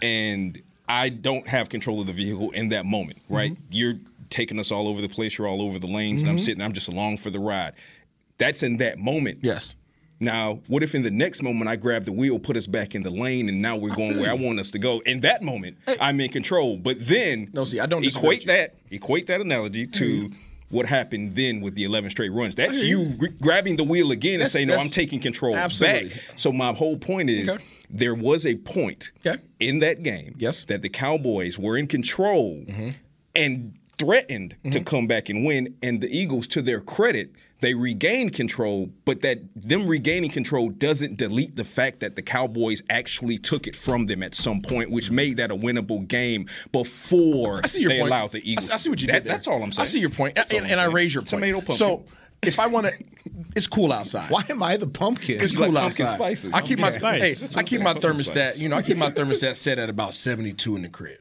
and 0.03 0.61
I 0.91 1.09
don't 1.09 1.47
have 1.47 1.69
control 1.69 2.01
of 2.01 2.07
the 2.09 2.13
vehicle 2.13 2.51
in 2.51 2.71
that 2.71 2.85
moment, 2.85 3.19
right? 3.29 3.57
You're 3.71 3.95
taking 4.29 4.59
us 4.59 4.71
all 4.73 4.89
over 4.89 5.01
the 5.01 5.09
place. 5.09 5.39
You're 5.39 5.47
all 5.49 5.63
over 5.63 5.79
the 5.79 5.87
lanes, 5.87 6.23
and 6.23 6.31
I'm 6.31 6.37
Mhm. 6.37 6.41
sitting. 6.41 6.63
I'm 6.63 6.73
just 6.73 6.89
along 6.89 7.19
for 7.19 7.31
the 7.31 7.39
ride. 7.39 7.73
That's 8.39 8.63
in 8.63 8.79
that 8.79 8.99
moment. 8.99 9.39
Yes. 9.43 9.75
Now, 10.23 10.61
what 10.67 10.83
if 10.83 10.95
in 10.95 11.03
the 11.03 11.11
next 11.11 11.43
moment 11.43 11.69
I 11.71 11.77
grab 11.77 12.05
the 12.05 12.13
wheel, 12.13 12.39
put 12.39 12.57
us 12.57 12.67
back 12.67 12.95
in 12.95 13.03
the 13.03 13.11
lane, 13.11 13.49
and 13.49 13.63
now 13.63 13.77
we're 13.77 13.95
going 13.95 14.19
where 14.19 14.31
I 14.31 14.35
want 14.35 14.59
us 14.59 14.71
to 14.73 14.79
go? 14.79 14.99
In 15.07 15.21
that 15.21 15.43
moment, 15.43 15.79
I'm 16.01 16.21
in 16.21 16.29
control. 16.31 16.77
But 16.77 17.07
then, 17.07 17.49
No, 17.55 17.65
see, 17.65 17.81
I 17.81 17.87
don't 17.87 18.05
equate 18.05 18.47
that 18.47 18.75
equate 18.91 19.27
that 19.29 19.41
analogy 19.41 19.87
to 19.87 20.31
what 20.71 20.87
happened 20.87 21.37
then 21.37 21.61
with 21.61 21.75
the 21.75 21.85
11 21.85 22.11
straight 22.11 22.31
runs. 22.33 22.55
That's 22.55 22.83
you 22.83 23.07
gr- 23.19 23.27
grabbing 23.43 23.77
the 23.77 23.85
wheel 23.85 24.11
again 24.13 24.41
and 24.41 24.51
saying, 24.51 24.69
"No, 24.69 24.77
I'm 24.77 24.89
taking 24.89 25.21
control 25.21 25.55
Absolutely. 25.57 26.09
back." 26.11 26.19
So 26.37 26.53
my 26.53 26.73
whole 26.73 26.97
point 26.97 27.29
is, 27.29 27.51
Okay. 27.51 27.63
there 27.91 28.15
was 28.15 28.47
a 28.47 28.55
point 28.57 29.11
in 29.59 29.81
that 29.81 30.03
game 30.03 30.35
Yes. 30.39 30.65
that 30.65 30.83
the 30.83 30.89
Cowboys 30.89 31.59
were 31.59 31.77
in 31.77 31.87
control 31.87 32.65
mm-hmm. 32.69 32.89
and 33.35 33.75
threatened 34.01 34.57
to 34.65 34.71
mm-hmm. 34.71 34.85
come 34.85 35.07
back 35.07 35.29
and 35.29 35.45
win. 35.45 35.77
And 35.83 36.01
the 36.01 36.09
Eagles, 36.11 36.47
to 36.49 36.63
their 36.63 36.81
credit, 36.81 37.33
they 37.61 37.75
regained 37.75 38.33
control, 38.33 38.91
but 39.05 39.21
that 39.21 39.41
them 39.55 39.87
regaining 39.87 40.31
control 40.31 40.71
doesn't 40.71 41.19
delete 41.19 41.57
the 41.57 41.65
fact 41.65 42.01
that 42.01 42.17
the 42.17 42.23
Cowboys 42.23 42.83
actually 42.89 43.37
took 43.37 43.67
it 43.67 43.77
from 43.77 44.07
them 44.07 44.23
at 44.23 44.35
some 44.35 44.63
point, 44.63 44.91
which 44.91 45.07
mm-hmm. 45.07 45.15
made 45.17 45.37
that 45.37 45.51
a 45.51 45.57
winnable 45.57 46.09
game 46.09 46.49
before 46.73 47.61
I 47.63 47.67
see 47.67 47.83
your 47.83 47.91
they 47.91 47.99
point. 47.99 48.09
allowed 48.09 48.33
the 48.33 48.39
I 48.39 48.43
Eagles. 48.45 48.67
see, 48.67 48.73
I 48.73 48.77
see 48.79 48.91
what 48.91 49.01
you 49.03 49.07
That- 49.09 49.13
did 49.13 49.25
there. 49.25 49.33
That's 49.35 49.47
all 49.47 49.63
I'm 49.63 49.73
saying. 49.73 49.83
I 49.83 49.85
see 49.87 50.01
your 50.01 50.11
point, 50.11 50.39
and, 50.39 50.47
I'm 50.51 50.71
and 50.71 50.81
I 50.81 50.85
raise 50.87 51.13
your 51.13 51.23
point. 51.23 51.31
Tomato 51.31 51.59
pumpkin. 51.59 51.77
So 51.77 52.07
if 52.43 52.59
I 52.59 52.67
want 52.67 52.87
to, 52.87 52.93
it's 53.55 53.67
cool 53.67 53.93
outside. 53.93 54.31
why 54.31 54.43
am 54.49 54.63
I 54.63 54.79
the 54.79 54.87
pumpkin? 54.87 55.41
It's 55.43 55.53
cool 55.55 55.71
like 55.71 55.83
pumpkin 55.83 56.07
outside. 56.07 56.17
spices. 56.17 56.53
I 56.55 56.63
keep 56.63 56.79
my 56.79 56.91
Pumpkin 56.91 57.21
hey. 57.21 57.35
I 57.57 57.63
keep 57.63 57.83
my 57.83 57.93
thermostat. 57.93 58.53
spice. 58.53 58.63
You 58.63 58.71
know, 58.71 58.77
I 58.77 58.83
keep 58.83 58.97
my 58.97 59.11
thermostat 59.11 59.57
set 59.57 59.79
at 59.79 59.91
about 59.91 60.15
seventy 60.15 60.55
two 60.55 60.77
in 60.77 60.83
the 60.83 60.89
crib. 60.89 61.19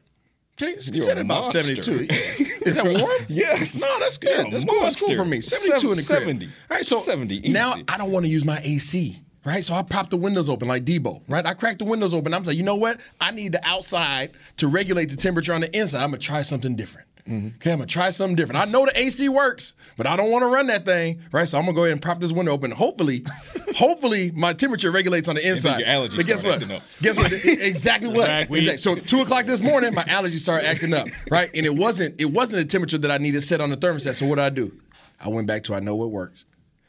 Okay, 0.62 0.74
you 0.74 1.02
said 1.02 1.18
about 1.18 1.42
monster. 1.42 1.62
seventy 1.62 1.80
two. 1.80 2.06
Is 2.66 2.74
that 2.74 2.84
warm? 2.84 3.10
Yes. 3.28 3.80
No, 3.80 3.98
that's 3.98 4.18
good. 4.18 4.50
That's 4.52 4.64
cool. 4.64 4.80
That's 4.80 5.00
cool 5.00 5.16
for 5.16 5.24
me. 5.24 5.40
Seventy 5.40 5.80
two 5.80 5.92
in 5.92 5.96
the 5.96 6.02
crib. 6.04 6.20
70. 6.20 6.46
All 6.46 6.52
right, 6.70 6.84
so 6.84 6.98
70, 6.98 7.48
now. 7.48 7.76
I 7.88 7.96
don't 7.96 8.10
want 8.12 8.26
to 8.26 8.30
use 8.30 8.44
my 8.44 8.58
AC. 8.62 9.18
Right, 9.42 9.64
so 9.64 9.72
I 9.72 9.82
pop 9.82 10.10
the 10.10 10.18
windows 10.18 10.50
open 10.50 10.68
like 10.68 10.84
Debo. 10.84 11.22
Right, 11.26 11.46
I 11.46 11.54
crack 11.54 11.78
the 11.78 11.86
windows 11.86 12.12
open. 12.12 12.34
I'm 12.34 12.42
like, 12.44 12.58
you 12.58 12.62
know 12.62 12.74
what? 12.74 13.00
I 13.22 13.30
need 13.30 13.52
the 13.52 13.66
outside 13.66 14.32
to 14.58 14.68
regulate 14.68 15.06
the 15.06 15.16
temperature 15.16 15.54
on 15.54 15.62
the 15.62 15.74
inside. 15.74 16.02
I'm 16.04 16.10
gonna 16.10 16.18
try 16.18 16.42
something 16.42 16.76
different. 16.76 17.08
Mm-hmm. 17.30 17.46
Okay, 17.56 17.70
I'm 17.70 17.78
gonna 17.78 17.86
try 17.86 18.10
something 18.10 18.34
different. 18.34 18.60
I 18.60 18.64
know 18.64 18.84
the 18.84 18.98
AC 18.98 19.28
works, 19.28 19.74
but 19.96 20.08
I 20.08 20.16
don't 20.16 20.32
want 20.32 20.42
to 20.42 20.48
run 20.48 20.66
that 20.66 20.84
thing, 20.84 21.22
right? 21.30 21.48
So 21.48 21.58
I'm 21.58 21.64
gonna 21.64 21.76
go 21.76 21.84
ahead 21.84 21.92
and 21.92 22.02
prop 22.02 22.18
this 22.18 22.32
window 22.32 22.50
open. 22.50 22.72
Hopefully, 22.72 23.24
hopefully 23.76 24.32
my 24.32 24.52
temperature 24.52 24.90
regulates 24.90 25.28
on 25.28 25.36
the 25.36 25.48
inside. 25.48 25.78
your 25.78 25.88
allergies 25.88 26.16
but 26.16 26.26
guess 26.26 26.42
what? 26.42 26.58
Guess 27.00 27.16
what? 27.16 27.32
exactly 27.44 28.08
what? 28.08 28.28
Exactly. 28.28 28.78
So 28.78 28.96
two 28.96 29.20
o'clock 29.20 29.46
this 29.46 29.62
morning, 29.62 29.94
my 29.94 30.02
allergies 30.04 30.40
started 30.40 30.66
acting 30.66 30.92
up, 30.92 31.06
right? 31.30 31.48
And 31.54 31.64
it 31.64 31.74
wasn't 31.76 32.20
it 32.20 32.32
wasn't 32.32 32.62
the 32.62 32.68
temperature 32.68 32.98
that 32.98 33.10
I 33.12 33.18
needed 33.18 33.42
set 33.42 33.60
on 33.60 33.70
the 33.70 33.76
thermostat. 33.76 34.16
So 34.16 34.26
what 34.26 34.36
did 34.36 34.44
I 34.44 34.50
do? 34.50 34.76
I 35.20 35.28
went 35.28 35.46
back 35.46 35.62
to 35.64 35.74
I 35.74 35.80
know 35.80 35.94
what 35.94 36.10
works. 36.10 36.44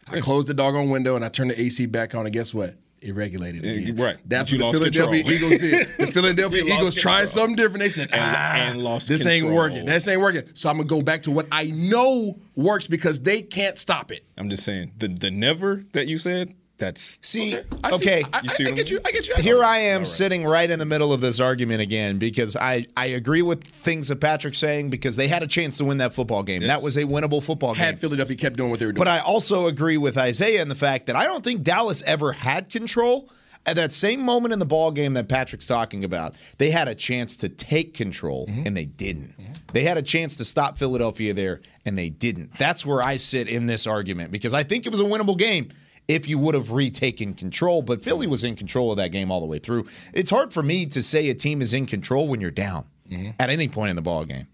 I 0.08 0.22
closed 0.22 0.48
the 0.48 0.56
doggone 0.56 0.90
window 0.90 1.16
and 1.16 1.24
I 1.24 1.30
turned 1.30 1.52
the 1.52 1.62
AC 1.62 1.86
back 1.86 2.16
on, 2.16 2.26
and 2.26 2.34
guess 2.34 2.52
what? 2.52 2.76
It 3.02 3.16
regulated 3.16 3.66
again. 3.66 3.96
Right. 3.96 4.18
That's 4.26 4.52
what 4.52 4.60
the 4.60 4.72
Philadelphia 4.72 5.24
control. 5.24 5.54
Eagles 5.54 5.62
did. 5.62 5.88
The 5.98 6.12
Philadelphia 6.12 6.64
Eagles 6.66 6.94
tried 6.94 7.22
control. 7.22 7.28
something 7.28 7.56
different. 7.56 7.80
They 7.80 7.90
said, 7.90 8.10
ah, 8.14 8.54
and 8.56 8.84
lost 8.84 9.08
this 9.08 9.26
ain't 9.26 9.52
working. 9.52 9.86
This 9.86 10.08
ain't 10.08 10.22
working. 10.22 10.44
So 10.54 10.70
I'm 10.70 10.78
gonna 10.78 10.88
go 10.88 11.02
back 11.02 11.24
to 11.24 11.32
what 11.32 11.48
I 11.52 11.72
know 11.72 12.38
works 12.56 12.86
because 12.86 13.20
they 13.20 13.42
can't 13.42 13.80
stop 13.80 14.12
it. 14.12 14.24
I'm 14.38 14.50
just 14.50 14.64
saying 14.64 14.92
the 14.98 15.08
the 15.08 15.32
never 15.32 15.84
that 15.94 16.08
you 16.08 16.20
said. 16.20 16.54
That's 16.82 17.18
See, 17.22 17.56
I 17.84 17.92
see- 17.92 17.96
okay. 17.96 18.24
I, 18.34 18.42
You 18.44 18.50
I, 18.50 18.54
see 18.54 18.66
I 18.66 18.70
what 18.70 18.76
get 18.76 18.90
you. 18.90 19.00
I 19.06 19.12
get 19.12 19.28
you. 19.30 19.36
Here 19.36 19.64
I 19.64 19.78
am 19.78 20.04
sitting 20.04 20.44
right 20.44 20.70
in 20.70 20.80
the 20.80 20.86
middle 20.86 21.14
of 21.14 21.22
this 21.22 21.40
argument 21.40 21.82
again 21.82 22.18
because 22.18 22.56
I, 22.58 22.86
I 22.98 23.06
agree 23.06 23.42
with 23.42 23.64
things 23.64 24.10
that 24.10 24.18
Patrick's 24.20 24.58
saying 24.60 24.90
because 24.90 25.16
they 25.16 25.28
had 25.30 25.44
a 25.44 25.48
chance 25.48 25.78
to 25.78 25.86
win 25.86 26.00
that 26.00 26.12
football 26.14 26.44
game. 26.44 26.64
That 26.68 26.82
was 26.82 26.98
a 26.98 27.04
winnable 27.04 27.42
football 27.42 27.74
game. 27.74 27.84
Had 27.86 28.00
Philadelphia 28.00 28.36
kept 28.36 28.58
doing 28.58 28.70
what 28.72 28.80
they 28.80 28.86
were 28.88 28.92
doing. 28.92 29.00
But 29.06 29.08
I 29.08 29.20
also 29.20 29.68
agree 29.68 29.98
with 29.98 30.18
Isaiah 30.18 30.62
in 30.62 30.68
the 30.68 30.76
fact 30.76 31.06
that 31.06 31.16
I 31.16 31.26
don't 31.26 31.44
think 31.44 31.64
Dallas 31.64 32.02
ever 32.04 32.34
had 32.34 32.70
control. 32.70 33.30
At 33.64 33.76
that 33.76 33.92
same 33.92 34.22
moment 34.22 34.54
in 34.54 34.58
the 34.60 34.66
ball 34.66 34.90
game 34.90 35.14
that 35.14 35.30
Patrick's 35.30 35.68
talking 35.68 36.04
about, 36.04 36.34
they 36.58 36.72
had 36.72 36.88
a 36.88 36.96
chance 36.96 37.38
to 37.38 37.48
take 37.48 37.94
control 37.94 38.48
Mm-hmm. 38.48 38.66
and 38.66 38.76
they 38.76 38.86
didn't. 38.86 39.36
They 39.72 39.84
had 39.84 40.00
a 40.00 40.02
chance 40.02 40.36
to 40.38 40.46
stop 40.46 40.80
Philadelphia 40.80 41.36
there 41.36 41.62
and 41.86 41.96
they 41.96 42.10
didn't. 42.10 42.58
That's 42.58 42.84
where 42.84 43.04
I 43.04 43.18
sit 43.18 43.48
in 43.48 43.68
this 43.68 43.86
argument 43.86 44.32
because 44.32 44.56
I 44.56 44.64
think 44.64 44.88
it 44.88 44.90
was 44.90 45.00
a 45.00 45.04
winnable 45.04 45.38
game 45.38 45.72
if 46.08 46.28
you 46.28 46.38
would 46.40 46.56
have 46.56 46.72
retaken 46.72 47.34
control, 47.34 47.82
but 47.82 48.04
Philly 48.04 48.28
was 48.28 48.44
in 48.44 48.56
control 48.56 48.92
of 48.92 48.98
that 48.98 49.10
game 49.12 49.32
all 49.32 49.40
the 49.40 49.46
way 49.46 49.60
through. 49.60 49.88
It's 50.14 50.30
hard 50.30 50.52
for 50.52 50.62
me 50.64 50.86
to 50.88 51.02
say 51.02 51.30
a 51.30 51.34
team 51.34 51.62
is 51.62 51.74
in 51.74 51.86
control 51.86 52.28
when 52.28 52.42
you're 52.42 52.52
down 52.52 52.86
Mm-hmm. 53.10 53.32
at 53.42 53.50
any 53.50 53.68
point 53.68 53.90
in 53.90 53.98
the 53.98 54.02
ball 54.02 54.24
game. 54.24 54.48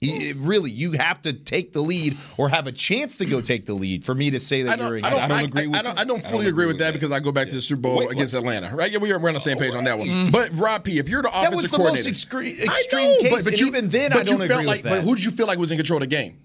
You- 0.00 0.32
really, 0.38 0.70
you 0.70 0.92
have 0.92 1.20
to 1.22 1.34
take 1.34 1.74
the 1.74 1.82
lead 1.82 2.16
or 2.38 2.48
have 2.48 2.66
a 2.66 2.72
chance 2.72 3.18
to 3.18 3.26
go 3.26 3.42
take 3.42 3.66
the 3.66 3.74
lead 3.74 4.06
for 4.06 4.14
me 4.14 4.30
to 4.30 4.40
say 4.40 4.62
that 4.62 4.80
I 4.80 4.82
you're 4.82 4.88
don't, 4.92 4.98
in 5.00 5.04
I 5.04 5.10
don't, 5.10 5.28
don't 5.28 5.38
I, 5.38 5.42
agree 5.42 5.66
with 5.66 5.78
I, 5.78 5.82
don't, 5.82 5.94
that. 5.96 6.00
I 6.00 6.04
don't 6.04 6.24
I 6.24 6.30
fully 6.30 6.44
don't 6.44 6.52
agree 6.54 6.64
with 6.64 6.78
that 6.78 6.94
because 6.94 7.12
I 7.12 7.20
go 7.20 7.30
back 7.30 7.48
to 7.48 7.54
the 7.54 7.60
Super 7.60 7.82
Bowl 7.82 7.98
Wait, 7.98 8.10
against 8.10 8.32
Atlanta, 8.32 8.74
right? 8.74 8.90
Yeah, 8.90 8.96
we 8.96 9.12
are, 9.12 9.18
we're 9.18 9.28
on 9.28 9.34
the 9.34 9.40
same 9.40 9.58
page 9.58 9.74
on 9.74 9.84
that 9.84 9.98
one. 9.98 10.30
But 10.30 10.56
Rob 10.56 10.84
P, 10.84 10.98
if 10.98 11.10
you're 11.10 11.20
the 11.20 11.28
offensive 11.28 11.70
coordinator, 11.72 12.04
That 12.04 12.10
was 12.10 12.24
the 12.24 12.30
most 12.30 12.30
coordinator, 12.30 12.60
excre- 12.64 12.64
extreme 12.64 13.10
know, 13.10 13.18
case, 13.20 13.30
but, 13.30 13.44
but 13.44 13.52
and 13.52 13.60
you, 13.60 13.66
even 13.66 13.88
then, 13.90 14.10
but 14.12 14.20
I 14.20 14.22
don't 14.22 14.38
you 14.38 14.44
agree 14.44 14.48
felt 14.48 14.58
with 14.60 14.66
like, 14.68 14.82
that. 14.84 14.90
But 14.90 15.00
who 15.02 15.14
did 15.14 15.24
you 15.26 15.30
feel 15.32 15.46
like 15.46 15.58
was 15.58 15.70
in 15.70 15.76
control 15.76 15.98
of 15.98 16.00
the 16.00 16.06
game? 16.06 16.38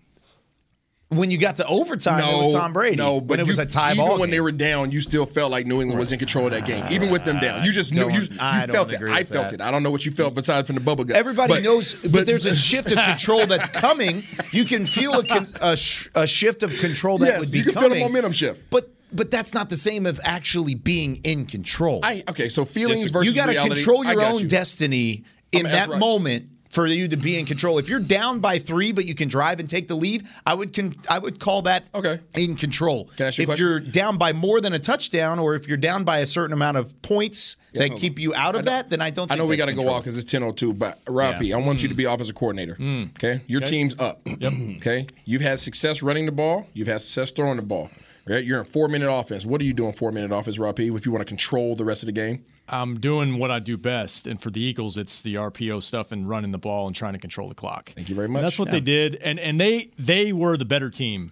When 1.10 1.30
you 1.30 1.38
got 1.38 1.58
to 1.58 1.68
overtime, 1.68 2.20
it 2.20 2.36
was 2.38 2.52
Tom 2.52 2.74
Brady. 2.74 2.96
No, 2.96 3.22
but 3.22 3.38
when 3.38 3.40
it 3.40 3.46
was 3.48 3.60
a 3.60 3.66
tie 3.66 3.92
even 3.94 4.04
ball 4.06 4.14
when 4.20 4.22
game. 4.30 4.32
they 4.32 4.42
were 4.42 4.52
down, 4.52 4.92
you 4.92 5.02
still 5.02 5.26
felt 5.28 5.52
like 5.52 5.68
New 5.68 5.80
England 5.82 6.00
was 6.00 6.12
in 6.12 6.18
control 6.20 6.46
of 6.46 6.52
that 6.52 6.66
game, 6.66 6.84
even 6.90 7.12
with 7.12 7.24
them 7.26 7.40
down. 7.40 7.64
You 7.64 7.72
just 7.72 7.94
knew 7.94 8.10
you, 8.10 8.22
you 8.22 8.28
I 8.40 8.66
felt 8.68 8.92
it. 8.92 9.02
I 9.04 9.24
felt 9.24 9.50
that. 9.50 9.54
it. 9.56 9.62
I 9.62 9.70
don't 9.70 9.84
know 9.84 9.92
what 9.92 10.04
you 10.06 10.12
felt 10.12 10.34
besides 10.34 10.66
from 10.68 10.76
the 10.76 10.82
bubble 10.82 11.04
guts. 11.04 11.20
Everybody 11.20 11.54
But- 11.54 11.64
knows, 11.64 11.94
but, 12.12 12.26
there's 12.26 12.46
a 12.48 12.56
shift 12.56 12.92
of 12.92 12.98
control 12.98 13.46
that's 13.46 13.68
coming. 13.86 14.24
You 14.52 14.66
can 14.66 14.86
feel 14.88 15.14
a, 15.20 15.24
con- 15.24 15.48
a, 15.62 15.78
sh- 15.78 16.10
a 16.16 16.26
shift 16.26 16.64
of 16.64 16.76
control 16.80 17.20
that 17.20 17.28
Yes, 17.28 17.40
would 17.40 17.52
be 17.52 17.60
you 17.60 17.64
can 17.66 17.74
feel 17.74 17.82
coming. 17.84 18.00
the 18.00 18.06
momentum 18.06 18.32
shift. 18.34 18.70
But 18.72 18.90
but 19.14 19.30
that's 19.32 19.54
not 19.54 19.70
the 19.70 19.78
same 19.78 20.06
of 20.08 20.20
actually 20.24 20.74
being 20.76 21.22
in 21.24 21.46
control. 21.46 22.00
I 22.04 22.24
okay, 22.28 22.50
so 22.50 22.66
feelings 22.66 23.12
versus 23.12 23.34
you 23.34 23.40
got 23.40 23.46
to 23.46 23.52
reality, 23.52 23.76
control 23.76 24.04
your 24.06 24.22
own 24.24 24.40
you. 24.40 24.48
destiny 24.48 25.24
in 25.52 25.68
I'm 25.68 25.72
that 25.72 26.00
moment 26.00 26.50
for 26.76 26.86
you 26.86 27.08
to 27.08 27.16
be 27.16 27.40
in 27.40 27.46
control. 27.46 27.80
If 27.80 27.88
you're 27.88 28.02
down 28.02 28.42
by 28.42 28.60
three, 28.60 28.92
but 28.92 29.06
you 29.06 29.16
can 29.16 29.30
drive 29.30 29.62
and 29.62 29.70
take 29.70 29.88
the 29.88 29.96
lead, 29.96 30.28
I 30.46 30.54
would 30.54 30.74
con- 30.74 30.94
I 31.10 31.20
would 31.20 31.40
call 31.40 31.62
that 31.64 31.88
okay. 31.96 32.20
in 32.36 32.58
control. 32.58 33.06
Can 33.16 33.24
I 33.24 33.28
ask 33.30 33.38
you 33.38 33.44
if 33.44 33.48
question? 33.48 33.66
you're 33.66 33.80
down 33.80 34.18
by 34.18 34.34
more 34.34 34.60
than 34.60 34.74
a 34.74 34.80
touchdown, 34.80 35.40
or 35.40 35.56
if 35.56 35.70
you're 35.70 35.78
down 35.78 36.04
by 36.04 36.18
a 36.18 36.26
certain 36.26 36.52
amount 36.52 36.76
of 36.76 37.02
points 37.02 37.56
that 37.74 37.96
keep 37.96 38.20
you 38.20 38.36
out 38.36 38.56
of 38.56 38.66
that, 38.66 38.90
then 38.90 39.00
I 39.02 39.10
don't. 39.10 39.32
I 39.32 39.36
know 39.36 39.46
we 39.46 39.56
got 39.56 39.70
to 39.70 39.74
go 39.74 39.88
off 39.90 40.04
because 40.04 40.18
it's 40.18 40.32
10:02. 40.32 40.78
But 40.78 41.00
Rob 41.08 41.36
Yeah. 41.36 41.40
P, 41.40 41.54
I 41.54 41.58
want 41.58 41.82
you 41.82 41.88
to 41.88 41.96
be 41.96 42.04
mm. 42.04 42.14
offensive 42.14 42.36
coordinator. 42.36 42.76
Mm. 42.76 43.12
Okay, 43.12 43.42
your 43.48 43.62
Okay. 43.62 43.72
team's 43.72 43.98
up. 44.00 44.22
Yep. 44.26 44.54
Okay, 44.76 45.08
you've 45.24 45.42
had 45.42 45.60
success 45.60 46.02
running 46.02 46.26
the 46.26 46.32
ball. 46.32 46.68
You've 46.74 46.88
had 46.88 47.02
success 47.02 47.32
throwing 47.32 47.56
the 47.56 47.64
ball. 47.64 47.90
Right, 48.28 48.44
you're 48.44 48.60
in 48.60 48.66
four 48.66 48.88
minute 48.88 49.10
offense. 49.10 49.46
What 49.46 49.62
are 49.62 49.64
you 49.64 49.74
doing 49.74 49.94
four 49.94 50.12
minute 50.12 50.36
offense, 50.36 50.58
Rob 50.58 50.76
P? 50.76 50.88
If 50.88 51.06
you 51.06 51.12
want 51.12 51.22
to 51.22 51.30
control 51.30 51.76
the 51.76 51.86
rest 51.86 52.02
of 52.04 52.08
the 52.08 52.12
game, 52.12 52.44
I'm 52.68 53.00
doing 53.00 53.38
what 53.38 53.52
I 53.52 53.60
do 53.60 53.78
best, 53.78 54.26
and 54.28 54.42
for 54.42 54.50
the 54.50 54.60
Eagles, 54.62 54.98
it's 54.98 55.22
the 55.22 55.36
RPO 55.36 55.84
stuff 55.84 56.12
and 56.12 56.28
running 56.28 56.52
the 56.52 56.58
ball 56.58 56.88
and 56.88 56.96
trying 56.96 57.14
to 57.14 57.20
control 57.20 57.48
the 57.50 57.56
clock. 57.56 57.92
Thank 57.94 58.10
you 58.10 58.16
very 58.16 58.26
And 58.26 58.34
much. 58.34 58.42
that's 58.42 58.58
what 58.60 58.68
Yeah. 58.70 58.74
they 58.74 58.80
did, 58.82 59.16
and 59.16 59.40
and 59.40 59.60
they 59.62 59.92
they 60.00 60.34
were 60.34 60.58
the 60.58 60.66
better 60.66 60.90
team, 60.90 61.32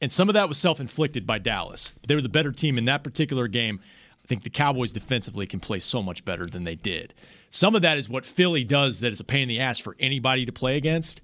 and 0.00 0.12
some 0.12 0.28
of 0.28 0.34
that 0.34 0.48
was 0.48 0.58
self 0.58 0.80
inflicted 0.80 1.26
by 1.26 1.38
Dallas. 1.38 1.92
But 2.00 2.08
They 2.08 2.14
were 2.14 2.20
the 2.22 2.28
better 2.28 2.52
team 2.52 2.76
in 2.78 2.84
that 2.84 3.02
particular 3.02 3.48
game. 3.48 3.80
I 4.22 4.26
think 4.26 4.42
the 4.42 4.50
Cowboys 4.50 4.92
defensively 4.92 5.46
can 5.46 5.60
play 5.60 5.78
so 5.80 6.02
much 6.02 6.24
better 6.24 6.46
than 6.46 6.64
they 6.64 6.76
did. 6.76 7.12
Some 7.50 7.74
of 7.74 7.82
that 7.82 7.98
is 7.98 8.08
what 8.08 8.24
Philly 8.24 8.64
does 8.64 9.00
that 9.00 9.12
is 9.12 9.20
a 9.20 9.24
pain 9.24 9.42
in 9.42 9.48
the 9.48 9.60
ass 9.60 9.78
for 9.78 9.96
anybody 10.00 10.46
to 10.46 10.52
play 10.52 10.76
against. 10.78 11.20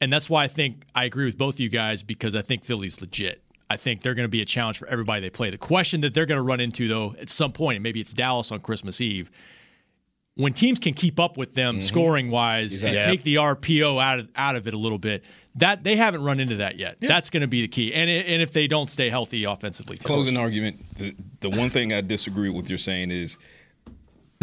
And 0.00 0.12
that's 0.12 0.28
why 0.28 0.42
I 0.42 0.48
think 0.48 0.82
I 0.96 1.04
agree 1.04 1.24
with 1.26 1.38
both 1.38 1.54
of 1.54 1.60
you 1.60 1.68
guys 1.68 2.02
because 2.02 2.34
I 2.34 2.42
think 2.42 2.64
Philly's 2.64 3.00
legit. 3.00 3.40
I 3.74 3.76
think 3.76 4.02
they're 4.02 4.14
going 4.14 4.24
to 4.24 4.30
be 4.30 4.40
a 4.40 4.44
challenge 4.44 4.78
for 4.78 4.86
everybody 4.86 5.20
they 5.20 5.30
play. 5.30 5.50
The 5.50 5.58
question 5.58 6.00
that 6.02 6.14
they're 6.14 6.26
going 6.26 6.38
to 6.38 6.42
run 6.42 6.60
into, 6.60 6.86
though, 6.86 7.16
at 7.20 7.28
some 7.28 7.52
point, 7.52 7.76
and 7.76 7.82
maybe 7.82 8.00
it's 8.00 8.12
Dallas 8.14 8.52
on 8.52 8.60
Christmas 8.60 9.00
Eve, 9.00 9.32
when 10.36 10.52
teams 10.52 10.78
can 10.78 10.94
keep 10.94 11.18
up 11.18 11.36
with 11.36 11.54
them 11.54 11.76
mm-hmm. 11.76 11.82
scoring 11.82 12.30
wise 12.30 12.74
Exactly. 12.74 12.98
and 12.98 13.06
take 13.06 13.24
the 13.24 13.36
RPO 13.36 14.00
out 14.00 14.20
of 14.20 14.28
out 14.36 14.54
of 14.54 14.68
it 14.68 14.74
a 14.74 14.78
little 14.78 14.98
bit, 14.98 15.24
that 15.56 15.82
they 15.82 15.96
haven't 15.96 16.22
run 16.22 16.38
into 16.38 16.56
that 16.56 16.76
yet. 16.76 16.98
That's 17.00 17.30
going 17.30 17.40
to 17.40 17.46
be 17.48 17.62
the 17.62 17.68
key. 17.68 17.92
And 17.92 18.08
i- 18.08 18.12
and 18.12 18.40
if 18.40 18.52
they 18.52 18.68
don't 18.68 18.88
stay 18.88 19.10
healthy 19.10 19.42
offensively, 19.42 19.96
too. 19.96 20.06
Closing 20.06 20.36
argument. 20.36 20.80
The, 20.96 21.14
the 21.40 21.50
one 21.50 21.68
thing 21.68 21.92
I 21.92 22.00
disagree 22.00 22.50
with 22.50 22.68
you're 22.68 22.78
saying 22.78 23.10
is 23.10 23.38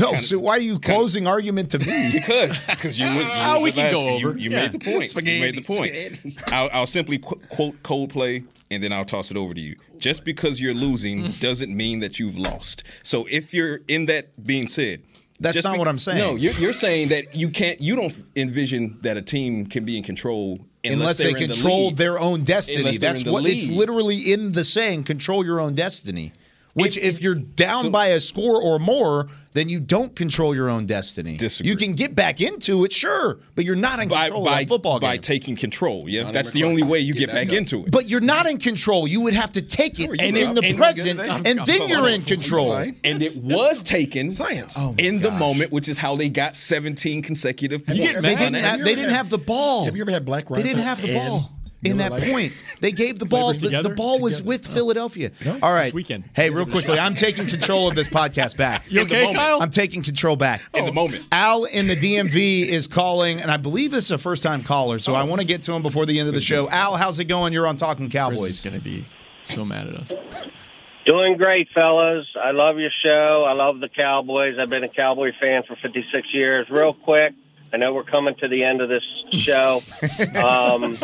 No, 0.01 0.19
so 0.19 0.39
why 0.39 0.53
are 0.57 0.59
you 0.59 0.79
closing 0.79 1.27
argument 1.27 1.71
to 1.71 1.79
me? 1.79 2.11
because 2.13 2.63
because 2.63 2.99
you, 2.99 3.05
went, 3.05 3.19
you 3.19 3.25
Oh, 3.29 3.59
we 3.61 3.71
can 3.71 3.83
last- 3.83 3.93
go 3.93 4.09
over. 4.09 4.37
You, 4.37 4.49
Yeah. 4.49 4.67
made 4.67 4.71
the 4.73 4.79
point. 4.79 5.15
you 5.15 5.39
made 5.39 5.55
the 5.55 5.61
point. 5.61 6.19
I'll, 6.51 6.69
I'll 6.73 6.87
simply 6.87 7.17
qu- 7.19 7.39
quote 7.49 7.81
Coldplay 7.83 8.45
and 8.69 8.81
then 8.83 8.91
I'll 8.93 9.05
toss 9.05 9.31
it 9.31 9.37
over 9.37 9.53
to 9.53 9.59
you. 9.61 9.75
Just 9.97 10.23
because 10.23 10.59
you're 10.61 10.73
losing 10.73 11.21
Mm. 11.23 11.39
doesn't 11.39 11.75
mean 11.75 11.99
that 11.99 12.19
you've 12.19 12.37
lost. 12.37 12.83
So 13.03 13.27
if 13.29 13.53
you're 13.53 13.81
in 13.87 14.05
that 14.07 14.45
being 14.45 14.67
said. 14.67 15.03
That's 15.39 15.55
just 15.55 15.65
not 15.67 15.79
what 15.79 15.87
I'm 15.87 15.97
saying. 15.97 16.19
No, 16.19 16.35
you're, 16.35 16.53
you're 16.53 16.71
saying 16.73 17.09
that 17.09 17.33
you 17.35 17.49
can't. 17.49 17.81
You 17.81 17.95
don't 17.95 18.13
envision 18.35 18.99
that 19.01 19.17
a 19.17 19.23
team 19.23 19.65
can 19.65 19.85
be 19.85 19.97
in 19.97 20.03
control 20.03 20.59
Unless 20.83 21.17
they 21.17 21.33
they're 21.33 21.37
in 21.41 21.47
the 21.47 21.53
control 21.55 21.91
their 21.91 22.19
own 22.19 22.43
destiny. 22.43 22.79
Unless 22.79 22.99
That's 22.99 23.21
in 23.21 23.25
the 23.27 23.33
what 23.33 23.45
it's 23.47 23.67
literally 23.67 24.17
in 24.31 24.51
the 24.51 24.63
saying, 24.63 25.03
control 25.03 25.43
your 25.43 25.59
own 25.59 25.73
destiny. 25.73 26.31
Which, 26.73 26.97
if, 26.97 27.21
you're 27.21 27.35
down 27.35 27.91
by 27.91 28.07
a 28.07 28.19
score 28.19 28.61
or 28.61 28.79
more, 28.79 29.27
then 29.53 29.67
you 29.67 29.79
don't 29.79 30.15
control 30.15 30.55
your 30.55 30.69
own 30.69 30.85
destiny. 30.85 31.37
You 31.61 31.75
can 31.75 31.93
get 31.93 32.15
back 32.15 32.39
into 32.39 32.85
it, 32.85 32.93
sure, 32.93 33.39
but 33.55 33.65
you're 33.65 33.75
not 33.75 33.99
in 33.99 34.07
by, 34.07 34.25
control 34.25 34.45
by, 34.45 34.51
of 34.51 34.59
that 34.59 34.67
football 34.69 34.99
by 34.99 35.17
taking 35.17 35.55
control. 35.55 36.07
Yeah, 36.07 36.21
Johnny 36.21 36.33
that's 36.33 36.51
the 36.51 36.63
only 36.63 36.83
way 36.83 36.99
you 36.99 37.13
Get 37.13 37.19
get 37.21 37.27
back 37.27 37.35
back 37.47 37.47
up. 37.49 37.57
into 37.57 37.85
it. 37.85 37.91
But 37.91 38.09
you're 38.09 38.21
not 38.21 38.45
in 38.45 38.57
control. 38.57 39.07
You 39.07 39.21
would 39.21 39.33
have 39.33 39.51
to 39.53 39.61
take 39.61 39.99
it 39.99 40.09
And 40.19 40.37
in 40.37 40.55
the 40.55 40.63
and- 40.63 40.77
present, 40.77 41.19
and- 41.19 41.45
and 41.45 41.59
then 41.65 41.89
you're 41.89 42.07
in 42.07 42.21
control. 42.21 42.73
And 42.73 43.21
it 43.21 43.35
was 43.37 43.83
taken 43.83 44.31
science 44.31 44.75
oh 44.77 44.95
in 44.97 45.19
the 45.19 45.31
moment, 45.31 45.71
which 45.71 45.89
is 45.89 45.97
how 45.97 46.15
they 46.15 46.29
got 46.29 46.55
17 46.55 47.21
consecutive 47.21 47.85
points. 47.85 47.99
They 48.01 48.35
didn't, 48.35 48.53
have, 48.55 48.81
they 48.83 48.95
didn't 48.95 49.13
have 49.13 49.29
the 49.29 49.37
ball. 49.37 49.85
Have 49.85 49.95
you 49.95 50.01
ever 50.03 50.11
had 50.11 50.25
black 50.25 50.47
They 50.47 50.63
didn't 50.63 50.83
have 50.83 51.01
the 51.01 51.13
ball 51.13 51.51
in 51.83 51.97
that 51.97 52.11
Lite? 52.11 52.31
point. 52.31 52.53
They 52.79 52.91
gave 52.91 53.19
the 53.19 53.25
ball. 53.27 53.53
The, 53.53 53.59
the 53.59 53.65
together? 53.67 53.95
ball 53.95 54.19
was 54.19 54.41
with 54.41 54.67
Philadelphia. 54.67 55.31
All 55.61 55.73
right. 55.73 55.93
weekend. 55.93 56.25
Hey, 56.35 56.49
real 56.49 56.65
quickly, 56.65 56.99
I'm 56.99 57.15
taking 57.15 57.47
control 57.47 57.87
of 57.87 57.95
this 57.95 58.07
podcast 58.07 58.57
back. 58.57 58.83
You 58.89 59.01
okay. 59.01 59.33
Kyle? 59.33 59.61
I'm 59.61 59.69
taking 59.71 60.03
control 60.03 60.35
back. 60.35 60.61
in 60.73 60.85
the 60.85 60.91
moment. 60.93 61.25
Al 61.31 61.65
in 61.65 61.87
the 61.87 61.95
DMV 61.95 62.65
is 62.67 62.87
calling, 62.87 63.41
and 63.41 63.49
I 63.51 63.57
believe 63.57 63.91
this 63.91 64.05
is 64.05 64.11
a 64.11 64.17
first 64.17 64.43
time 64.43 64.63
caller, 64.63 64.99
so 64.99 65.15
I 65.15 65.23
want 65.23 65.41
to 65.41 65.47
get 65.47 65.61
to 65.63 65.73
him 65.73 65.81
before 65.81 66.05
the 66.05 66.19
end 66.19 66.27
of 66.29 66.35
the 66.35 66.41
show. 66.41 66.69
Al, 66.69 66.95
how's 66.95 67.19
it 67.19 67.25
going? 67.25 67.53
You're 67.53 67.67
on 67.67 67.75
Talking 67.75 68.09
Chris 68.09 68.41
is 68.41 68.61
Cowboys. 68.61 68.61
going 68.61 68.77
to 68.77 68.83
be 68.83 69.05
so 69.43 69.65
mad 69.65 69.87
at 69.87 69.95
us. 69.95 70.13
Doing 71.05 71.35
great, 71.37 71.67
fellas. 71.73 72.27
I 72.41 72.51
love 72.51 72.77
your 72.77 72.91
show. 73.03 73.43
I 73.47 73.53
love 73.53 73.79
the 73.79 73.89
Cowboys. 73.89 74.57
I've 74.61 74.69
been 74.69 74.83
a 74.83 74.89
Cowboy 74.89 75.31
fan 75.39 75.63
for 75.67 75.75
56 75.81 76.27
years. 76.31 76.69
Real 76.69 76.93
quick, 76.93 77.33
I 77.73 77.77
know 77.77 77.91
we're 77.93 78.03
coming 78.03 78.35
to 78.35 78.47
the 78.47 78.63
end 78.63 78.81
of 78.81 78.89
this 78.89 79.03
show. 79.31 79.81
Um, 80.43 80.95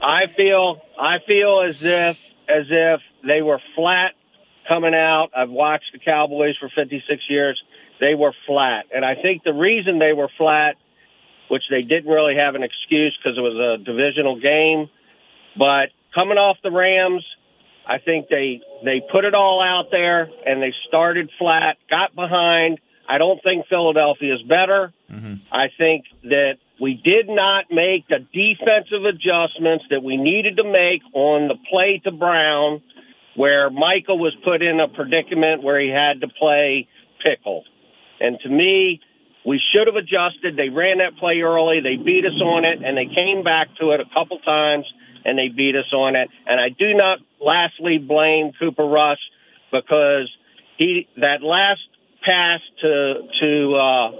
I 0.00 0.26
feel 0.26 0.80
I 0.98 1.18
feel 1.26 1.62
as 1.68 1.82
if 1.82 2.18
as 2.48 2.66
if 2.70 3.00
they 3.26 3.42
were 3.42 3.60
flat 3.74 4.12
coming 4.68 4.94
out. 4.94 5.30
I've 5.36 5.50
watched 5.50 5.92
the 5.92 5.98
Cowboys 5.98 6.56
for 6.58 6.70
56 6.74 7.22
years. 7.28 7.62
They 8.00 8.14
were 8.14 8.32
flat, 8.46 8.86
and 8.94 9.04
I 9.04 9.14
think 9.16 9.42
the 9.42 9.52
reason 9.52 9.98
they 9.98 10.12
were 10.12 10.28
flat, 10.38 10.76
which 11.48 11.64
they 11.68 11.80
didn't 11.82 12.10
really 12.10 12.36
have 12.36 12.54
an 12.54 12.62
excuse 12.62 13.16
because 13.18 13.36
it 13.36 13.40
was 13.40 13.56
a 13.56 13.82
divisional 13.82 14.40
game, 14.40 14.88
but 15.58 15.90
coming 16.14 16.38
off 16.38 16.58
the 16.62 16.70
Rams, 16.70 17.24
I 17.86 17.98
think 17.98 18.28
they 18.28 18.60
they 18.84 19.02
put 19.10 19.24
it 19.24 19.34
all 19.34 19.62
out 19.62 19.90
there 19.90 20.30
and 20.46 20.62
they 20.62 20.72
started 20.86 21.30
flat, 21.38 21.76
got 21.90 22.14
behind. 22.14 22.78
I 23.08 23.18
don't 23.18 23.42
think 23.42 23.66
Philadelphia 23.68 24.34
is 24.34 24.42
better. 24.42 24.92
Mm-hmm. 25.10 25.34
I 25.50 25.68
think 25.76 26.04
that 26.24 26.58
we 26.80 26.94
did 26.94 27.28
not 27.28 27.66
make 27.70 28.06
the 28.08 28.20
defensive 28.32 29.04
adjustments 29.04 29.84
that 29.90 30.02
we 30.02 30.16
needed 30.16 30.56
to 30.58 30.64
make 30.64 31.02
on 31.12 31.48
the 31.48 31.56
play 31.70 32.00
to 32.04 32.12
Brown, 32.12 32.82
where 33.34 33.70
Michael 33.70 34.18
was 34.18 34.34
put 34.44 34.62
in 34.62 34.80
a 34.80 34.88
predicament 34.88 35.62
where 35.62 35.80
he 35.80 35.90
had 35.90 36.20
to 36.20 36.28
play 36.28 36.88
pickle. 37.24 37.64
And 38.20 38.38
to 38.40 38.48
me, 38.48 39.00
we 39.44 39.60
should 39.72 39.86
have 39.86 39.96
adjusted. 39.96 40.56
They 40.56 40.68
ran 40.68 40.98
that 40.98 41.16
play 41.18 41.40
early. 41.40 41.80
They 41.80 41.96
beat 41.96 42.24
us 42.24 42.40
on 42.40 42.64
it, 42.64 42.84
and 42.84 42.96
they 42.96 43.06
came 43.06 43.42
back 43.42 43.68
to 43.80 43.92
it 43.92 44.00
a 44.00 44.06
couple 44.14 44.38
times, 44.40 44.84
and 45.24 45.38
they 45.38 45.48
beat 45.48 45.74
us 45.74 45.92
on 45.92 46.16
it. 46.16 46.28
And 46.46 46.60
I 46.60 46.68
do 46.68 46.94
not 46.94 47.18
lastly 47.40 47.98
blame 47.98 48.52
Cooper 48.58 48.84
Rush 48.84 49.20
because 49.72 50.30
he 50.76 51.08
that 51.16 51.42
last 51.42 51.80
pass 52.24 52.60
to 52.80 53.14
to 53.40 53.74
uh, 53.74 54.10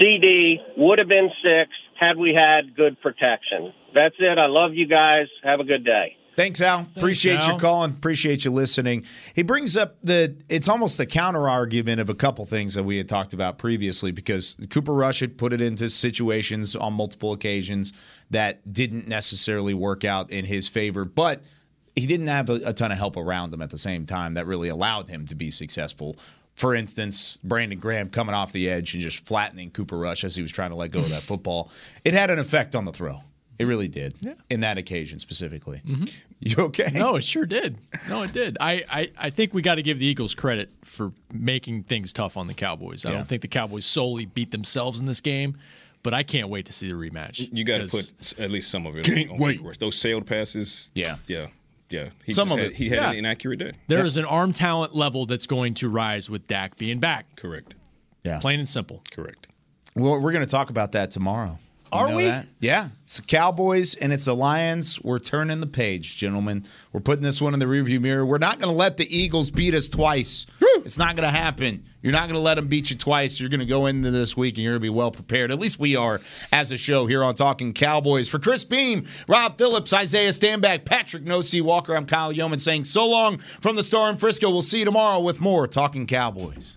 CeeDee 0.00 0.56
would 0.76 0.98
have 0.98 1.08
been 1.08 1.30
six 1.42 1.70
had 1.98 2.16
we 2.16 2.34
had 2.34 2.76
good 2.76 3.00
protection. 3.00 3.72
That's 3.94 4.16
it. 4.18 4.38
I 4.38 4.46
love 4.46 4.74
you 4.74 4.86
guys. 4.86 5.26
Have 5.42 5.60
a 5.60 5.64
good 5.64 5.84
day. 5.84 6.16
Thanks, 6.36 6.60
Al. 6.60 6.88
Appreciate 6.96 7.40
Al. 7.40 7.54
you 7.54 7.60
calling. 7.60 7.92
Appreciate 7.92 8.44
you 8.44 8.50
listening. 8.50 9.04
He 9.34 9.42
brings 9.42 9.76
up 9.76 9.96
the 10.02 10.36
it's 10.48 10.68
almost 10.68 10.98
the 10.98 11.06
counter 11.06 11.48
argument 11.48 12.00
of 12.00 12.08
a 12.08 12.14
couple 12.14 12.44
things 12.44 12.74
that 12.74 12.82
we 12.82 12.96
had 12.96 13.08
talked 13.08 13.32
about 13.32 13.56
previously 13.56 14.10
because 14.10 14.56
Cooper 14.70 14.92
Rush 14.92 15.20
had 15.20 15.38
put 15.38 15.52
it 15.52 15.60
into 15.60 15.88
situations 15.88 16.74
on 16.74 16.94
multiple 16.94 17.32
occasions 17.32 17.92
that 18.30 18.72
didn't 18.72 19.06
necessarily 19.06 19.74
work 19.74 20.04
out 20.04 20.30
in 20.30 20.44
his 20.44 20.66
favor, 20.66 21.04
but 21.04 21.44
he 21.94 22.06
didn't 22.06 22.26
have 22.26 22.50
a, 22.50 22.60
a 22.64 22.72
ton 22.72 22.90
of 22.90 22.98
help 22.98 23.16
around 23.16 23.54
him 23.54 23.62
at 23.62 23.70
the 23.70 23.78
same 23.78 24.04
time 24.04 24.34
that 24.34 24.46
really 24.46 24.68
allowed 24.68 25.08
him 25.08 25.26
to 25.28 25.36
be 25.36 25.52
successful. 25.52 26.16
For 26.54 26.74
instance, 26.74 27.38
Brandon 27.42 27.78
Graham 27.78 28.10
coming 28.10 28.34
off 28.34 28.52
the 28.52 28.70
edge 28.70 28.94
and 28.94 29.02
just 29.02 29.24
flattening 29.26 29.70
Cooper 29.70 29.98
Rush 29.98 30.22
as 30.24 30.36
he 30.36 30.42
was 30.42 30.52
trying 30.52 30.70
to 30.70 30.76
let 30.76 30.90
go 30.92 31.00
of 31.00 31.08
that 31.10 31.22
football. 31.30 31.70
It 32.04 32.14
had 32.14 32.30
an 32.30 32.38
effect 32.38 32.76
on 32.76 32.84
the 32.84 32.92
throw. 32.92 33.22
It 33.58 33.66
really 33.66 33.86
did. 33.88 34.14
In 34.50 34.60
that 34.60 34.78
occasion 34.78 35.18
specifically. 35.18 35.80
Mm-hmm. 35.86 36.06
You 36.40 36.56
okay? 36.64 36.88
No, 36.92 37.16
it 37.16 37.24
sure 37.24 37.46
did. 37.46 37.78
No, 38.06 38.20
it 38.22 38.32
did. 38.34 38.58
I, 38.60 38.84
I, 38.90 39.08
I 39.16 39.30
think 39.30 39.54
we 39.54 39.62
got 39.62 39.76
to 39.76 39.82
give 39.82 39.98
the 39.98 40.04
Eagles 40.04 40.34
credit 40.34 40.68
for 40.84 41.12
making 41.32 41.84
things 41.84 42.12
tough 42.12 42.36
on 42.36 42.48
the 42.48 42.52
Cowboys. 42.52 43.06
I 43.06 43.10
Yeah. 43.10 43.16
don't 43.18 43.26
think 43.26 43.40
the 43.40 43.48
Cowboys 43.48 43.86
solely 43.86 44.26
beat 44.26 44.50
themselves 44.50 45.00
in 45.00 45.06
this 45.06 45.22
game, 45.22 45.56
but 46.02 46.12
I 46.12 46.22
can't 46.22 46.50
wait 46.50 46.66
to 46.66 46.72
see 46.74 46.88
the 46.88 46.98
rematch. 46.98 47.48
You 47.50 47.64
got 47.64 47.78
to 47.78 47.86
put 47.86 48.34
at 48.38 48.50
least 48.50 48.70
some 48.70 48.84
of 48.84 48.94
it 48.98 49.06
Can't 49.06 49.30
on 49.30 49.38
wait. 49.38 49.62
Those 49.80 49.96
sailed 49.96 50.26
passes. 50.26 50.90
Yeah. 50.94 51.16
Yeah. 51.26 51.46
Yeah. 51.90 52.08
He 52.24 52.32
Some 52.32 52.50
of 52.50 52.58
had, 52.58 52.68
it. 52.68 52.72
He 52.74 52.88
had 52.88 52.98
Yeah. 52.98 53.10
an 53.10 53.16
inaccurate 53.16 53.58
day. 53.58 53.72
There 53.88 54.04
is 54.04 54.16
an 54.16 54.24
arm 54.24 54.52
talent 54.52 54.94
level 54.94 55.26
that's 55.26 55.46
going 55.46 55.74
to 55.74 55.88
rise 55.88 56.28
with 56.30 56.48
Dak 56.48 56.76
being 56.76 56.98
back. 56.98 57.36
Correct. 57.36 57.74
Yeah. 58.24 58.38
Plain 58.40 58.58
and 58.58 58.68
simple. 58.68 59.02
Correct. 59.10 59.46
Well, 59.94 60.20
we're 60.20 60.32
going 60.32 60.44
to 60.44 60.50
talk 60.50 60.70
about 60.70 60.92
that 60.92 61.10
tomorrow. 61.10 61.58
Are 61.94 62.08
know 62.08 62.16
we? 62.16 62.24
that? 62.24 62.46
Yeah. 62.60 62.88
It's 63.04 63.18
the 63.18 63.22
Cowboys 63.22 63.94
and 63.94 64.12
it's 64.12 64.24
the 64.24 64.34
Lions. 64.34 65.00
We're 65.02 65.18
turning 65.18 65.60
the 65.60 65.66
page, 65.66 66.16
gentlemen. 66.16 66.64
We're 66.92 67.00
putting 67.00 67.22
this 67.22 67.40
one 67.40 67.54
in 67.54 67.60
the 67.60 67.66
rearview 67.66 68.00
mirror. 68.00 68.26
We're 68.26 68.38
not 68.38 68.58
going 68.58 68.70
to 68.70 68.76
let 68.76 68.96
the 68.96 69.16
Eagles 69.16 69.50
beat 69.50 69.74
us 69.74 69.88
twice. 69.88 70.46
It's 70.84 70.98
not 70.98 71.16
going 71.16 71.26
to 71.26 71.36
happen. 71.36 71.84
You're 72.02 72.12
not 72.12 72.22
going 72.22 72.34
to 72.34 72.40
let 72.40 72.56
them 72.56 72.66
beat 72.66 72.90
you 72.90 72.96
twice. 72.96 73.40
You're 73.40 73.48
going 73.48 73.60
to 73.60 73.66
go 73.66 73.86
into 73.86 74.10
this 74.10 74.36
week 74.36 74.56
and 74.56 74.64
you're 74.64 74.72
going 74.72 74.82
to 74.82 74.84
be 74.84 74.90
well 74.90 75.10
prepared. 75.10 75.50
At 75.50 75.58
least 75.58 75.78
we 75.78 75.96
are 75.96 76.20
as 76.52 76.72
a 76.72 76.76
show 76.76 77.06
here 77.06 77.24
on 77.24 77.34
Talking 77.34 77.72
Cowboys. 77.72 78.28
For 78.28 78.38
Chris 78.38 78.64
Beam, 78.64 79.06
Rob 79.26 79.56
Phillips, 79.56 79.92
Isaiah 79.92 80.30
Stanback, 80.30 80.84
Patrick 80.84 81.22
No 81.22 81.40
C 81.40 81.60
Walker, 81.60 81.96
I'm 81.96 82.06
Kyle 82.06 82.32
Youmans 82.32 82.60
saying 82.60 82.84
so 82.84 83.08
long 83.08 83.38
from 83.38 83.76
the 83.76 83.82
Star 83.82 84.10
in 84.10 84.16
Frisco. 84.18 84.50
We'll 84.50 84.62
see 84.62 84.80
you 84.80 84.84
tomorrow 84.84 85.20
with 85.20 85.40
more 85.40 85.66
Talking 85.66 86.06
Cowboys. 86.06 86.76